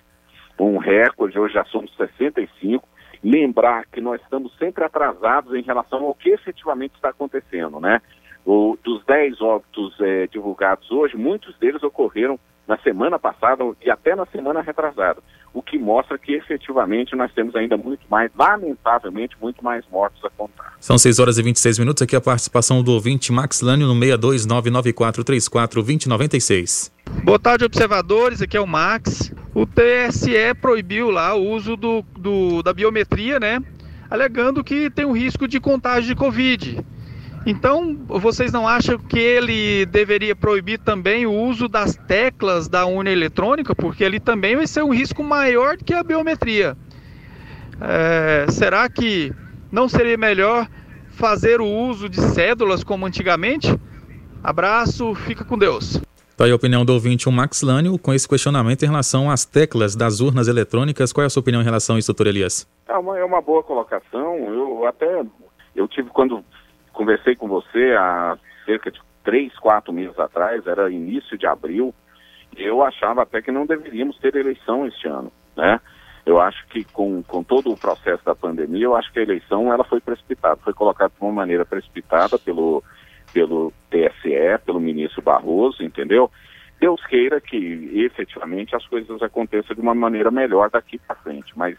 um 0.58 0.78
recorde, 0.78 1.38
hoje 1.38 1.54
já 1.54 1.64
somos 1.66 1.94
65. 1.96 2.86
Lembrar 3.22 3.86
que 3.86 4.00
nós 4.00 4.20
estamos 4.22 4.56
sempre 4.58 4.84
atrasados 4.84 5.54
em 5.54 5.62
relação 5.62 6.04
ao 6.04 6.14
que 6.14 6.30
efetivamente 6.30 6.94
está 6.94 7.10
acontecendo, 7.10 7.80
né? 7.80 8.00
O, 8.44 8.78
dos 8.82 9.04
10 9.04 9.40
óbitos 9.40 10.00
é, 10.00 10.26
divulgados 10.28 10.90
hoje, 10.90 11.16
muitos 11.16 11.56
deles 11.58 11.82
ocorreram 11.82 12.38
na 12.66 12.76
semana 12.78 13.18
passada 13.18 13.62
e 13.84 13.90
até 13.90 14.14
na 14.14 14.24
semana 14.26 14.60
retrasada, 14.60 15.20
o 15.54 15.62
que 15.62 15.78
mostra 15.78 16.18
que 16.18 16.34
efetivamente 16.34 17.16
nós 17.16 17.32
temos 17.32 17.54
ainda 17.54 17.76
muito 17.76 18.02
mais, 18.10 18.30
lamentavelmente, 18.36 19.36
muito 19.40 19.64
mais 19.64 19.84
mortos 19.90 20.22
a 20.24 20.30
contar. 20.30 20.74
São 20.80 20.98
6 20.98 21.18
horas 21.18 21.38
e 21.38 21.42
26 21.42 21.78
minutos. 21.78 22.02
Aqui 22.02 22.16
a 22.16 22.20
participação 22.20 22.82
do 22.82 22.92
ouvinte 22.92 23.32
Max 23.32 23.62
Lânio 23.62 23.86
no 23.86 23.94
62994342096. 23.94 26.92
Boa 27.24 27.38
tarde, 27.38 27.64
observadores. 27.64 28.42
Aqui 28.42 28.56
é 28.56 28.60
o 28.60 28.66
Max. 28.66 29.32
O 29.54 29.64
TSE 29.64 30.52
proibiu 30.60 31.10
lá 31.10 31.34
o 31.34 31.48
uso 31.50 31.76
do, 31.76 32.02
do 32.18 32.62
da 32.62 32.74
biometria, 32.74 33.40
né? 33.40 33.62
Alegando 34.10 34.62
que 34.62 34.90
tem 34.90 35.06
um 35.06 35.12
risco 35.12 35.48
de 35.48 35.58
contágio 35.58 36.08
de 36.08 36.14
Covid. 36.14 36.84
Então, 37.46 37.96
vocês 38.08 38.50
não 38.50 38.66
acham 38.66 38.98
que 38.98 39.20
ele 39.20 39.86
deveria 39.86 40.34
proibir 40.34 40.80
também 40.80 41.26
o 41.26 41.32
uso 41.32 41.68
das 41.68 41.94
teclas 41.94 42.66
da 42.66 42.84
urna 42.86 43.10
eletrônica? 43.10 43.72
Porque 43.72 44.02
ele 44.02 44.18
também 44.18 44.56
vai 44.56 44.66
ser 44.66 44.82
um 44.82 44.92
risco 44.92 45.22
maior 45.22 45.76
do 45.76 45.84
que 45.84 45.94
a 45.94 46.02
biometria. 46.02 46.76
É, 47.80 48.46
será 48.50 48.88
que 48.88 49.32
não 49.70 49.88
seria 49.88 50.18
melhor 50.18 50.66
fazer 51.10 51.60
o 51.60 51.66
uso 51.66 52.08
de 52.08 52.20
cédulas 52.20 52.82
como 52.82 53.06
antigamente? 53.06 53.72
Abraço, 54.42 55.14
fica 55.14 55.44
com 55.44 55.56
Deus. 55.56 56.00
Tá 56.36 56.46
aí 56.46 56.50
a 56.50 56.56
opinião 56.56 56.84
do 56.84 56.92
ouvinte, 56.92 57.28
o 57.28 57.32
Max 57.32 57.62
Lânio, 57.62 57.96
com 57.96 58.12
esse 58.12 58.28
questionamento 58.28 58.82
em 58.82 58.86
relação 58.86 59.30
às 59.30 59.44
teclas 59.44 59.94
das 59.94 60.20
urnas 60.20 60.48
eletrônicas. 60.48 61.12
Qual 61.12 61.22
é 61.22 61.26
a 61.26 61.30
sua 61.30 61.40
opinião 61.40 61.62
em 61.62 61.64
relação 61.64 61.94
a 61.94 61.98
isso, 62.00 62.08
doutor 62.08 62.26
Elias? 62.26 62.68
É 62.88 62.98
uma, 62.98 63.16
é 63.16 63.24
uma 63.24 63.40
boa 63.40 63.62
colocação. 63.62 64.36
Eu 64.36 64.84
até, 64.84 65.24
eu 65.76 65.86
tive, 65.86 66.10
quando 66.10 66.44
conversei 66.96 67.36
com 67.36 67.46
você 67.46 67.94
há 67.96 68.38
cerca 68.64 68.90
de 68.90 69.00
três, 69.22 69.56
quatro 69.58 69.92
meses 69.92 70.18
atrás, 70.18 70.66
era 70.66 70.90
início 70.90 71.36
de 71.36 71.46
abril, 71.46 71.94
eu 72.56 72.82
achava 72.82 73.22
até 73.22 73.42
que 73.42 73.52
não 73.52 73.66
deveríamos 73.66 74.18
ter 74.18 74.34
eleição 74.34 74.86
este 74.86 75.06
ano, 75.06 75.30
né? 75.56 75.78
Eu 76.24 76.40
acho 76.40 76.66
que 76.68 76.82
com, 76.84 77.22
com 77.22 77.44
todo 77.44 77.70
o 77.70 77.76
processo 77.76 78.24
da 78.24 78.34
pandemia, 78.34 78.84
eu 78.84 78.96
acho 78.96 79.12
que 79.12 79.18
a 79.20 79.22
eleição 79.22 79.72
ela 79.72 79.84
foi 79.84 80.00
precipitada, 80.00 80.56
foi 80.56 80.72
colocada 80.72 81.12
de 81.16 81.24
uma 81.24 81.32
maneira 81.32 81.64
precipitada 81.64 82.38
pelo, 82.38 82.82
pelo 83.32 83.72
TSE, 83.90 84.64
pelo 84.64 84.80
ministro 84.80 85.22
Barroso, 85.22 85.84
entendeu? 85.84 86.30
Deus 86.80 87.04
queira 87.06 87.40
que 87.40 87.90
efetivamente 87.94 88.74
as 88.74 88.84
coisas 88.86 89.22
aconteçam 89.22 89.74
de 89.74 89.80
uma 89.80 89.94
maneira 89.94 90.30
melhor 90.30 90.68
daqui 90.70 90.98
para 90.98 91.16
frente, 91.16 91.52
mas 91.56 91.76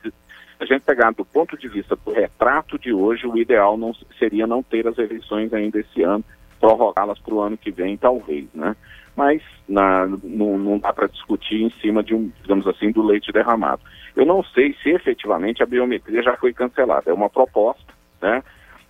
a 0.60 0.66
gente 0.66 0.82
pegar 0.82 1.12
do 1.12 1.24
ponto 1.24 1.58
de 1.58 1.68
vista 1.68 1.96
do 1.96 2.12
retrato 2.12 2.80
de 2.80 2.92
hoje, 2.92 3.28
o 3.28 3.38
ideal 3.38 3.78
não 3.78 3.94
seria 4.18 4.48
não 4.48 4.64
ter 4.64 4.88
as 4.88 4.98
eleições 4.98 5.54
ainda 5.54 5.80
esse 5.80 6.02
ano, 6.02 6.24
prorrogá-las 6.60 7.20
para 7.20 7.34
o 7.34 7.42
ano 7.42 7.58
que 7.58 7.72
vem, 7.72 7.96
talvez, 7.98 8.48
né? 8.54 8.76
Mas 9.16 9.42
na, 9.68 10.06
não, 10.24 10.58
não 10.58 10.80
dá 10.80 10.94
para 10.94 11.08
discutir 11.08 11.62
em 11.62 11.70
cima 11.82 12.04
de 12.04 12.14
um, 12.14 12.32
digamos 12.42 12.68
assim, 12.68 12.92
do 12.92 13.04
leite 13.04 13.32
derramado. 13.32 13.82
Eu 14.16 14.26
não 14.26 14.44
sei 14.44 14.76
se 14.82 14.90
efetivamente 14.90 15.62
a 15.62 15.66
biometria 15.66 16.22
já 16.24 16.36
foi 16.38 16.54
cancelada. 16.54 17.10
É 17.10 17.14
uma 17.14 17.30
proposta, 17.30 17.94
né? 18.22 18.44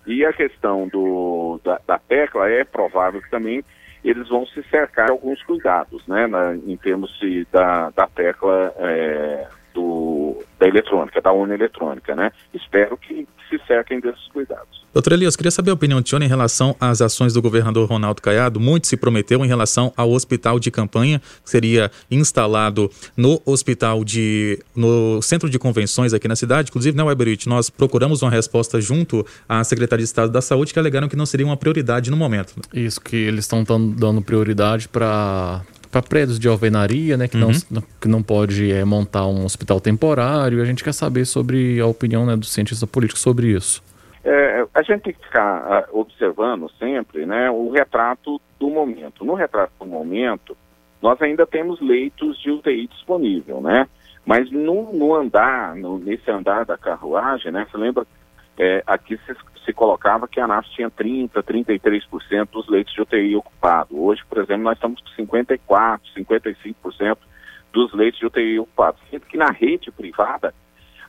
E 0.06 0.24
a 0.24 0.32
questão 0.32 0.88
do, 0.88 1.60
da, 1.62 1.80
da 1.86 1.98
tecla 1.98 2.48
é 2.48 2.64
provável 2.64 3.20
que 3.20 3.30
também 3.30 3.62
eles 4.02 4.28
vão 4.28 4.46
se 4.46 4.62
cercar 4.64 5.10
alguns 5.10 5.42
cuidados, 5.42 6.06
né? 6.06 6.26
Na, 6.26 6.54
em 6.54 6.76
termos 6.76 7.10
de, 7.18 7.46
da, 7.52 7.90
da 7.90 8.06
tecla 8.06 8.72
é, 8.78 9.48
do, 9.74 10.17
da 10.58 10.66
eletrônica, 10.66 11.20
da 11.20 11.32
urna 11.32 11.54
eletrônica, 11.54 12.14
né? 12.14 12.32
Espero 12.52 12.96
que 12.96 13.26
se 13.48 13.58
cerquem 13.66 14.00
desses 14.00 14.26
cuidados. 14.28 14.86
Doutor 14.92 15.12
Elias, 15.12 15.36
queria 15.36 15.50
saber 15.50 15.70
a 15.70 15.74
opinião 15.74 16.00
de 16.00 16.08
senhor 16.08 16.22
em 16.22 16.28
relação 16.28 16.74
às 16.80 17.00
ações 17.00 17.32
do 17.34 17.42
governador 17.42 17.88
Ronaldo 17.88 18.22
Caiado. 18.22 18.58
Muito 18.58 18.86
se 18.86 18.96
prometeu 18.96 19.44
em 19.44 19.48
relação 19.48 19.92
ao 19.96 20.10
hospital 20.10 20.58
de 20.58 20.70
campanha, 20.70 21.20
que 21.20 21.50
seria 21.50 21.90
instalado 22.10 22.90
no 23.16 23.40
hospital 23.44 24.02
de. 24.02 24.58
no 24.74 25.20
centro 25.22 25.48
de 25.48 25.58
convenções 25.58 26.14
aqui 26.14 26.26
na 26.26 26.34
cidade. 26.34 26.70
Inclusive, 26.70 26.96
né, 26.96 27.02
Weberit, 27.02 27.48
nós 27.48 27.70
procuramos 27.70 28.22
uma 28.22 28.30
resposta 28.30 28.80
junto 28.80 29.24
à 29.48 29.62
Secretaria 29.62 30.02
de 30.02 30.08
Estado 30.08 30.32
da 30.32 30.40
Saúde, 30.40 30.72
que 30.72 30.78
alegaram 30.78 31.08
que 31.08 31.16
não 31.16 31.26
seria 31.26 31.46
uma 31.46 31.56
prioridade 31.56 32.10
no 32.10 32.16
momento. 32.16 32.54
Isso, 32.72 33.00
que 33.00 33.16
eles 33.16 33.44
estão 33.44 33.62
dando 33.64 34.22
prioridade 34.22 34.88
para 34.88 35.62
para 35.90 36.02
prédios 36.02 36.38
de 36.38 36.48
alvenaria, 36.48 37.16
né, 37.16 37.28
que, 37.28 37.36
uhum. 37.36 37.50
não, 37.70 37.82
que 38.00 38.08
não 38.08 38.22
pode 38.22 38.72
é, 38.72 38.84
montar 38.84 39.26
um 39.26 39.44
hospital 39.44 39.80
temporário. 39.80 40.60
A 40.62 40.64
gente 40.64 40.84
quer 40.84 40.92
saber 40.92 41.24
sobre 41.24 41.80
a 41.80 41.86
opinião 41.86 42.26
né, 42.26 42.36
do 42.36 42.46
cientista 42.46 42.86
político 42.86 43.18
sobre 43.18 43.48
isso. 43.48 43.82
É, 44.24 44.66
a 44.74 44.82
gente 44.82 45.02
tem 45.02 45.12
que 45.12 45.24
ficar 45.24 45.86
uh, 45.90 45.98
observando 45.98 46.70
sempre 46.78 47.24
né, 47.24 47.50
o 47.50 47.70
retrato 47.70 48.40
do 48.58 48.68
momento. 48.68 49.24
No 49.24 49.34
retrato 49.34 49.72
do 49.80 49.86
momento, 49.86 50.56
nós 51.00 51.20
ainda 51.22 51.46
temos 51.46 51.80
leitos 51.80 52.38
de 52.40 52.50
UTI 52.50 52.88
disponível, 52.88 53.60
né? 53.60 53.88
Mas 54.26 54.50
no, 54.50 54.92
no 54.92 55.14
andar, 55.14 55.74
no, 55.76 55.98
nesse 55.98 56.30
andar 56.30 56.66
da 56.66 56.76
carruagem, 56.76 57.50
né? 57.50 57.66
Você 57.70 57.78
lembra, 57.78 58.06
é, 58.58 58.82
aqui 58.86 59.16
se, 59.24 59.34
se, 59.64 59.72
colocava 59.72 60.28
que 60.28 60.40
a 60.40 60.44
ANAF 60.44 60.68
tinha 60.70 60.90
30%, 60.90 61.30
33% 61.30 62.48
dos 62.50 62.68
leitos 62.68 62.92
de 62.92 63.02
UTI 63.02 63.36
ocupados. 63.36 63.96
Hoje, 63.96 64.22
por 64.28 64.38
exemplo, 64.38 64.64
nós 64.64 64.76
estamos 64.76 65.00
com 65.00 65.22
54%, 65.22 66.00
55% 66.16 67.18
dos 67.72 67.92
leitos 67.92 68.18
de 68.18 68.26
UTI 68.26 68.58
ocupados. 68.58 69.00
Sendo 69.10 69.26
que 69.26 69.36
na 69.36 69.50
rede 69.50 69.90
privada, 69.90 70.54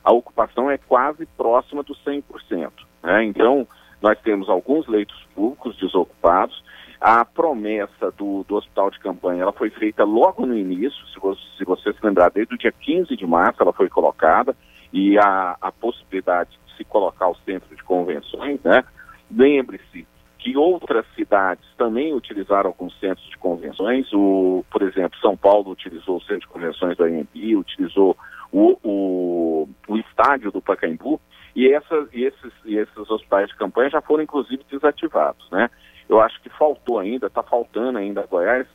a 0.02 0.12
ocupação 0.12 0.70
é 0.70 0.78
quase 0.78 1.26
próxima 1.26 1.82
dos 1.82 1.98
100%. 2.04 2.70
Né? 3.02 3.24
Então, 3.24 3.66
nós 4.00 4.18
temos 4.20 4.48
alguns 4.48 4.86
leitos 4.86 5.16
públicos 5.34 5.76
desocupados. 5.76 6.62
A 7.00 7.24
promessa 7.24 8.10
do, 8.12 8.44
do 8.44 8.56
hospital 8.56 8.90
de 8.90 8.98
campanha 8.98 9.42
ela 9.42 9.52
foi 9.52 9.70
feita 9.70 10.04
logo 10.04 10.44
no 10.44 10.56
início, 10.56 11.06
se 11.08 11.18
você, 11.18 11.40
se 11.56 11.64
você 11.64 11.92
se 11.92 12.04
lembrar, 12.04 12.30
desde 12.30 12.54
o 12.54 12.58
dia 12.58 12.72
15 12.72 13.16
de 13.16 13.26
março 13.26 13.62
ela 13.62 13.72
foi 13.72 13.88
colocada, 13.88 14.54
e 14.92 15.18
a, 15.18 15.56
a 15.60 15.72
possibilidade 15.72 16.50
colocar 16.90 17.28
o 17.28 17.36
centro 17.46 17.74
de 17.74 17.82
convenções, 17.82 18.60
né? 18.62 18.84
Lembre-se 19.30 20.06
que 20.38 20.56
outras 20.56 21.06
cidades 21.14 21.64
também 21.76 22.14
utilizaram 22.14 22.68
alguns 22.68 22.98
centros 22.98 23.26
de 23.28 23.38
convenções. 23.38 24.10
O, 24.12 24.64
por 24.70 24.82
exemplo, 24.82 25.18
São 25.20 25.36
Paulo 25.36 25.70
utilizou 25.70 26.16
o 26.16 26.22
centro 26.22 26.40
de 26.40 26.48
convenções 26.48 26.96
do 26.96 27.04
AMB, 27.04 27.56
utilizou 27.56 28.16
o, 28.50 28.76
o, 28.82 29.68
o 29.86 29.96
estádio 29.98 30.50
do 30.50 30.60
Pacaembu, 30.60 31.20
e, 31.54 31.68
essa, 31.72 32.08
e, 32.12 32.24
esses, 32.24 32.52
e 32.64 32.76
esses 32.76 33.10
hospitais 33.10 33.48
de 33.48 33.56
campanha 33.56 33.90
já 33.90 34.00
foram, 34.00 34.22
inclusive, 34.22 34.64
desativados. 34.70 35.48
Né? 35.50 35.68
Eu 36.08 36.20
acho 36.20 36.40
que 36.42 36.48
faltou 36.50 36.98
ainda, 36.98 37.26
está 37.26 37.42
faltando 37.42 37.98
ainda 37.98 38.20
a 38.20 38.26
Goiás, 38.26 38.66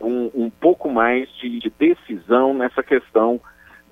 um, 0.00 0.30
um 0.34 0.50
pouco 0.50 0.90
mais 0.90 1.28
de, 1.36 1.60
de, 1.60 1.70
decisão 1.70 2.52
nessa 2.52 2.82
questão 2.82 3.40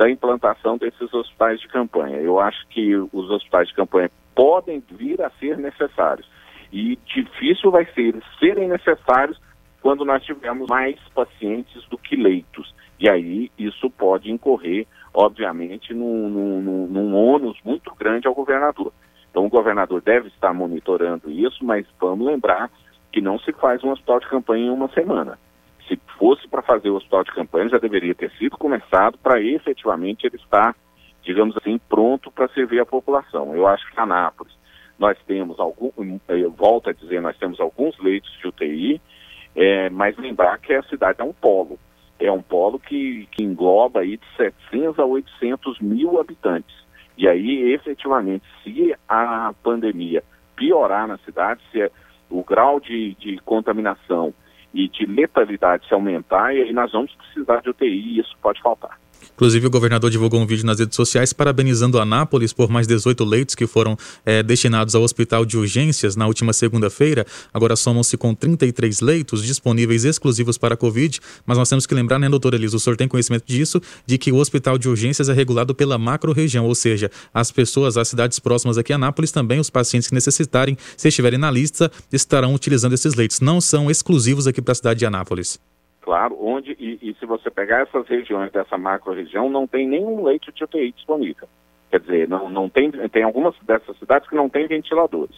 da 0.00 0.08
implantação 0.08 0.78
desses 0.78 1.12
hospitais 1.12 1.60
de 1.60 1.68
campanha. 1.68 2.16
Eu 2.16 2.40
acho 2.40 2.66
que 2.68 2.96
os 2.96 3.30
hospitais 3.30 3.68
de 3.68 3.74
campanha 3.74 4.10
podem 4.34 4.82
vir 4.92 5.20
a 5.20 5.28
ser 5.32 5.58
necessários. 5.58 6.26
E 6.72 6.98
difícil 7.04 7.70
vai 7.70 7.84
ser 7.92 8.00
eles 8.00 8.24
serem 8.38 8.66
necessários 8.66 9.38
quando 9.82 10.02
nós 10.02 10.24
tivermos 10.24 10.70
mais 10.70 10.98
pacientes 11.14 11.84
do 11.90 11.98
que 11.98 12.16
leitos. 12.16 12.74
E 12.98 13.10
aí 13.10 13.52
isso 13.58 13.90
pode 13.90 14.30
incorrer, 14.30 14.86
obviamente, 15.12 15.92
num, 15.92 16.30
num, 16.30 16.86
num 16.86 17.14
ônus 17.14 17.58
muito 17.62 17.94
grande 17.94 18.26
ao 18.26 18.34
governador. 18.34 18.94
Então 19.30 19.44
o 19.44 19.50
governador 19.50 20.00
deve 20.00 20.28
estar 20.28 20.54
monitorando 20.54 21.30
isso, 21.30 21.62
mas 21.62 21.84
vamos 22.00 22.26
lembrar 22.26 22.70
que 23.12 23.20
não 23.20 23.38
se 23.38 23.52
faz 23.52 23.84
um 23.84 23.90
hospital 23.90 24.18
de 24.18 24.28
campanha 24.30 24.64
em 24.64 24.70
uma 24.70 24.88
semana. 24.88 25.38
Se 26.20 26.26
fosse 26.26 26.46
para 26.48 26.60
fazer 26.60 26.90
o 26.90 26.96
hospital 26.96 27.24
de 27.24 27.32
campanha, 27.32 27.70
já 27.70 27.78
deveria 27.78 28.14
ter 28.14 28.30
sido 28.32 28.58
começado 28.58 29.16
para 29.16 29.40
efetivamente 29.40 30.26
ele 30.26 30.36
estar, 30.36 30.76
digamos 31.22 31.56
assim, 31.56 31.80
pronto 31.88 32.30
para 32.30 32.46
servir 32.48 32.78
a 32.78 32.84
população. 32.84 33.56
Eu 33.56 33.66
acho 33.66 33.90
que 33.90 33.98
Anápolis, 33.98 34.52
nós 34.98 35.16
temos 35.26 35.58
algum, 35.58 35.90
eu 36.28 36.50
volto 36.50 36.90
a 36.90 36.92
dizer, 36.92 37.22
nós 37.22 37.38
temos 37.38 37.58
alguns 37.58 37.98
leitos 37.98 38.30
de 38.38 38.48
UTI, 38.48 39.00
é, 39.56 39.88
mas 39.88 40.14
lembrar 40.18 40.58
que 40.58 40.74
a 40.74 40.82
cidade 40.82 41.22
é 41.22 41.24
um 41.24 41.32
polo 41.32 41.78
é 42.18 42.30
um 42.30 42.42
polo 42.42 42.78
que, 42.78 43.26
que 43.32 43.42
engloba 43.42 44.00
aí 44.00 44.18
de 44.18 44.26
700 44.36 44.98
a 44.98 45.06
800 45.06 45.80
mil 45.80 46.20
habitantes. 46.20 46.76
E 47.16 47.26
aí, 47.26 47.72
efetivamente, 47.72 48.44
se 48.62 48.94
a 49.08 49.54
pandemia 49.62 50.22
piorar 50.54 51.08
na 51.08 51.16
cidade, 51.18 51.62
se 51.72 51.90
o 52.28 52.44
grau 52.44 52.78
de, 52.78 53.14
de 53.14 53.38
contaminação 53.38 54.34
e 54.72 54.88
de 54.88 55.06
letalidade 55.06 55.86
se 55.86 55.94
aumentar, 55.94 56.54
e 56.54 56.62
aí 56.62 56.72
nós 56.72 56.92
vamos 56.92 57.12
precisar 57.14 57.60
de 57.60 57.70
UTI 57.70 57.86
e 57.86 58.20
isso 58.20 58.36
pode 58.40 58.60
faltar. 58.62 58.99
Inclusive, 59.34 59.66
o 59.66 59.70
governador 59.70 60.10
divulgou 60.10 60.40
um 60.40 60.46
vídeo 60.46 60.66
nas 60.66 60.78
redes 60.78 60.96
sociais 60.96 61.32
parabenizando 61.32 61.98
Anápolis 61.98 62.52
por 62.52 62.68
mais 62.68 62.86
18 62.86 63.24
leitos 63.24 63.54
que 63.54 63.66
foram 63.66 63.96
é, 64.24 64.42
destinados 64.42 64.94
ao 64.94 65.02
hospital 65.02 65.44
de 65.44 65.56
urgências 65.56 66.16
na 66.16 66.26
última 66.26 66.52
segunda-feira. 66.52 67.26
Agora 67.52 67.76
somam-se 67.76 68.16
com 68.16 68.34
33 68.34 69.00
leitos 69.00 69.42
disponíveis 69.42 70.04
exclusivos 70.04 70.58
para 70.58 70.74
a 70.74 70.76
Covid. 70.76 71.20
Mas 71.46 71.58
nós 71.58 71.68
temos 71.68 71.86
que 71.86 71.94
lembrar, 71.94 72.18
né, 72.18 72.28
doutor 72.28 72.54
Elisa, 72.54 72.76
o 72.76 72.80
senhor 72.80 72.96
tem 72.96 73.08
conhecimento 73.08 73.44
disso, 73.46 73.80
de 74.06 74.18
que 74.18 74.30
o 74.30 74.36
hospital 74.36 74.76
de 74.76 74.88
urgências 74.88 75.28
é 75.28 75.32
regulado 75.32 75.74
pela 75.74 75.98
macro-região, 75.98 76.66
ou 76.66 76.74
seja, 76.74 77.10
as 77.32 77.50
pessoas, 77.50 77.96
as 77.96 78.08
cidades 78.08 78.38
próximas 78.38 78.78
aqui 78.78 78.92
a 78.92 78.96
Anápolis, 78.96 79.32
também 79.32 79.58
os 79.58 79.70
pacientes 79.70 80.08
que 80.08 80.14
necessitarem, 80.14 80.76
se 80.96 81.08
estiverem 81.08 81.38
na 81.38 81.50
lista, 81.50 81.90
estarão 82.12 82.54
utilizando 82.54 82.92
esses 82.92 83.14
leitos. 83.14 83.40
Não 83.40 83.60
são 83.60 83.90
exclusivos 83.90 84.46
aqui 84.46 84.60
para 84.60 84.72
a 84.72 84.74
cidade 84.74 84.98
de 84.98 85.06
Anápolis 85.06 85.58
claro, 86.10 86.36
onde, 86.40 86.72
e, 86.72 86.98
e, 87.00 87.14
se 87.20 87.24
você 87.24 87.48
pegar 87.48 87.82
essas 87.82 88.04
regiões 88.08 88.50
dessa 88.50 88.76
macro-região, 88.76 89.48
não 89.48 89.64
tem 89.64 89.86
nenhum 89.86 90.24
leito 90.24 90.50
de 90.50 90.64
UTI 90.64 90.90
disponível. 90.90 91.46
Quer 91.88 92.00
dizer, 92.00 92.28
não, 92.28 92.50
não 92.50 92.68
tem, 92.68 92.90
tem 92.90 93.22
algumas 93.22 93.54
dessas 93.62 93.96
cidades 93.96 94.28
que 94.28 94.34
não 94.34 94.48
tem 94.48 94.66
ventiladores. 94.66 95.36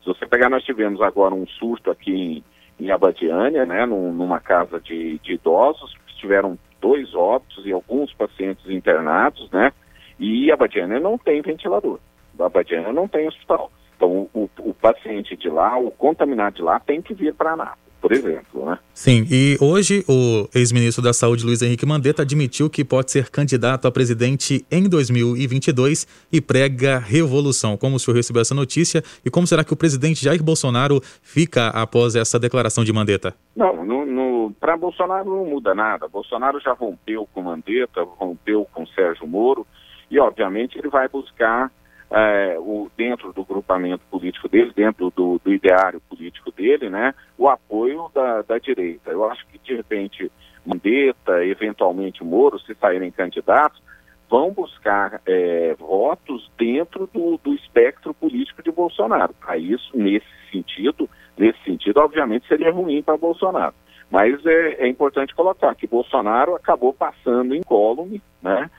Se 0.00 0.06
você 0.06 0.24
pegar, 0.24 0.48
nós 0.48 0.62
tivemos 0.62 1.02
agora 1.02 1.34
um 1.34 1.44
surto 1.44 1.90
aqui 1.90 2.12
em, 2.12 2.44
em 2.78 2.92
Abadiânia, 2.92 3.66
né, 3.66 3.84
num, 3.84 4.12
numa 4.12 4.38
casa 4.38 4.78
de, 4.78 5.18
de 5.18 5.32
idosos, 5.32 5.92
tiveram 6.20 6.56
dois 6.80 7.12
óbitos 7.16 7.66
e 7.66 7.72
alguns 7.72 8.14
pacientes 8.14 8.64
internados, 8.70 9.50
né, 9.50 9.72
e 10.20 10.52
Abadiânia 10.52 11.00
não 11.00 11.18
tem 11.18 11.42
ventilador. 11.42 11.98
Abadiânia 12.38 12.92
não 12.92 13.08
tem 13.08 13.26
hospital. 13.26 13.72
Então, 13.96 14.28
o, 14.32 14.48
o 14.60 14.72
paciente 14.72 15.36
de 15.36 15.48
lá, 15.48 15.76
o 15.76 15.90
contaminado 15.90 16.54
de 16.54 16.62
lá, 16.62 16.78
tem 16.78 17.02
que 17.02 17.12
vir 17.12 17.34
para 17.34 17.54
Anápolis 17.54 17.81
por 18.02 18.12
exemplo. 18.12 18.66
Né? 18.66 18.78
Sim, 18.92 19.24
e 19.30 19.56
hoje 19.60 20.04
o 20.08 20.48
ex-ministro 20.52 21.02
da 21.02 21.12
Saúde, 21.12 21.46
Luiz 21.46 21.62
Henrique 21.62 21.86
Mandetta, 21.86 22.22
admitiu 22.22 22.68
que 22.68 22.84
pode 22.84 23.12
ser 23.12 23.30
candidato 23.30 23.86
a 23.86 23.92
presidente 23.92 24.66
em 24.70 24.88
2022 24.88 26.06
e 26.32 26.40
prega 26.40 26.98
revolução. 26.98 27.76
Como 27.76 27.96
o 27.96 27.98
senhor 28.00 28.16
recebeu 28.16 28.42
essa 28.42 28.54
notícia 28.54 29.02
e 29.24 29.30
como 29.30 29.46
será 29.46 29.62
que 29.62 29.72
o 29.72 29.76
presidente 29.76 30.24
Jair 30.24 30.42
Bolsonaro 30.42 31.00
fica 31.22 31.68
após 31.68 32.16
essa 32.16 32.38
declaração 32.40 32.82
de 32.82 32.92
Mandetta? 32.92 33.34
Não, 33.54 33.84
no, 33.84 34.04
no 34.04 34.52
para 34.60 34.76
Bolsonaro 34.76 35.24
não 35.24 35.46
muda 35.46 35.72
nada. 35.72 36.08
Bolsonaro 36.08 36.60
já 36.60 36.72
rompeu 36.72 37.28
com 37.32 37.42
Mandetta, 37.42 38.02
rompeu 38.02 38.66
com 38.72 38.84
Sérgio 38.88 39.26
Moro 39.28 39.64
e, 40.10 40.18
obviamente, 40.18 40.76
ele 40.76 40.88
vai 40.88 41.08
buscar 41.08 41.70
é, 42.12 42.56
o, 42.58 42.90
dentro 42.96 43.32
do 43.32 43.44
grupamento 43.44 44.04
político 44.10 44.48
dele, 44.48 44.72
dentro 44.74 45.10
do, 45.10 45.40
do 45.42 45.52
ideário 45.52 46.00
político 46.08 46.52
dele, 46.52 46.90
né, 46.90 47.14
o 47.38 47.48
apoio 47.48 48.10
da, 48.14 48.42
da, 48.42 48.58
direita. 48.58 49.10
Eu 49.10 49.24
acho 49.30 49.46
que, 49.48 49.58
de 49.58 49.74
repente, 49.74 50.30
Mandetta, 50.64 51.44
eventualmente 51.44 52.22
Moro, 52.22 52.58
se 52.60 52.74
saírem 52.74 53.10
candidatos, 53.10 53.82
vão 54.28 54.50
buscar 54.52 55.20
é, 55.26 55.74
votos 55.78 56.50
dentro 56.58 57.08
do, 57.12 57.38
do, 57.42 57.54
espectro 57.54 58.14
político 58.14 58.62
de 58.62 58.70
Bolsonaro. 58.70 59.34
Para 59.34 59.56
isso, 59.56 59.90
nesse 59.94 60.26
sentido, 60.50 61.08
nesse 61.36 61.62
sentido, 61.64 61.98
obviamente, 61.98 62.46
seria 62.46 62.72
ruim 62.72 63.02
para 63.02 63.16
Bolsonaro. 63.16 63.74
Mas 64.10 64.44
é, 64.44 64.84
é 64.84 64.88
importante 64.88 65.34
colocar 65.34 65.74
que 65.74 65.86
Bolsonaro 65.86 66.54
acabou 66.54 66.92
passando 66.92 67.54
incólume, 67.54 68.22
né? 68.42 68.70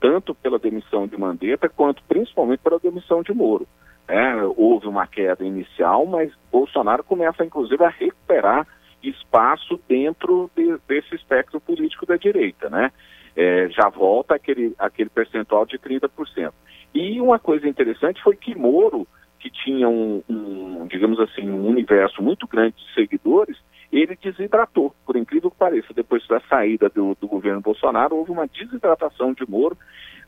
Tanto 0.00 0.34
pela 0.34 0.58
demissão 0.58 1.06
de 1.06 1.16
Mandetta 1.18 1.68
quanto 1.68 2.02
principalmente 2.04 2.60
pela 2.60 2.78
demissão 2.78 3.22
de 3.22 3.32
Moro. 3.32 3.66
É, 4.08 4.34
houve 4.56 4.88
uma 4.88 5.06
queda 5.06 5.44
inicial, 5.44 6.04
mas 6.06 6.32
Bolsonaro 6.50 7.04
começa 7.04 7.44
inclusive 7.44 7.84
a 7.84 7.90
recuperar 7.90 8.66
espaço 9.02 9.80
dentro 9.88 10.50
de, 10.56 10.76
desse 10.88 11.14
espectro 11.14 11.60
político 11.60 12.06
da 12.06 12.16
direita, 12.16 12.68
né? 12.68 12.90
É, 13.36 13.68
já 13.68 13.88
volta 13.88 14.34
aquele, 14.34 14.74
aquele 14.78 15.08
percentual 15.08 15.64
de 15.64 15.78
30%. 15.78 16.52
E 16.92 17.20
uma 17.20 17.38
coisa 17.38 17.68
interessante 17.68 18.20
foi 18.22 18.36
que 18.36 18.54
Moro, 18.54 19.06
que 19.38 19.48
tinha 19.48 19.88
um, 19.88 20.22
um 20.28 20.86
digamos 20.88 21.20
assim, 21.20 21.48
um 21.48 21.68
universo 21.68 22.20
muito 22.20 22.46
grande 22.46 22.74
de 22.76 22.94
seguidores, 22.94 23.56
ele 23.92 24.16
desidratou, 24.22 24.94
por 25.04 25.16
incrível 25.16 25.50
que 25.50 25.56
pareça. 25.56 25.92
Depois 25.94 26.26
da 26.28 26.40
saída 26.48 26.88
do, 26.88 27.16
do 27.20 27.26
governo 27.26 27.60
Bolsonaro, 27.60 28.16
houve 28.16 28.30
uma 28.30 28.46
desidratação 28.46 29.32
de 29.32 29.48
Moro, 29.48 29.76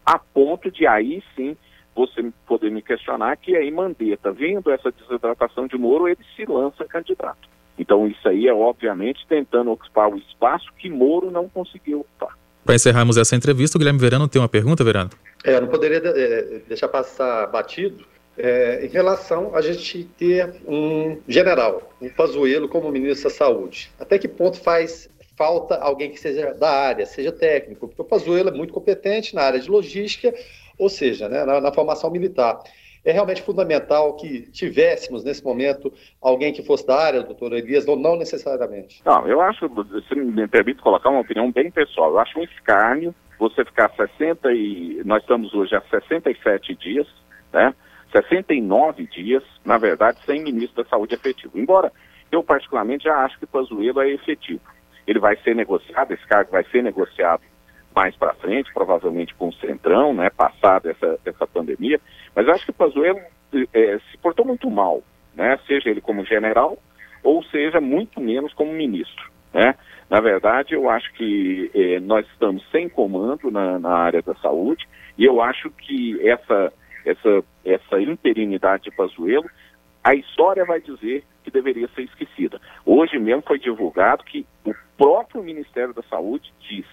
a 0.04 0.18
ponto 0.18 0.70
de 0.70 0.86
aí 0.86 1.22
sim 1.36 1.56
você 1.94 2.32
poder 2.46 2.70
me 2.70 2.82
questionar 2.82 3.36
que 3.36 3.54
aí 3.54 3.70
Mandetta, 3.70 4.32
vendo 4.32 4.70
essa 4.70 4.90
desidratação 4.90 5.66
de 5.66 5.76
Moro, 5.76 6.08
ele 6.08 6.18
se 6.34 6.44
lança 6.44 6.84
candidato. 6.84 7.48
Então 7.78 8.06
isso 8.06 8.28
aí 8.28 8.48
é 8.48 8.54
obviamente 8.54 9.26
tentando 9.28 9.70
ocupar 9.70 10.08
o 10.08 10.16
espaço 10.16 10.66
que 10.78 10.90
Moro 10.90 11.30
não 11.30 11.48
conseguiu 11.48 12.00
ocupar. 12.00 12.36
Para 12.64 12.74
encerrarmos 12.76 13.16
essa 13.16 13.34
entrevista, 13.34 13.76
o 13.76 13.78
Guilherme 13.78 13.98
Verano 13.98 14.28
tem 14.28 14.40
uma 14.40 14.48
pergunta, 14.48 14.84
Verano? 14.84 15.10
É, 15.44 15.56
eu 15.56 15.60
não 15.62 15.68
poderia 15.68 15.98
é, 15.98 16.60
deixar 16.68 16.88
passar 16.88 17.46
batido 17.48 18.04
é, 18.36 18.84
em 18.84 18.88
relação 18.88 19.54
a 19.54 19.60
gente 19.60 20.04
ter 20.04 20.62
um 20.66 21.18
general, 21.28 21.92
um 22.00 22.08
Pazuello 22.08 22.68
como 22.68 22.90
ministro 22.90 23.28
da 23.28 23.34
Saúde. 23.34 23.90
Até 23.98 24.18
que 24.18 24.28
ponto 24.28 24.58
faz 24.58 25.10
falta 25.36 25.76
alguém 25.76 26.10
que 26.10 26.20
seja 26.20 26.54
da 26.54 26.70
área, 26.70 27.06
seja 27.06 27.32
técnico? 27.32 27.88
Porque 27.88 28.02
o 28.02 28.04
Pazuello 28.04 28.50
é 28.50 28.52
muito 28.52 28.72
competente 28.72 29.34
na 29.34 29.42
área 29.42 29.60
de 29.60 29.70
logística, 29.70 30.32
ou 30.78 30.88
seja, 30.88 31.28
né, 31.28 31.44
na, 31.44 31.60
na 31.60 31.72
formação 31.72 32.10
militar. 32.10 32.60
É 33.04 33.10
realmente 33.10 33.42
fundamental 33.42 34.14
que 34.14 34.42
tivéssemos, 34.52 35.24
nesse 35.24 35.42
momento, 35.42 35.92
alguém 36.20 36.52
que 36.52 36.62
fosse 36.62 36.86
da 36.86 36.96
área, 36.96 37.22
doutor 37.22 37.52
Elias, 37.52 37.88
ou 37.88 37.96
não 37.96 38.16
necessariamente? 38.16 39.02
Não, 39.04 39.26
eu 39.26 39.40
acho, 39.40 39.68
se 40.08 40.14
me 40.14 40.46
permite 40.46 40.80
colocar 40.80 41.10
uma 41.10 41.20
opinião 41.20 41.50
bem 41.50 41.70
pessoal, 41.70 42.10
eu 42.10 42.18
acho 42.20 42.38
um 42.38 42.44
escárnio 42.44 43.12
você 43.38 43.64
ficar 43.64 43.90
60 43.96 44.52
e... 44.52 45.02
Nós 45.04 45.22
estamos 45.22 45.52
hoje 45.52 45.74
há 45.74 45.82
67 45.90 46.76
dias, 46.76 47.08
né? 47.52 47.74
69 48.12 49.06
dias, 49.06 49.42
na 49.64 49.78
verdade, 49.78 50.18
sem 50.24 50.42
ministro 50.42 50.84
da 50.84 50.90
Saúde 50.90 51.14
efetivo. 51.14 51.58
Embora 51.58 51.90
eu, 52.30 52.42
particularmente, 52.42 53.04
já 53.04 53.16
acho 53.24 53.38
que 53.38 53.46
Pazuello 53.46 54.00
é 54.00 54.10
efetivo. 54.10 54.60
Ele 55.06 55.18
vai 55.18 55.36
ser 55.38 55.56
negociado, 55.56 56.12
esse 56.12 56.26
cargo 56.26 56.52
vai 56.52 56.64
ser 56.64 56.82
negociado 56.82 57.42
mais 57.94 58.14
para 58.16 58.34
frente, 58.34 58.72
provavelmente 58.72 59.34
com 59.34 59.48
o 59.48 59.54
Centrão, 59.54 60.14
né, 60.14 60.30
passada 60.30 60.90
essa, 60.90 61.18
essa 61.24 61.46
pandemia, 61.46 62.00
mas 62.34 62.48
acho 62.48 62.64
que 62.64 62.72
Pazuello 62.72 63.20
é, 63.72 63.98
se 64.10 64.18
portou 64.18 64.46
muito 64.46 64.70
mal, 64.70 65.02
né, 65.34 65.58
seja 65.66 65.90
ele 65.90 66.00
como 66.00 66.24
general 66.24 66.78
ou 67.22 67.42
seja 67.44 67.80
muito 67.80 68.20
menos 68.20 68.52
como 68.54 68.72
ministro. 68.72 69.30
Né? 69.52 69.74
Na 70.08 70.20
verdade, 70.20 70.74
eu 70.74 70.88
acho 70.88 71.12
que 71.14 71.70
é, 71.74 72.00
nós 72.00 72.26
estamos 72.28 72.64
sem 72.70 72.88
comando 72.88 73.50
na, 73.50 73.78
na 73.78 73.94
área 73.94 74.22
da 74.22 74.34
saúde 74.36 74.86
e 75.16 75.24
eu 75.24 75.40
acho 75.42 75.70
que 75.70 76.18
essa 76.26 76.72
essa, 77.04 77.44
essa 77.64 78.00
interinidade 78.00 78.84
de 78.84 78.90
Pazuello, 78.90 79.48
a 80.02 80.14
história 80.14 80.64
vai 80.64 80.80
dizer 80.80 81.24
que 81.44 81.50
deveria 81.50 81.88
ser 81.94 82.02
esquecida. 82.02 82.60
Hoje 82.84 83.18
mesmo 83.18 83.42
foi 83.46 83.58
divulgado 83.58 84.24
que 84.24 84.46
o 84.64 84.74
próprio 84.96 85.42
Ministério 85.42 85.94
da 85.94 86.02
Saúde 86.02 86.52
diz 86.68 86.86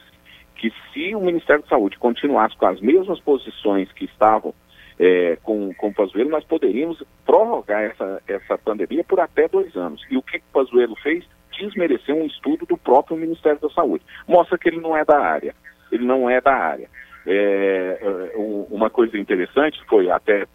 que 0.56 0.72
se 0.92 1.16
o 1.16 1.22
Ministério 1.22 1.64
da 1.64 1.70
Saúde 1.70 1.98
continuasse 1.98 2.56
com 2.58 2.66
as 2.66 2.82
mesmas 2.82 3.20
posições 3.22 3.92
que 3.94 4.06
estavam 4.06 4.54
é, 5.00 5.38
com, 5.42 5.74
com 5.74 5.88
o 5.88 5.94
Pazuello, 5.94 6.30
nós 6.30 6.44
poderíamos 6.44 7.02
prorrogar 7.26 7.84
essa, 7.84 8.22
essa 8.28 8.58
pandemia 8.58 9.04
por 9.04 9.20
até 9.20 9.48
dois 9.48 9.74
anos. 9.76 10.06
E 10.12 10.18
o 10.18 10.22
que 10.22 10.38
o 10.38 10.42
Pazuello 10.52 10.96
fez? 10.98 11.24
Desmereceu 11.58 12.16
um 12.16 12.26
estudo 12.26 12.66
do 12.66 12.78
próprio 12.78 13.18
Ministério 13.18 13.60
da 13.60 13.70
Saúde. 13.70 14.04
Mostra 14.28 14.58
que 14.58 14.68
ele 14.68 14.82
não 14.82 14.96
é 14.96 15.06
da 15.06 15.18
área. 15.18 15.56
Ele 15.92 16.06
não 16.06 16.30
é 16.30 16.42
da 16.42 16.54
área. 16.54 16.90
É, 17.32 18.32
é 18.34 18.38
uma 18.70 18.90
coisa 18.90 19.18
interessante, 19.18 19.80
foi 19.88 20.10
até 20.10 20.48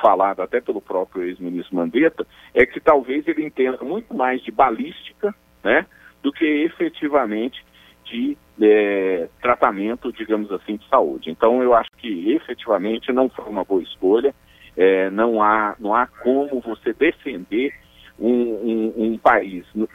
falado 0.00 0.42
até 0.42 0.60
pelo 0.60 0.80
próprio 0.80 1.24
ex-ministro 1.24 1.74
Mandetta, 1.74 2.26
é 2.52 2.64
que 2.64 2.78
talvez 2.78 3.26
ele 3.26 3.44
entenda 3.44 3.82
muito 3.82 4.14
mais 4.14 4.42
de 4.42 4.50
balística 4.50 5.34
né, 5.62 5.86
do 6.22 6.32
que 6.32 6.44
efetivamente 6.44 7.64
de 8.04 8.36
é, 8.60 9.28
tratamento, 9.40 10.12
digamos 10.12 10.52
assim, 10.52 10.76
de 10.76 10.86
saúde. 10.88 11.30
Então 11.30 11.62
eu 11.62 11.74
acho 11.74 11.90
que 11.96 12.32
efetivamente 12.32 13.12
não 13.12 13.28
foi 13.28 13.46
uma 13.46 13.64
boa 13.64 13.82
escolha, 13.82 14.34
é, 14.76 15.10
não, 15.10 15.42
há, 15.42 15.74
não 15.78 15.94
há 15.94 16.06
como 16.06 16.60
você 16.60 16.92
defender 16.92 17.72
um, 18.18 18.30
um, 18.30 18.92
um 18.96 19.18
país, 19.18 19.64
um, 19.74 19.86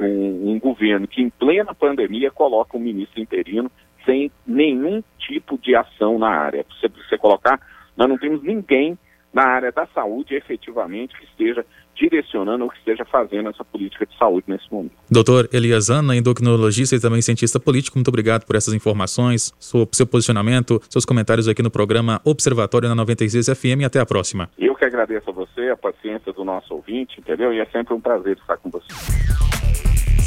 um, 0.51 0.59
governo 0.59 1.07
que 1.07 1.22
em 1.22 1.30
plena 1.30 1.74
pandemia 1.74 2.32
coloca 2.32 2.76
um 2.76 2.82
ministro 2.82 3.22
interino 3.22 3.72
sem 4.05 4.31
nenhum 4.45 5.03
tipo 5.17 5.57
de 5.57 5.75
ação 5.75 6.17
na 6.17 6.29
área. 6.29 6.65
Se 6.79 6.87
você 6.87 7.17
colocar, 7.17 7.59
nós 7.95 8.07
não 8.07 8.17
temos 8.17 8.41
ninguém 8.43 8.97
na 9.33 9.43
área 9.43 9.71
da 9.71 9.85
saúde 9.87 10.35
efetivamente 10.35 11.15
que 11.17 11.25
esteja 11.25 11.65
direcionando 11.95 12.63
ou 12.63 12.69
que 12.69 12.77
esteja 12.77 13.03
fazendo 13.05 13.49
essa 13.49 13.63
política 13.63 14.05
de 14.05 14.17
saúde 14.17 14.45
nesse 14.47 14.71
momento. 14.71 14.93
Doutor 15.11 15.49
Elias 15.51 15.89
Ana, 15.89 16.15
endocrinologista 16.15 16.95
e 16.95 16.99
também 16.99 17.21
cientista 17.21 17.59
político, 17.59 17.97
muito 17.97 18.07
obrigado 18.07 18.45
por 18.45 18.55
essas 18.55 18.73
informações, 18.73 19.53
seu, 19.59 19.87
seu 19.91 20.07
posicionamento, 20.07 20.81
seus 20.89 21.05
comentários 21.05 21.47
aqui 21.47 21.61
no 21.61 21.69
programa 21.69 22.21
Observatório 22.23 22.87
na 22.87 22.95
96 22.95 23.47
FM 23.47 23.81
e 23.81 23.85
até 23.85 23.99
a 23.99 24.05
próxima. 24.05 24.49
Eu 24.57 24.73
que 24.75 24.85
agradeço 24.85 25.29
a 25.29 25.33
você, 25.33 25.69
a 25.69 25.77
paciência 25.77 26.31
do 26.31 26.45
nosso 26.45 26.73
ouvinte, 26.73 27.19
entendeu? 27.19 27.53
E 27.53 27.59
é 27.59 27.65
sempre 27.65 27.93
um 27.93 27.99
prazer 27.99 28.37
estar 28.37 28.57
com 28.57 28.69
você. 28.69 29.48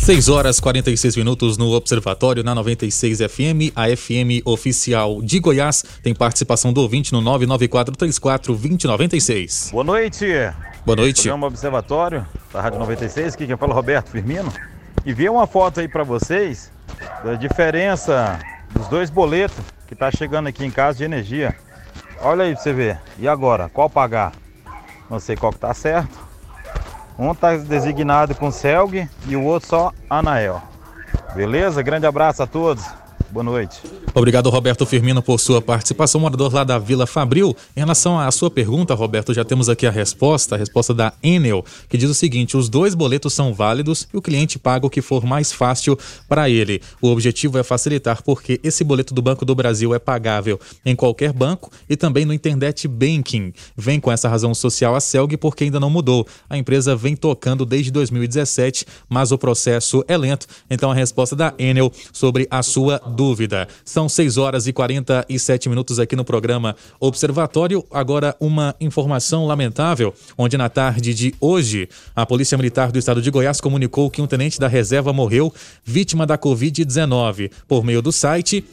6 0.03 0.29
horas 0.29 0.59
46 0.59 1.15
minutos 1.15 1.57
no 1.57 1.71
Observatório 1.71 2.43
na 2.43 2.57
96 2.57 3.21
FM, 3.21 3.71
a 3.77 3.85
FM 3.97 4.45
oficial 4.45 5.23
de 5.23 5.39
Goiás. 5.39 5.85
Tem 6.03 6.13
participação 6.13 6.73
do 6.73 6.81
ouvinte 6.81 7.13
no 7.13 7.21
99434 7.21 8.53
2096. 8.53 9.69
Boa 9.71 9.85
noite. 9.85 10.27
Boa 10.85 10.97
noite. 10.97 11.23
Programa 11.23 11.47
Observatório 11.47 12.27
da 12.53 12.61
Rádio 12.61 12.81
96, 12.81 13.35
aqui 13.35 13.47
quem 13.47 13.57
fala 13.57 13.75
é 13.75 13.77
Roberto 13.77 14.11
Firmino. 14.11 14.53
E 15.07 15.15
vi 15.15 15.29
uma 15.29 15.47
foto 15.47 15.79
aí 15.79 15.87
para 15.87 16.03
vocês 16.03 16.73
da 17.23 17.35
diferença 17.35 18.41
dos 18.73 18.89
dois 18.89 19.09
boletos 19.09 19.65
que 19.87 19.95
tá 19.95 20.11
chegando 20.11 20.49
aqui 20.49 20.65
em 20.65 20.71
casa 20.73 20.99
de 20.99 21.05
energia. 21.05 21.55
Olha 22.21 22.43
aí 22.43 22.55
pra 22.55 22.61
você 22.61 22.73
ver. 22.73 22.99
E 23.21 23.29
agora, 23.29 23.69
qual 23.69 23.89
pagar? 23.89 24.33
Não 25.09 25.21
sei 25.21 25.37
qual 25.37 25.53
que 25.53 25.61
tá 25.61 25.73
certo. 25.73 26.32
Um 27.19 27.33
está 27.33 27.57
designado 27.57 28.35
com 28.35 28.51
Selg 28.51 29.09
e 29.27 29.37
o 29.37 29.45
outro 29.45 29.69
só 29.69 29.93
Anael. 30.09 30.63
Beleza? 31.35 31.83
Grande 31.83 32.07
abraço 32.07 32.43
a 32.43 32.47
todos. 32.47 32.85
Boa 33.33 33.43
noite. 33.43 33.81
Obrigado, 34.15 34.51
Roberto 34.51 34.85
Firmino, 34.85 35.23
por 35.23 35.41
sua 35.41 35.63
participação, 35.63 36.21
morador 36.21 36.53
lá 36.53 36.65
da 36.65 36.79
Vila 36.79 37.07
Fabril. 37.07 37.57
Em 37.75 37.81
relação 37.81 38.21
à 38.21 38.31
sua 38.31 38.51
pergunta, 38.51 38.93
Roberto, 38.93 39.33
já 39.33 39.43
temos 39.43 39.71
aqui 39.71 39.87
a 39.87 39.91
resposta, 39.91 40.55
a 40.55 40.59
resposta 40.59 40.93
da 40.93 41.15
Enel, 41.23 41.65
que 41.89 41.97
diz 41.97 42.11
o 42.11 42.15
seguinte: 42.15 42.59
os 42.59 42.69
dois 42.69 42.95
boletos 42.95 43.33
são 43.33 43.55
válidos 43.55 44.07
e 44.13 44.19
o 44.19 44.21
cliente 44.21 44.59
paga 44.59 44.87
o 44.87 44.91
que 44.91 45.01
for 45.01 45.25
mais 45.25 45.51
fácil 45.51 45.99
para 46.29 46.51
ele. 46.51 46.83
O 47.01 47.09
objetivo 47.09 47.57
é 47.57 47.63
facilitar, 47.63 48.23
porque 48.23 48.61
esse 48.63 48.85
boleto 48.85 49.15
do 49.15 49.23
Banco 49.23 49.47
do 49.47 49.55
Brasil 49.55 49.95
é 49.95 49.99
pagável 49.99 50.61
em 50.85 50.95
qualquer 50.95 51.33
banco 51.33 51.71
e 51.89 51.97
também 51.97 52.27
no 52.27 52.35
Internet 52.35 52.87
Banking. 52.87 53.55
Vem 53.75 53.99
com 53.99 54.13
essa 54.13 54.29
razão 54.29 54.55
social 54.55 54.95
a 54.95 55.01
Celg 55.01 55.39
porque 55.39 55.65
ainda 55.65 55.81
não 55.81 55.89
mudou. 55.89 56.27
A 56.51 56.59
empresa 56.59 56.95
vem 56.95 57.17
tocando 57.17 57.65
desde 57.65 57.91
2017, 57.91 58.85
mas 59.09 59.33
o 59.33 59.39
processo 59.39 60.05
é 60.07 60.19
lento. 60.19 60.47
Então 60.69 60.91
a 60.91 60.95
resposta 60.95 61.35
da 61.35 61.55
Enel 61.59 61.91
sobre 62.13 62.47
a 62.51 62.63
sua 62.63 62.99
dúvida 62.99 63.22
dúvida. 63.23 63.69
São 63.85 64.09
6 64.09 64.37
horas 64.37 64.67
e 64.67 64.73
47 64.73 65.69
minutos 65.69 66.01
aqui 66.01 66.17
no 66.17 66.25
programa 66.25 66.75
Observatório. 66.99 67.85
Agora, 67.89 68.35
uma 68.41 68.75
informação 68.81 69.47
lamentável, 69.47 70.13
onde 70.37 70.59
na 70.59 70.69
tarde 70.69 71.15
de 71.15 71.33
hoje, 71.41 71.89
a 72.17 72.27
Polícia 72.27 72.59
Militar 72.59 72.91
do 72.91 72.99
Estado 72.99 73.23
de 73.23 73.31
Goiás 73.31 73.61
comunicou 73.61 74.11
que 74.11 74.21
um 74.21 74.27
tenente 74.27 74.59
da 74.59 74.67
reserva 74.67 75.13
morreu 75.13 75.55
vítima 75.85 76.27
da 76.27 76.37
Covid-19. 76.37 77.53
Por 77.69 77.85
meio 77.85 78.03
do 78.03 78.11
site, 78.11 78.65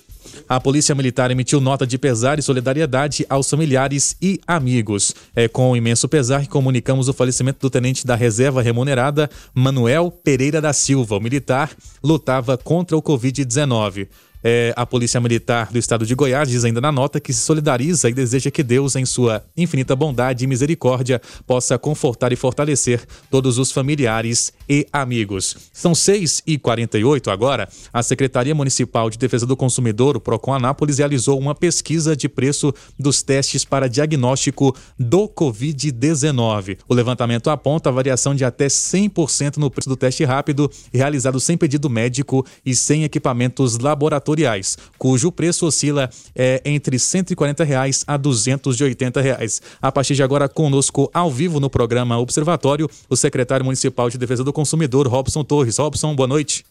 a 0.47 0.59
Polícia 0.59 0.95
Militar 0.95 1.31
emitiu 1.31 1.61
nota 1.61 1.85
de 1.85 1.97
pesar 1.97 2.39
e 2.39 2.41
solidariedade 2.41 3.25
aos 3.29 3.49
familiares 3.49 4.15
e 4.21 4.39
amigos. 4.47 5.13
É 5.35 5.47
com 5.47 5.75
imenso 5.75 6.07
pesar 6.07 6.41
que 6.41 6.49
comunicamos 6.49 7.07
o 7.07 7.13
falecimento 7.13 7.59
do 7.61 7.69
tenente 7.69 8.05
da 8.05 8.15
reserva 8.15 8.61
remunerada, 8.61 9.29
Manuel 9.53 10.11
Pereira 10.11 10.59
da 10.59 10.73
Silva. 10.73 11.17
O 11.17 11.19
militar 11.19 11.71
lutava 12.03 12.57
contra 12.57 12.97
o 12.97 13.01
Covid-19. 13.01 14.07
É, 14.41 14.73
a 14.75 14.85
Polícia 14.85 15.19
Militar 15.19 15.69
do 15.69 15.77
Estado 15.77 16.05
de 16.05 16.15
Goiás 16.15 16.47
diz 16.47 16.63
ainda 16.63 16.79
na 16.79 16.91
nota 16.91 17.19
que 17.19 17.33
se 17.33 17.41
solidariza 17.41 18.09
e 18.09 18.13
deseja 18.13 18.49
que 18.49 18.63
Deus, 18.63 18.95
em 18.95 19.05
sua 19.05 19.43
infinita 19.55 19.95
bondade 19.95 20.45
e 20.45 20.47
misericórdia, 20.47 21.21
possa 21.45 21.77
confortar 21.77 22.31
e 22.31 22.37
fortalecer 22.37 23.05
todos 23.29 23.57
os 23.57 23.71
familiares 23.71 24.53
e 24.67 24.87
amigos. 24.93 25.57
São 25.73 25.93
6 25.93 26.43
e 26.47 26.57
48 26.57 27.29
agora. 27.29 27.67
A 27.91 28.01
Secretaria 28.01 28.55
Municipal 28.55 29.09
de 29.09 29.17
Defesa 29.17 29.45
do 29.45 29.57
Consumidor, 29.57 30.15
o 30.15 30.21
PROCON 30.21 30.53
Anápolis, 30.53 30.99
realizou 30.99 31.37
uma 31.37 31.53
pesquisa 31.53 32.15
de 32.15 32.29
preço 32.29 32.73
dos 32.97 33.21
testes 33.21 33.65
para 33.65 33.89
diagnóstico 33.89 34.73
do 34.97 35.27
Covid-19. 35.27 36.77
O 36.87 36.93
levantamento 36.93 37.49
aponta 37.49 37.89
a 37.89 37.91
variação 37.91 38.33
de 38.33 38.45
até 38.45 38.67
100% 38.67 39.57
no 39.57 39.69
preço 39.69 39.89
do 39.89 39.97
teste 39.97 40.23
rápido, 40.23 40.71
realizado 40.93 41.39
sem 41.41 41.57
pedido 41.57 41.89
médico 41.89 42.45
e 42.65 42.73
sem 42.73 43.03
equipamentos 43.03 43.77
laboratoriais 43.77 44.28
laboratoriais, 44.30 44.77
cujo 44.97 45.32
preço 45.32 45.65
oscila 45.65 46.09
é, 46.36 46.61
entre 46.65 46.99
140 46.99 47.63
reais 47.63 48.03
a 48.07 48.17
280 48.17 49.21
reais. 49.21 49.61
A 49.82 49.91
partir 49.91 50.15
de 50.15 50.23
agora, 50.23 50.47
conosco 50.47 51.09
ao 51.13 51.30
vivo 51.30 51.59
no 51.59 51.69
programa 51.69 52.19
Observatório, 52.19 52.89
o 53.09 53.15
secretário 53.15 53.65
municipal 53.65 54.09
de 54.09 54.17
Defesa 54.17 54.43
do 54.43 54.53
Consumidor, 54.53 55.07
Robson 55.07 55.43
Torres. 55.43 55.77
Robson, 55.77 56.15
boa 56.15 56.27
noite. 56.27 56.65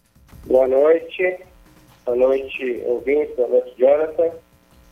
Boa 0.47 0.69
noite. 0.69 1.37
Boa 2.05 2.17
noite, 2.17 2.83
ouvintes. 2.87 3.35
Boa 3.37 3.49
noite, 3.49 3.73
Jonathan. 3.79 4.31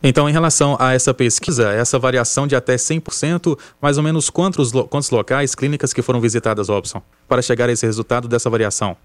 Então, 0.03 0.29
em 0.29 0.31
relação 0.31 0.77
a 0.79 0.93
essa 0.93 1.11
pesquisa, 1.11 1.73
essa 1.73 1.97
variação 1.97 2.45
de 2.45 2.55
até 2.55 2.75
100%, 2.75 3.57
mais 3.81 3.97
ou 3.97 4.03
menos 4.03 4.29
quantos, 4.29 4.71
quantos 4.71 5.09
locais, 5.09 5.55
clínicas 5.55 5.91
que 5.91 6.03
foram 6.03 6.21
visitadas, 6.21 6.69
Robson, 6.69 7.01
para 7.27 7.41
chegar 7.41 7.67
a 7.67 7.71
esse 7.71 7.83
resultado 7.83 8.27
dessa 8.27 8.47
variação? 8.47 8.95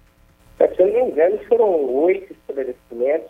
Se 0.58 0.82
eu 0.82 0.86
não 0.86 1.06
me 1.06 1.10
engano, 1.10 1.38
foram 1.48 1.94
oito 2.04 2.31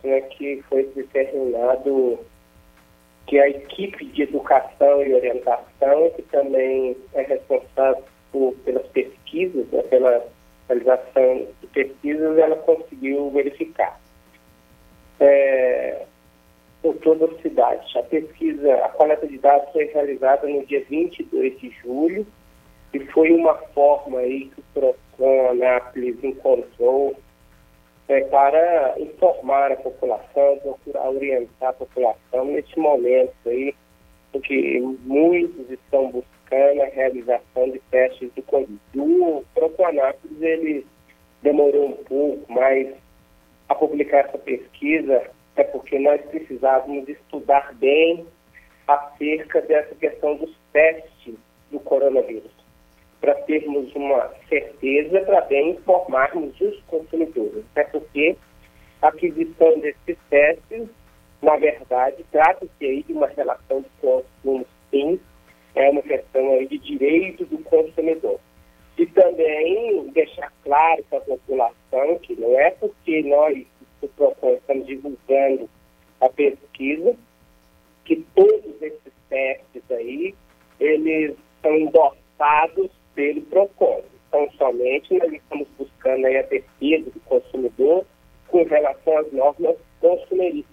né, 0.05 0.21
que 0.23 0.63
foi 0.69 0.85
determinado 0.95 2.19
que 3.27 3.39
a 3.39 3.49
equipe 3.49 4.05
de 4.07 4.23
educação 4.23 5.03
e 5.03 5.15
orientação, 5.15 6.11
que 6.17 6.23
também 6.23 6.97
é 7.15 7.23
responsável 7.23 8.03
por, 8.31 8.55
pelas 8.65 8.87
pesquisas, 8.89 9.67
né, 9.69 9.83
pela 9.83 10.27
realização 10.69 11.47
de 11.61 11.67
pesquisas, 11.69 12.39
ela 12.39 12.57
conseguiu 12.57 13.31
verificar. 13.31 14.01
É, 15.21 16.05
por 16.83 16.97
toda 16.97 17.27
a 17.27 17.41
cidade. 17.41 17.97
A 17.97 18.03
pesquisa, 18.03 18.75
a 18.85 18.89
coleta 18.89 19.27
de 19.27 19.39
dados 19.39 19.71
foi 19.73 19.85
realizada 19.85 20.47
no 20.49 20.67
dia 20.67 20.85
22 20.91 21.61
de 21.61 21.71
julho 21.83 22.27
e 22.93 22.99
foi 23.07 23.31
uma 23.33 23.55
forma 23.73 24.19
aí 24.19 24.47
que 24.47 24.61
o 24.61 24.65
PROCON 24.75 25.51
Anápolis 25.51 26.23
encontrou 26.23 27.17
é, 28.09 28.21
para 28.25 28.95
informar 28.99 29.73
a 29.73 29.77
população, 29.77 30.59
procurar 30.59 31.11
orientar 31.11 31.71
a 31.71 31.73
população 31.73 32.45
neste 32.47 32.79
momento 32.79 33.33
aí, 33.47 33.75
porque 34.33 34.81
muitos 35.05 35.71
estão 35.71 36.11
buscando 36.11 36.83
a 36.83 36.87
realização 36.87 37.71
de 37.71 37.79
testes 37.91 38.31
do 38.35 38.43
Covid. 38.43 38.79
O 38.97 39.45
Proconápolis, 39.55 40.43
ele 40.43 40.87
demorou 41.43 41.87
um 41.87 42.05
pouco, 42.05 42.53
mas 42.53 42.95
a 43.69 43.75
publicar 43.75 44.27
essa 44.29 44.39
pesquisa 44.39 45.31
é 45.57 45.65
porque 45.65 45.99
nós 45.99 46.21
precisávamos 46.23 47.09
estudar 47.09 47.75
bem 47.75 48.27
acerca 48.87 49.61
dessa 49.63 49.95
questão 49.95 50.37
dos 50.37 50.55
testes 50.73 51.35
do 51.71 51.79
coronavírus 51.81 52.62
para 53.23 53.37
termos 53.43 53.95
uma 53.95 54.31
certeza 54.49 55.21
para 55.21 55.43
bem 55.43 55.71
informarmos 55.71 56.61
os 56.61 56.83
consumidores. 56.89 57.65
Até 57.71 57.85
porque 57.85 58.37
a 59.01 59.09
aquisição 59.09 59.79
desses 59.79 60.19
testes, 60.29 60.89
na 61.41 61.57
verdade, 61.57 62.25
trata-se 62.33 62.85
aí 62.85 63.05
de 63.05 63.13
uma 63.13 63.29
relação 63.29 63.81
de 63.81 63.89
consumo, 64.01 64.67
sim, 64.91 65.21
é 65.77 65.89
uma 65.89 66.03
questão 66.03 66.51
aí 66.51 66.67
de 66.67 66.79
direito 66.79 67.45
do 67.47 67.59
consumidor. 67.59 68.41
E 68.99 69.07
também 69.07 70.09
deixar 70.09 70.53
claro 70.65 71.05
para 71.09 71.19
a 71.19 71.23
população 71.23 72.19
que 72.23 72.35
não 72.35 72.59
é 72.59 72.73
porque 72.73 73.23
nós, 73.23 73.65
do 74.01 74.09
PROCON, 74.09 74.55
estamos 74.55 74.87
divulgando 74.87 75.71
a 76.21 76.29
pesquisa, 76.29 77.17
que 78.05 78.17
todos 78.35 78.83
esses 78.83 79.13
testes 79.29 79.83
aí, 79.91 80.35
eles 80.81 81.37
são 81.63 81.77
endossados 81.77 82.91
pelo 83.15 83.43
PROCON. 83.43 84.03
Então, 84.29 84.49
somente 84.53 85.19
nós 85.19 85.33
estamos 85.33 85.69
buscando 85.79 86.27
aí 86.27 86.39
a 86.39 86.43
defesa 86.43 87.11
do 87.11 87.21
consumidor 87.21 88.05
com 88.49 88.63
relação 88.65 89.19
às 89.19 89.33
normas 89.33 89.77
consumeristas. 90.01 90.73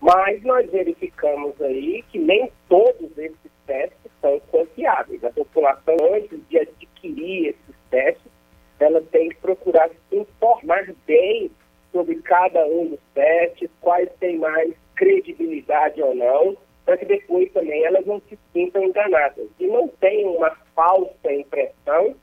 Mas 0.00 0.42
nós 0.42 0.70
verificamos 0.70 1.60
aí 1.60 2.04
que 2.10 2.18
nem 2.18 2.50
todos 2.68 3.16
esses 3.18 3.50
testes 3.66 4.10
são 4.20 4.40
confiáveis. 4.50 5.22
A 5.24 5.30
população, 5.30 5.96
antes 6.14 6.40
de 6.48 6.58
adquirir 6.58 7.48
esses 7.48 7.76
testes, 7.90 8.32
ela 8.78 9.00
tem 9.10 9.28
que 9.28 9.36
procurar 9.36 9.88
se 9.88 10.16
informar 10.16 10.92
bem 11.06 11.50
sobre 11.92 12.16
cada 12.22 12.64
um 12.66 12.86
dos 12.86 13.00
testes, 13.14 13.70
quais 13.80 14.08
têm 14.20 14.38
mais 14.38 14.72
credibilidade 14.94 16.00
ou 16.02 16.14
não, 16.14 16.56
para 16.88 16.96
que 16.96 17.04
depois 17.04 17.52
também 17.52 17.84
elas 17.84 18.06
não 18.06 18.18
se 18.30 18.38
sintam 18.50 18.82
enganadas. 18.82 19.46
E 19.60 19.66
não 19.66 19.88
tenham 20.00 20.36
uma 20.36 20.56
falsa 20.74 21.30
impressão 21.30 22.14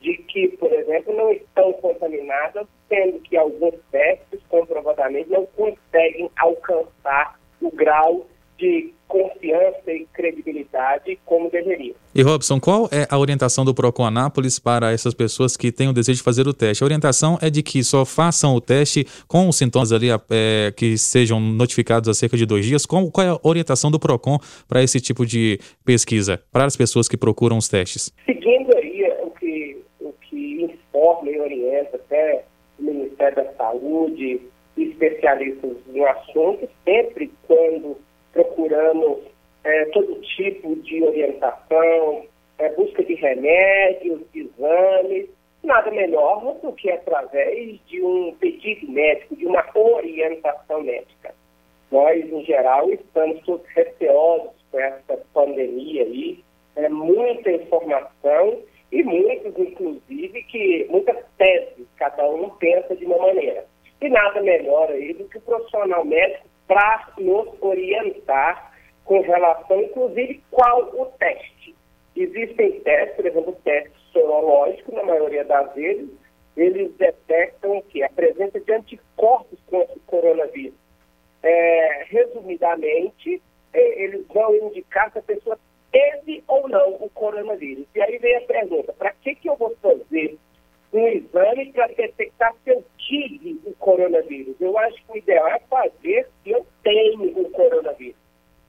de 0.00 0.16
que, 0.16 0.48
por 0.56 0.72
exemplo, 0.72 1.14
não 1.14 1.30
estão 1.30 1.70
contaminadas, 1.74 2.66
sendo 2.88 3.20
que 3.20 3.36
alguns 3.36 3.74
testes 3.90 4.40
comprovadamente 4.48 5.28
não 5.28 5.44
conseguem 5.44 6.30
alcançar 6.38 7.38
o 7.60 7.70
grau 7.70 8.26
de 8.56 8.94
confiança 9.14 9.92
e 9.92 10.04
credibilidade 10.12 11.16
como 11.24 11.48
deveria. 11.48 11.94
E 12.12 12.20
Robson, 12.20 12.58
qual 12.58 12.88
é 12.90 13.06
a 13.08 13.16
orientação 13.16 13.64
do 13.64 13.72
Procon 13.72 14.04
Anápolis 14.04 14.58
para 14.58 14.90
essas 14.90 15.14
pessoas 15.14 15.56
que 15.56 15.70
têm 15.70 15.88
o 15.88 15.92
desejo 15.92 16.18
de 16.18 16.24
fazer 16.24 16.48
o 16.48 16.52
teste? 16.52 16.82
A 16.82 16.86
orientação 16.86 17.38
é 17.40 17.48
de 17.48 17.62
que 17.62 17.84
só 17.84 18.04
façam 18.04 18.56
o 18.56 18.60
teste 18.60 19.06
com 19.28 19.48
os 19.48 19.56
sintomas 19.56 19.92
ali 19.92 20.08
é, 20.10 20.72
que 20.76 20.98
sejam 20.98 21.38
notificados 21.38 22.08
há 22.08 22.14
cerca 22.14 22.36
de 22.36 22.44
dois 22.44 22.66
dias. 22.66 22.84
Qual, 22.84 23.08
qual 23.08 23.24
é 23.24 23.30
a 23.30 23.38
orientação 23.44 23.88
do 23.88 24.00
Procon 24.00 24.36
para 24.66 24.82
esse 24.82 25.00
tipo 25.00 25.24
de 25.24 25.60
pesquisa, 25.84 26.42
para 26.50 26.64
as 26.64 26.76
pessoas 26.76 27.08
que 27.08 27.16
procuram 27.16 27.56
os 27.56 27.68
testes? 27.68 28.12
Seguindo 28.26 28.76
aí 28.76 29.12
o 29.22 29.30
que, 29.30 29.76
o 30.00 30.12
que 30.28 30.64
informa 30.64 31.30
e 31.30 31.38
orienta 31.38 31.96
até 31.98 32.44
o 32.80 32.82
Ministério 32.82 33.36
da 33.36 33.52
Saúde, 33.52 34.40
especialistas 34.76 35.76
no 35.86 36.04
assunto, 36.04 36.68
sempre 36.84 37.30
quando 37.46 37.96
procuramos 38.34 39.20
é, 39.62 39.86
todo 39.86 40.20
tipo 40.20 40.76
de 40.76 41.02
orientação, 41.02 42.26
é, 42.58 42.68
busca 42.70 43.02
de 43.02 43.14
remédios, 43.14 44.20
de 44.32 44.40
exames, 44.40 45.30
nada 45.62 45.90
melhor 45.90 46.58
do 46.62 46.72
que 46.72 46.90
através 46.90 47.78
de 47.86 48.02
um 48.02 48.34
pedido 48.38 48.92
médico, 48.92 49.34
de 49.36 49.46
uma 49.46 49.64
orientação 49.74 50.82
médica. 50.82 51.34
Nós, 51.90 52.30
em 52.30 52.44
geral, 52.44 52.90
estamos 52.90 53.40
todos 53.44 53.66
receosos 53.68 54.52
com 54.70 54.78
essa 54.78 55.16
pandemia 55.32 56.02
aí, 56.02 56.44
é, 56.76 56.88
muita 56.88 57.52
informação 57.52 58.58
e 58.92 59.02
muitos, 59.02 59.56
inclusive, 59.56 60.42
que 60.44 60.86
muitas 60.90 61.16
teses, 61.38 61.86
cada 61.96 62.28
um 62.28 62.50
pensa 62.50 62.94
de 62.96 63.06
uma 63.06 63.18
maneira. 63.18 63.64
E 64.00 64.08
nada 64.08 64.42
melhor 64.42 64.90
aí 64.90 65.14
do 65.14 65.24
que 65.28 65.38
o 65.38 65.42
profissional 65.42 66.04
médico 66.04 66.46
para 66.66 67.12
nos 67.18 67.48
orientar 67.60 68.72
com 69.04 69.20
relação, 69.20 69.82
inclusive, 69.82 70.42
qual 70.50 70.82
o 70.94 71.06
teste. 71.18 71.74
Existem 72.16 72.80
testes, 72.80 73.16
por 73.16 73.26
exemplo, 73.26 73.56
testes 73.64 74.00
sorológicos, 74.12 74.94
na 74.94 75.02
maioria 75.02 75.44
das 75.44 75.74
vezes, 75.74 76.08
eles 76.56 76.94
detectam 76.96 77.82
que 77.88 78.02
a 78.02 78.08
presença 78.08 78.60
de 78.60 78.72
anticorpos 78.72 79.58
contra 79.66 79.96
o 79.96 80.00
coronavírus. 80.00 80.78
É, 81.42 82.04
resumidamente, 82.08 83.42
eles 83.74 84.26
vão 84.28 84.54
indicar 84.54 85.12
se 85.12 85.18
a 85.18 85.22
pessoa 85.22 85.58
teve 85.90 86.42
ou 86.46 86.68
não 86.68 86.94
o 86.94 87.10
coronavírus. 87.10 87.86
E 87.94 88.00
aí 88.00 88.18
vem 88.18 88.36
a 88.36 88.40
pergunta, 88.42 88.92
para 88.92 89.12
que, 89.12 89.34
que 89.34 89.48
eu 89.48 89.56
vou 89.56 89.74
fazer 89.82 90.38
um 90.94 91.08
exame 91.08 91.72
para 91.72 91.88
detectar 91.88 92.54
se 92.62 92.70
eu 92.70 92.84
tive 92.98 93.60
o 93.64 93.74
coronavírus? 93.74 94.54
Eu 94.60 94.78
acho 94.78 94.96
que 95.04 95.12
o 95.12 95.16
ideal 95.16 95.48
é 95.48 95.58
fazer 95.68 96.28
se 96.42 96.50
eu 96.50 96.64
tenho 96.82 97.38
o 97.38 97.50
coronavírus. 97.50 98.16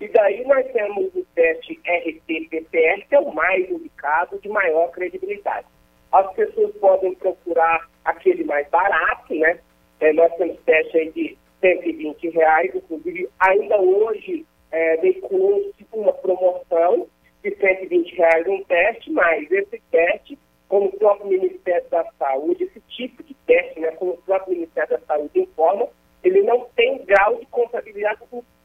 E 0.02 0.08
daí 0.10 0.44
nós 0.46 0.66
temos 0.72 1.14
o 1.16 1.26
teste 1.36 1.80
RT-PCR, 1.86 3.08
que 3.08 3.16
é 3.16 3.20
o 3.20 3.34
mais 3.34 3.70
indicado, 3.70 4.40
de 4.40 4.50
maior 4.50 4.92
credibilidade. 4.92 5.68
As 6.12 6.34
pessoas 6.34 6.76
podem 6.78 7.14
procurar 7.16 7.88
aquele 8.04 8.44
mais 8.44 8.68
barato, 8.70 9.34
né? 9.34 9.60
É, 10.00 10.12
nós 10.14 10.34
temos 10.36 10.60
teste 10.66 10.98
aí 10.98 11.12
de 11.12 11.38
120 11.62 12.30
reais, 12.30 12.76
inclusive 12.76 13.30
ainda 13.40 13.80
hoje 13.80 14.46
é, 14.72 14.98
veiculou-se 14.98 15.86
uma 15.94 16.14
promoção 16.14 17.08
de 17.44 17.56
120 17.56 18.16
reais 18.16 18.48
um 18.48 18.64
teste, 18.64 19.12
mas 19.12 19.50
esse 19.50 19.82
teste, 19.92 20.38
como 20.68 20.88
o 20.88 20.98
próprio 20.98 21.30
Ministério 21.30 21.88
da 21.90 22.06
Saúde, 22.18 22.64
esse 22.64 22.82
tipo 22.90 23.24
de 23.24 23.34
teste, 23.46 23.80
né, 23.80 23.92
como 23.92 24.12
o 24.12 24.18
próprio 24.18 24.54
Ministério 24.54 24.92
da 24.92 25.06
Saúde 25.06 25.40
informa, 25.40 25.88
ele 26.24 26.42
não 26.42 26.66
tem 26.76 27.04
grau 27.06 27.38
de 27.38 27.46
contabilidade 27.48 28.20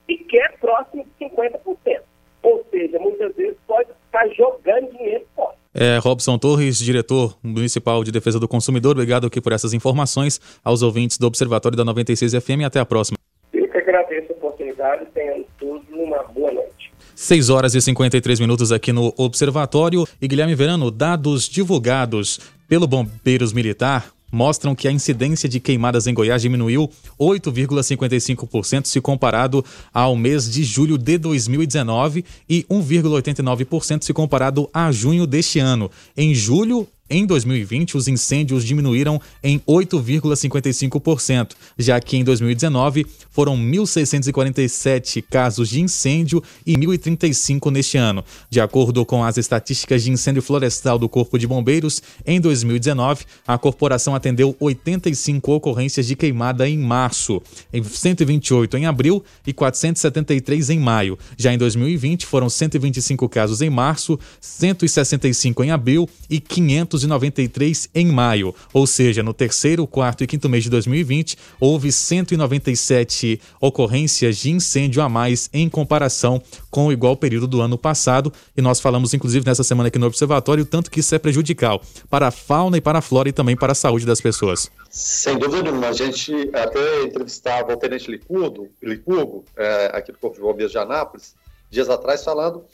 sequer 0.07 0.59
próximo 0.59 1.05
de 1.05 1.27
50%. 1.27 2.03
Ou 2.43 2.65
seja, 2.71 2.99
muitas 2.99 3.35
vezes 3.37 3.57
pode 3.67 3.91
estar 4.07 4.27
jogando 4.29 4.91
dinheiro 4.93 5.27
fora. 5.37 5.55
É, 5.75 5.99
Robson 5.99 6.37
Torres, 6.37 6.79
diretor 6.79 7.37
municipal 7.43 8.03
de 8.03 8.11
defesa 8.11 8.41
do 8.41 8.49
consumidor, 8.49 8.93
obrigado 8.93 9.27
aqui 9.27 9.41
por 9.41 9.53
essas 9.53 9.73
informações 9.73 10.41
aos 10.65 10.83
ouvintes 10.83 11.17
do 11.17 11.27
Observatório 11.27 11.77
da 11.77 11.85
96 11.85 12.33
FM 12.43 12.61
e 12.61 12.65
até 12.65 12.81
a 12.81 12.85
próxima. 12.85 13.17
Eu 13.53 13.69
que 13.69 13.79
agradeço 13.79 14.33
a 14.33 14.37
oportunidade, 14.37 15.07
tenham 15.15 15.45
todos 15.59 15.89
uma 15.91 16.25
boa 16.25 16.51
noite. 16.51 16.80
6 17.21 17.51
horas 17.51 17.75
e 17.75 17.83
53 17.83 18.41
minutos 18.41 18.73
aqui 18.73 18.95
no 18.95 19.13
Observatório. 19.15 20.09
E 20.23 20.27
Guilherme 20.27 20.55
Verano, 20.55 20.91
dados 20.91 21.47
divulgados 21.47 22.41
pelo 22.67 22.87
Bombeiros 22.87 23.53
Militar 23.53 24.11
mostram 24.33 24.75
que 24.75 24.89
a 24.89 24.91
incidência 24.91 25.47
de 25.47 25.61
queimadas 25.61 26.07
em 26.07 26.15
Goiás 26.15 26.41
diminuiu 26.41 26.91
8,55% 27.21 28.87
se 28.87 29.03
comparado 29.03 29.63
ao 29.93 30.17
mês 30.17 30.51
de 30.51 30.65
julho 30.65 30.97
de 30.97 31.19
2019 31.19 32.25
e 32.49 32.65
1,89% 32.71 34.03
se 34.03 34.15
comparado 34.15 34.71
a 34.73 34.91
junho 34.91 35.27
deste 35.27 35.59
ano. 35.59 35.91
Em 36.17 36.35
julho, 36.35 36.89
em 37.11 37.27
2020, 37.27 37.97
os 37.97 38.07
incêndios 38.07 38.65
diminuíram 38.65 39.21
em 39.43 39.59
8,55%, 39.61 41.51
já 41.77 41.99
que 42.01 42.17
em 42.17 42.23
2019 42.23 43.05
foram 43.31 43.57
1.647 43.57 45.25
casos 45.29 45.69
de 45.69 45.81
incêndio 45.81 46.41
e 46.65 46.75
1.035 46.75 47.71
neste 47.73 47.99
ano. 47.99 48.25
De 48.49 48.61
acordo 48.61 49.05
com 49.05 49.25
as 49.25 49.37
estatísticas 49.37 50.05
de 50.05 50.13
incêndio 50.13 50.41
florestal 50.41 50.99
do 50.99 51.09
Corpo 51.09 51.37
de 51.37 51.49
Bombeiros, 51.49 52.01
em 52.25 52.41
2019, 52.41 53.25
a 53.45 53.59
corporação 53.59 54.15
atendeu 54.15 54.57
85 54.61 55.53
ocorrências 55.53 56.07
de 56.07 56.15
queimada 56.15 56.69
em 56.69 56.79
março, 56.79 57.43
em 57.73 57.83
128 57.83 58.77
em 58.77 58.87
abril 58.87 59.25
e 59.45 59.53
473 59.53 60.71
em 60.71 60.79
maio. 60.79 61.19
Já 61.37 61.53
em 61.53 61.59
2020, 61.59 62.25
foram 62.25 62.49
125 62.49 63.29
casos 63.29 63.61
em 63.61 63.71
março, 63.71 64.17
165 64.41 65.65
em 65.65 65.73
abril 65.73 66.09
e 66.29 66.39
500 66.39 67.00
293 67.07 67.91
em 67.95 68.07
maio, 68.07 68.55
ou 68.73 68.87
seja, 68.87 69.23
no 69.23 69.33
terceiro, 69.33 69.87
quarto 69.87 70.25
e 70.25 70.27
quinto 70.27 70.49
mês 70.49 70.65
de 70.65 70.71
2020, 70.71 71.37
houve 71.59 71.91
197 71.93 73.41
ocorrências 73.61 74.37
de 74.37 74.51
incêndio 74.51 75.03
a 75.03 75.09
mais 75.09 75.49
em 75.53 75.69
comparação 75.69 76.43
com 76.71 76.87
o 76.87 76.93
igual 76.93 77.17
período 77.17 77.47
do 77.47 77.61
ano 77.61 77.79
passado. 77.79 78.33
E 78.57 78.63
nós 78.63 78.81
falamos, 78.81 79.15
inclusive, 79.15 79.47
nessa 79.47 79.65
semana 79.65 79.89
aqui 79.89 79.99
no 79.99 80.07
Observatório, 80.07 80.65
tanto 80.65 80.91
que 80.91 81.01
isso 81.01 81.15
é 81.15 81.19
prejudicial 81.19 81.81
para 82.09 82.29
a 82.29 82.31
fauna 82.31 82.77
e 82.77 82.81
para 82.81 82.99
a 82.99 83.03
flora 83.03 83.29
e 83.29 83.33
também 83.33 83.57
para 83.57 83.73
a 83.73 83.75
saúde 83.75 84.07
das 84.07 84.21
pessoas. 84.21 84.71
Sem 84.91 85.39
dúvida 85.39 85.63
nenhuma. 85.63 85.89
A 85.89 85.93
gente 85.93 86.33
até 86.53 87.03
entrevistava 87.03 87.73
o 87.73 87.77
Tenente 87.77 88.11
Licurgo, 88.11 88.69
Licurgo 88.83 89.45
é, 89.57 89.91
aqui 89.93 90.13
do 90.13 90.19
Corpo 90.19 90.37
de 90.37 90.43
Bombeiros 90.43 90.73
de 90.73 90.79
Anápolis, 90.79 91.35
dias 91.71 91.89
atrás, 91.89 92.25
falando 92.25 92.65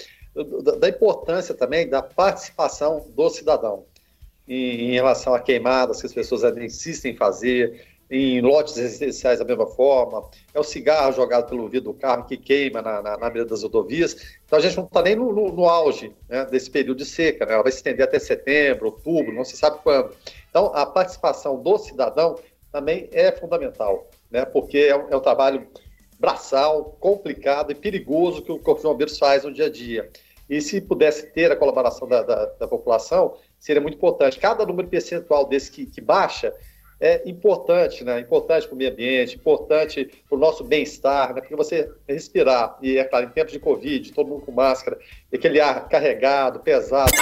da 0.79 0.89
importância 0.89 1.55
também 1.55 1.89
da 1.89 2.03
participação 2.03 3.07
do 3.17 3.31
cidadão 3.31 3.85
em, 4.49 4.91
em 4.91 4.93
relação 4.93 5.35
a 5.35 5.41
queimadas 5.41 6.01
que 6.01 6.07
as 6.07 6.13
pessoas 6.13 6.43
insistem 6.57 7.13
em 7.13 7.17
fazer, 7.17 7.87
em 8.11 8.41
lotes 8.41 8.77
residenciais 8.77 9.39
da 9.39 9.45
mesma 9.45 9.67
forma, 9.67 10.29
é 10.55 10.61
o 10.61 10.63
cigarro 10.63 11.13
jogado 11.13 11.49
pelo 11.49 11.69
vidro 11.69 11.93
do 11.93 11.99
carro 11.99 12.25
que 12.25 12.37
queima 12.37 12.81
na, 12.81 13.03
na, 13.03 13.17
na 13.17 13.29
das 13.29 13.63
rodovias. 13.63 14.39
Então 14.45 14.59
a 14.59 14.63
gente 14.63 14.77
não 14.77 14.85
está 14.85 15.03
nem 15.03 15.17
no, 15.17 15.33
no, 15.33 15.53
no 15.53 15.69
auge 15.69 16.13
né, 16.29 16.45
desse 16.47 16.71
período 16.71 16.99
de 16.99 17.05
seca, 17.05 17.45
né? 17.45 17.55
ela 17.55 17.63
vai 17.63 17.73
se 17.73 17.79
estender 17.79 18.07
até 18.07 18.19
setembro, 18.19 18.87
outubro, 18.87 19.35
não 19.35 19.45
se 19.45 19.57
sabe 19.57 19.81
quando. 19.83 20.15
Então 20.49 20.67
a 20.75 20.87
participação 20.87 21.61
do 21.61 21.79
cidadão 21.79 22.37
também 22.71 23.09
é 23.13 23.33
fundamental, 23.33 24.09
né, 24.31 24.45
porque 24.45 24.79
é 24.79 24.97
um, 24.97 25.09
é 25.11 25.17
um 25.17 25.21
trabalho 25.21 25.67
braçal, 26.19 26.97
complicado 27.01 27.73
e 27.73 27.75
perigoso 27.75 28.43
que 28.43 28.53
o 28.53 28.59
Corpo 28.59 28.81
de 28.81 28.87
Bombeiros 28.87 29.19
faz 29.19 29.45
no 29.45 29.53
dia 29.53 29.67
a 29.67 29.71
dia. 29.71 30.11
E 30.49 30.61
se 30.61 30.81
pudesse 30.81 31.27
ter 31.33 31.51
a 31.51 31.57
colaboração 31.57 32.07
da, 32.07 32.23
da, 32.23 32.47
da 32.47 32.69
população, 32.69 33.35
seria 33.59 33.81
muito 33.81 33.97
importante. 33.97 34.39
Cada 34.39 34.65
número 34.65 34.89
percentual 34.89 35.47
desse 35.49 35.71
que, 35.71 35.87
que 35.87 36.01
baixa 36.01 36.53
é 37.01 37.29
importante, 37.29 38.03
né? 38.05 38.21
Importante 38.21 38.67
para 38.67 38.75
o 38.75 38.79
meio 38.79 38.91
ambiente, 38.91 39.37
importante 39.37 40.09
para 40.29 40.37
o 40.37 40.41
nosso 40.41 40.65
bem-estar, 40.65 41.35
né? 41.35 41.41
Porque 41.41 41.55
você 41.55 41.91
respirar, 42.09 42.77
e 42.83 42.97
é 42.97 43.05
claro, 43.05 43.27
em 43.27 43.31
tempos 43.31 43.53
de 43.53 43.59
Covid, 43.59 44.13
todo 44.13 44.29
mundo 44.29 44.43
com 44.43 44.53
máscara, 44.53 44.99
e 45.31 45.37
aquele 45.37 45.61
ar 45.61 45.89
carregado, 45.89 46.61
pesado, 46.61 47.13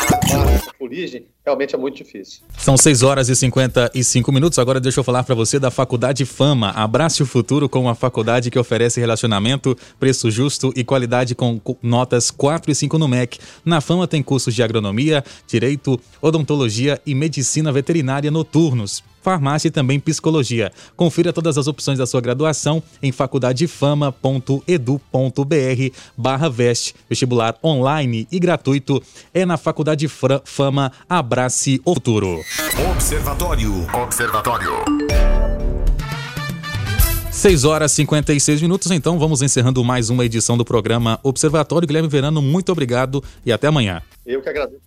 fuligem, 0.79 1.27
realmente 1.45 1.75
é 1.75 1.79
muito 1.79 1.97
difícil. 1.97 2.43
São 2.57 2.77
6 2.77 3.03
horas 3.03 3.29
e 3.29 3.35
55 3.35 4.31
minutos. 4.31 4.59
Agora 4.59 4.81
deixa 4.81 5.01
eu 5.01 5.05
falar 5.05 5.25
para 5.25 5.35
você 5.35 5.59
da 5.59 5.71
Faculdade 5.71 6.25
Fama. 6.25 6.71
Abrace 6.71 7.23
o 7.23 7.27
futuro 7.27 7.69
com 7.69 7.81
uma 7.81 7.95
faculdade 7.95 8.51
que 8.51 8.59
oferece 8.59 9.01
relacionamento, 9.01 9.77
preço 9.99 10.31
justo 10.31 10.73
e 10.77 10.85
qualidade 10.85 11.35
com 11.35 11.61
notas 11.83 12.31
4 12.31 12.71
e 12.71 12.75
5 12.75 12.99
no 12.99 13.09
MEC. 13.09 13.39
Na 13.65 13.81
Fama 13.81 14.07
tem 14.07 14.23
cursos 14.23 14.55
de 14.55 14.63
agronomia, 14.63 15.25
direito, 15.47 16.01
odontologia 16.21 17.01
e 17.05 17.15
medicina 17.15 17.73
veterinária 17.73 18.31
noturnos 18.31 19.03
farmácia 19.25 19.69
e 19.69 19.71
também 19.71 19.99
psicologia. 19.99 20.71
Confira 20.95 21.33
todas 21.33 21.57
as 21.57 21.67
opções 21.67 21.99
da 21.99 22.07
sua 22.07 22.21
graduação 22.21 22.83
em 23.03 23.11
faculdadefama.edu.br 23.11 25.97
barra 26.15 26.51
veste. 26.51 26.95
Vestibular 27.09 27.57
online 27.65 28.29
e 28.31 28.39
gratuito 28.39 29.03
é 29.33 29.47
na 29.47 29.57
Faculdade 29.57 30.07
Fama. 30.45 30.93
Abrace 31.09 31.81
o 31.85 31.95
futuro. 31.95 32.41
Observatório. 32.93 33.87
Observatório. 33.95 34.73
6 37.31 37.65
horas 37.65 37.93
e 37.93 37.97
56 37.97 38.63
minutos, 38.63 38.91
então 38.91 39.19
vamos 39.19 39.43
encerrando 39.43 39.85
mais 39.85 40.09
uma 40.09 40.25
edição 40.25 40.57
do 40.57 40.65
programa 40.65 41.19
Observatório. 41.23 41.87
Guilherme 41.87 42.09
Verano, 42.09 42.41
muito 42.41 42.71
obrigado 42.71 43.23
e 43.45 43.53
até 43.53 43.67
amanhã. 43.67 44.01
Eu 44.25 44.41
que 44.41 44.49
agradeço, 44.49 44.81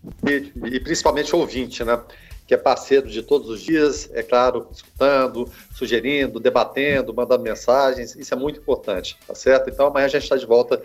e 0.66 0.80
principalmente 0.80 1.36
o 1.36 1.40
ouvinte, 1.40 1.84
né? 1.84 1.99
Que 2.48 2.53
é 2.53 2.57
parceiro 2.57 3.10
de 3.10 3.22
todos 3.22 3.49
os 3.49 3.61
dias, 3.61 4.10
é 4.14 4.24
claro, 4.24 4.68
escutando, 4.72 5.52
sugerindo, 5.76 6.40
debatendo, 6.40 7.14
mandando 7.14 7.44
mensagens, 7.44 8.15
isso 8.15 8.34
é 8.34 8.38
muito 8.38 8.60
importante, 8.60 9.18
tá 9.28 9.36
certo? 9.36 9.69
Então 9.69 9.88
amanhã 9.88 10.06
a 10.06 10.10
gente 10.10 10.24
está 10.24 10.38
de 10.38 10.45
volta 10.45 10.82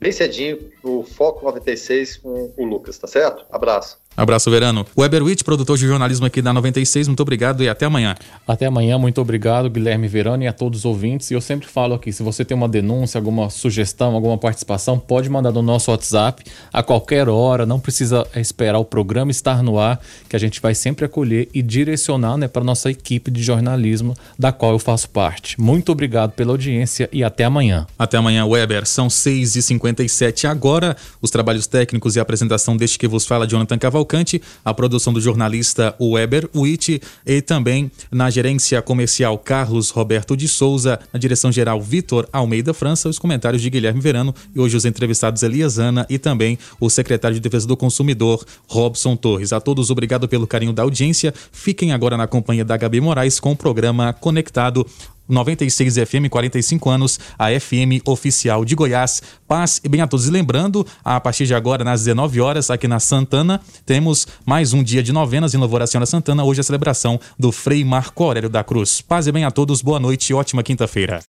bem 0.00 0.10
cedinho 0.10 0.72
no 0.82 1.04
Foco 1.04 1.44
96 1.44 2.16
com 2.16 2.52
o 2.56 2.64
Lucas, 2.64 2.98
tá 2.98 3.06
certo? 3.06 3.44
Abraço. 3.52 4.01
Abraço, 4.16 4.50
Verano. 4.50 4.86
Weber 4.96 5.22
Witt, 5.22 5.42
produtor 5.42 5.78
de 5.78 5.86
jornalismo 5.86 6.26
aqui 6.26 6.42
da 6.42 6.52
96, 6.52 7.08
muito 7.08 7.20
obrigado 7.20 7.62
e 7.62 7.68
até 7.68 7.86
amanhã. 7.86 8.14
Até 8.46 8.66
amanhã, 8.66 8.98
muito 8.98 9.20
obrigado, 9.20 9.70
Guilherme 9.70 10.06
Verano 10.06 10.42
e 10.42 10.46
a 10.46 10.52
todos 10.52 10.80
os 10.80 10.84
ouvintes. 10.84 11.30
E 11.30 11.34
eu 11.34 11.40
sempre 11.40 11.66
falo 11.66 11.94
aqui, 11.94 12.12
se 12.12 12.22
você 12.22 12.44
tem 12.44 12.54
uma 12.54 12.68
denúncia, 12.68 13.18
alguma 13.18 13.48
sugestão, 13.48 14.14
alguma 14.14 14.36
participação, 14.36 14.98
pode 14.98 15.30
mandar 15.30 15.50
no 15.50 15.62
nosso 15.62 15.90
WhatsApp 15.90 16.44
a 16.70 16.82
qualquer 16.82 17.28
hora, 17.28 17.64
não 17.64 17.80
precisa 17.80 18.26
esperar 18.36 18.78
o 18.78 18.84
programa 18.84 19.30
estar 19.30 19.62
no 19.62 19.78
ar, 19.78 19.98
que 20.28 20.36
a 20.36 20.38
gente 20.38 20.60
vai 20.60 20.74
sempre 20.74 21.06
acolher 21.06 21.48
e 21.54 21.62
direcionar 21.62 22.36
né, 22.36 22.46
para 22.46 22.62
nossa 22.62 22.90
equipe 22.90 23.30
de 23.30 23.42
jornalismo, 23.42 24.14
da 24.38 24.52
qual 24.52 24.72
eu 24.72 24.78
faço 24.78 25.08
parte. 25.08 25.58
Muito 25.58 25.90
obrigado 25.90 26.32
pela 26.32 26.52
audiência 26.52 27.08
e 27.12 27.24
até 27.24 27.44
amanhã. 27.44 27.86
Até 27.98 28.18
amanhã, 28.18 28.44
Weber. 28.44 28.86
São 28.86 29.08
6h57 29.08 30.44
agora. 30.46 30.96
Os 31.22 31.30
trabalhos 31.30 31.66
técnicos 31.66 32.14
e 32.14 32.18
a 32.18 32.22
apresentação 32.22 32.76
deste 32.76 32.98
que 32.98 33.08
vos 33.08 33.24
fala, 33.24 33.46
Jonathan 33.46 33.78
Cavalcante 33.78 34.01
Cavalcante, 34.02 34.42
a 34.64 34.74
produção 34.74 35.12
do 35.12 35.20
jornalista 35.20 35.94
Weber 36.00 36.48
Witt 36.54 37.00
e 37.24 37.40
também 37.40 37.90
na 38.10 38.28
gerência 38.30 38.82
comercial 38.82 39.38
Carlos 39.38 39.90
Roberto 39.90 40.36
de 40.36 40.48
Souza, 40.48 40.98
na 41.12 41.18
direção 41.18 41.50
geral 41.50 41.80
Vitor 41.80 42.28
Almeida 42.32 42.74
França, 42.74 43.08
os 43.08 43.18
comentários 43.18 43.62
de 43.62 43.70
Guilherme 43.70 44.00
Verano 44.00 44.34
e 44.54 44.60
hoje 44.60 44.76
os 44.76 44.84
entrevistados 44.84 45.42
Elias 45.42 45.78
Ana 45.78 46.06
e 46.10 46.18
também 46.18 46.58
o 46.80 46.90
secretário 46.90 47.34
de 47.34 47.40
Defesa 47.40 47.66
do 47.66 47.76
Consumidor 47.76 48.44
Robson 48.66 49.16
Torres. 49.16 49.52
A 49.52 49.60
todos 49.60 49.90
obrigado 49.90 50.28
pelo 50.28 50.46
carinho 50.46 50.72
da 50.72 50.82
audiência. 50.82 51.32
Fiquem 51.52 51.92
agora 51.92 52.16
na 52.16 52.26
companhia 52.26 52.64
da 52.64 52.76
Gabi 52.76 53.00
Moraes 53.00 53.38
com 53.38 53.52
o 53.52 53.56
programa 53.56 54.12
Conectado 54.12 54.86
96 55.32 55.96
FM, 55.96 56.28
45 56.30 56.90
anos, 56.90 57.18
a 57.38 57.48
FM 57.48 58.06
oficial 58.06 58.64
de 58.64 58.74
Goiás. 58.74 59.22
Paz 59.48 59.80
e 59.82 59.88
bem 59.88 60.00
a 60.00 60.06
todos. 60.06 60.28
E 60.28 60.30
lembrando, 60.30 60.86
a 61.04 61.20
partir 61.20 61.46
de 61.46 61.54
agora, 61.54 61.82
nas 61.82 62.00
19 62.00 62.40
horas, 62.40 62.70
aqui 62.70 62.86
na 62.86 63.00
Santana, 63.00 63.60
temos 63.84 64.26
mais 64.46 64.72
um 64.72 64.82
dia 64.82 65.02
de 65.02 65.12
novenas 65.12 65.54
em 65.54 65.58
louvor 65.58 65.82
à 65.82 65.86
Senhora 65.86 66.06
Santana. 66.06 66.44
Hoje 66.44 66.60
a 66.60 66.64
celebração 66.64 67.18
do 67.38 67.50
Frei 67.50 67.84
Marco 67.84 68.22
Aurélio 68.22 68.48
da 68.48 68.62
Cruz. 68.62 69.00
Paz 69.00 69.26
e 69.26 69.32
bem 69.32 69.44
a 69.44 69.50
todos, 69.50 69.82
boa 69.82 69.98
noite 69.98 70.30
e 70.30 70.34
ótima 70.34 70.62
quinta-feira. 70.62 71.20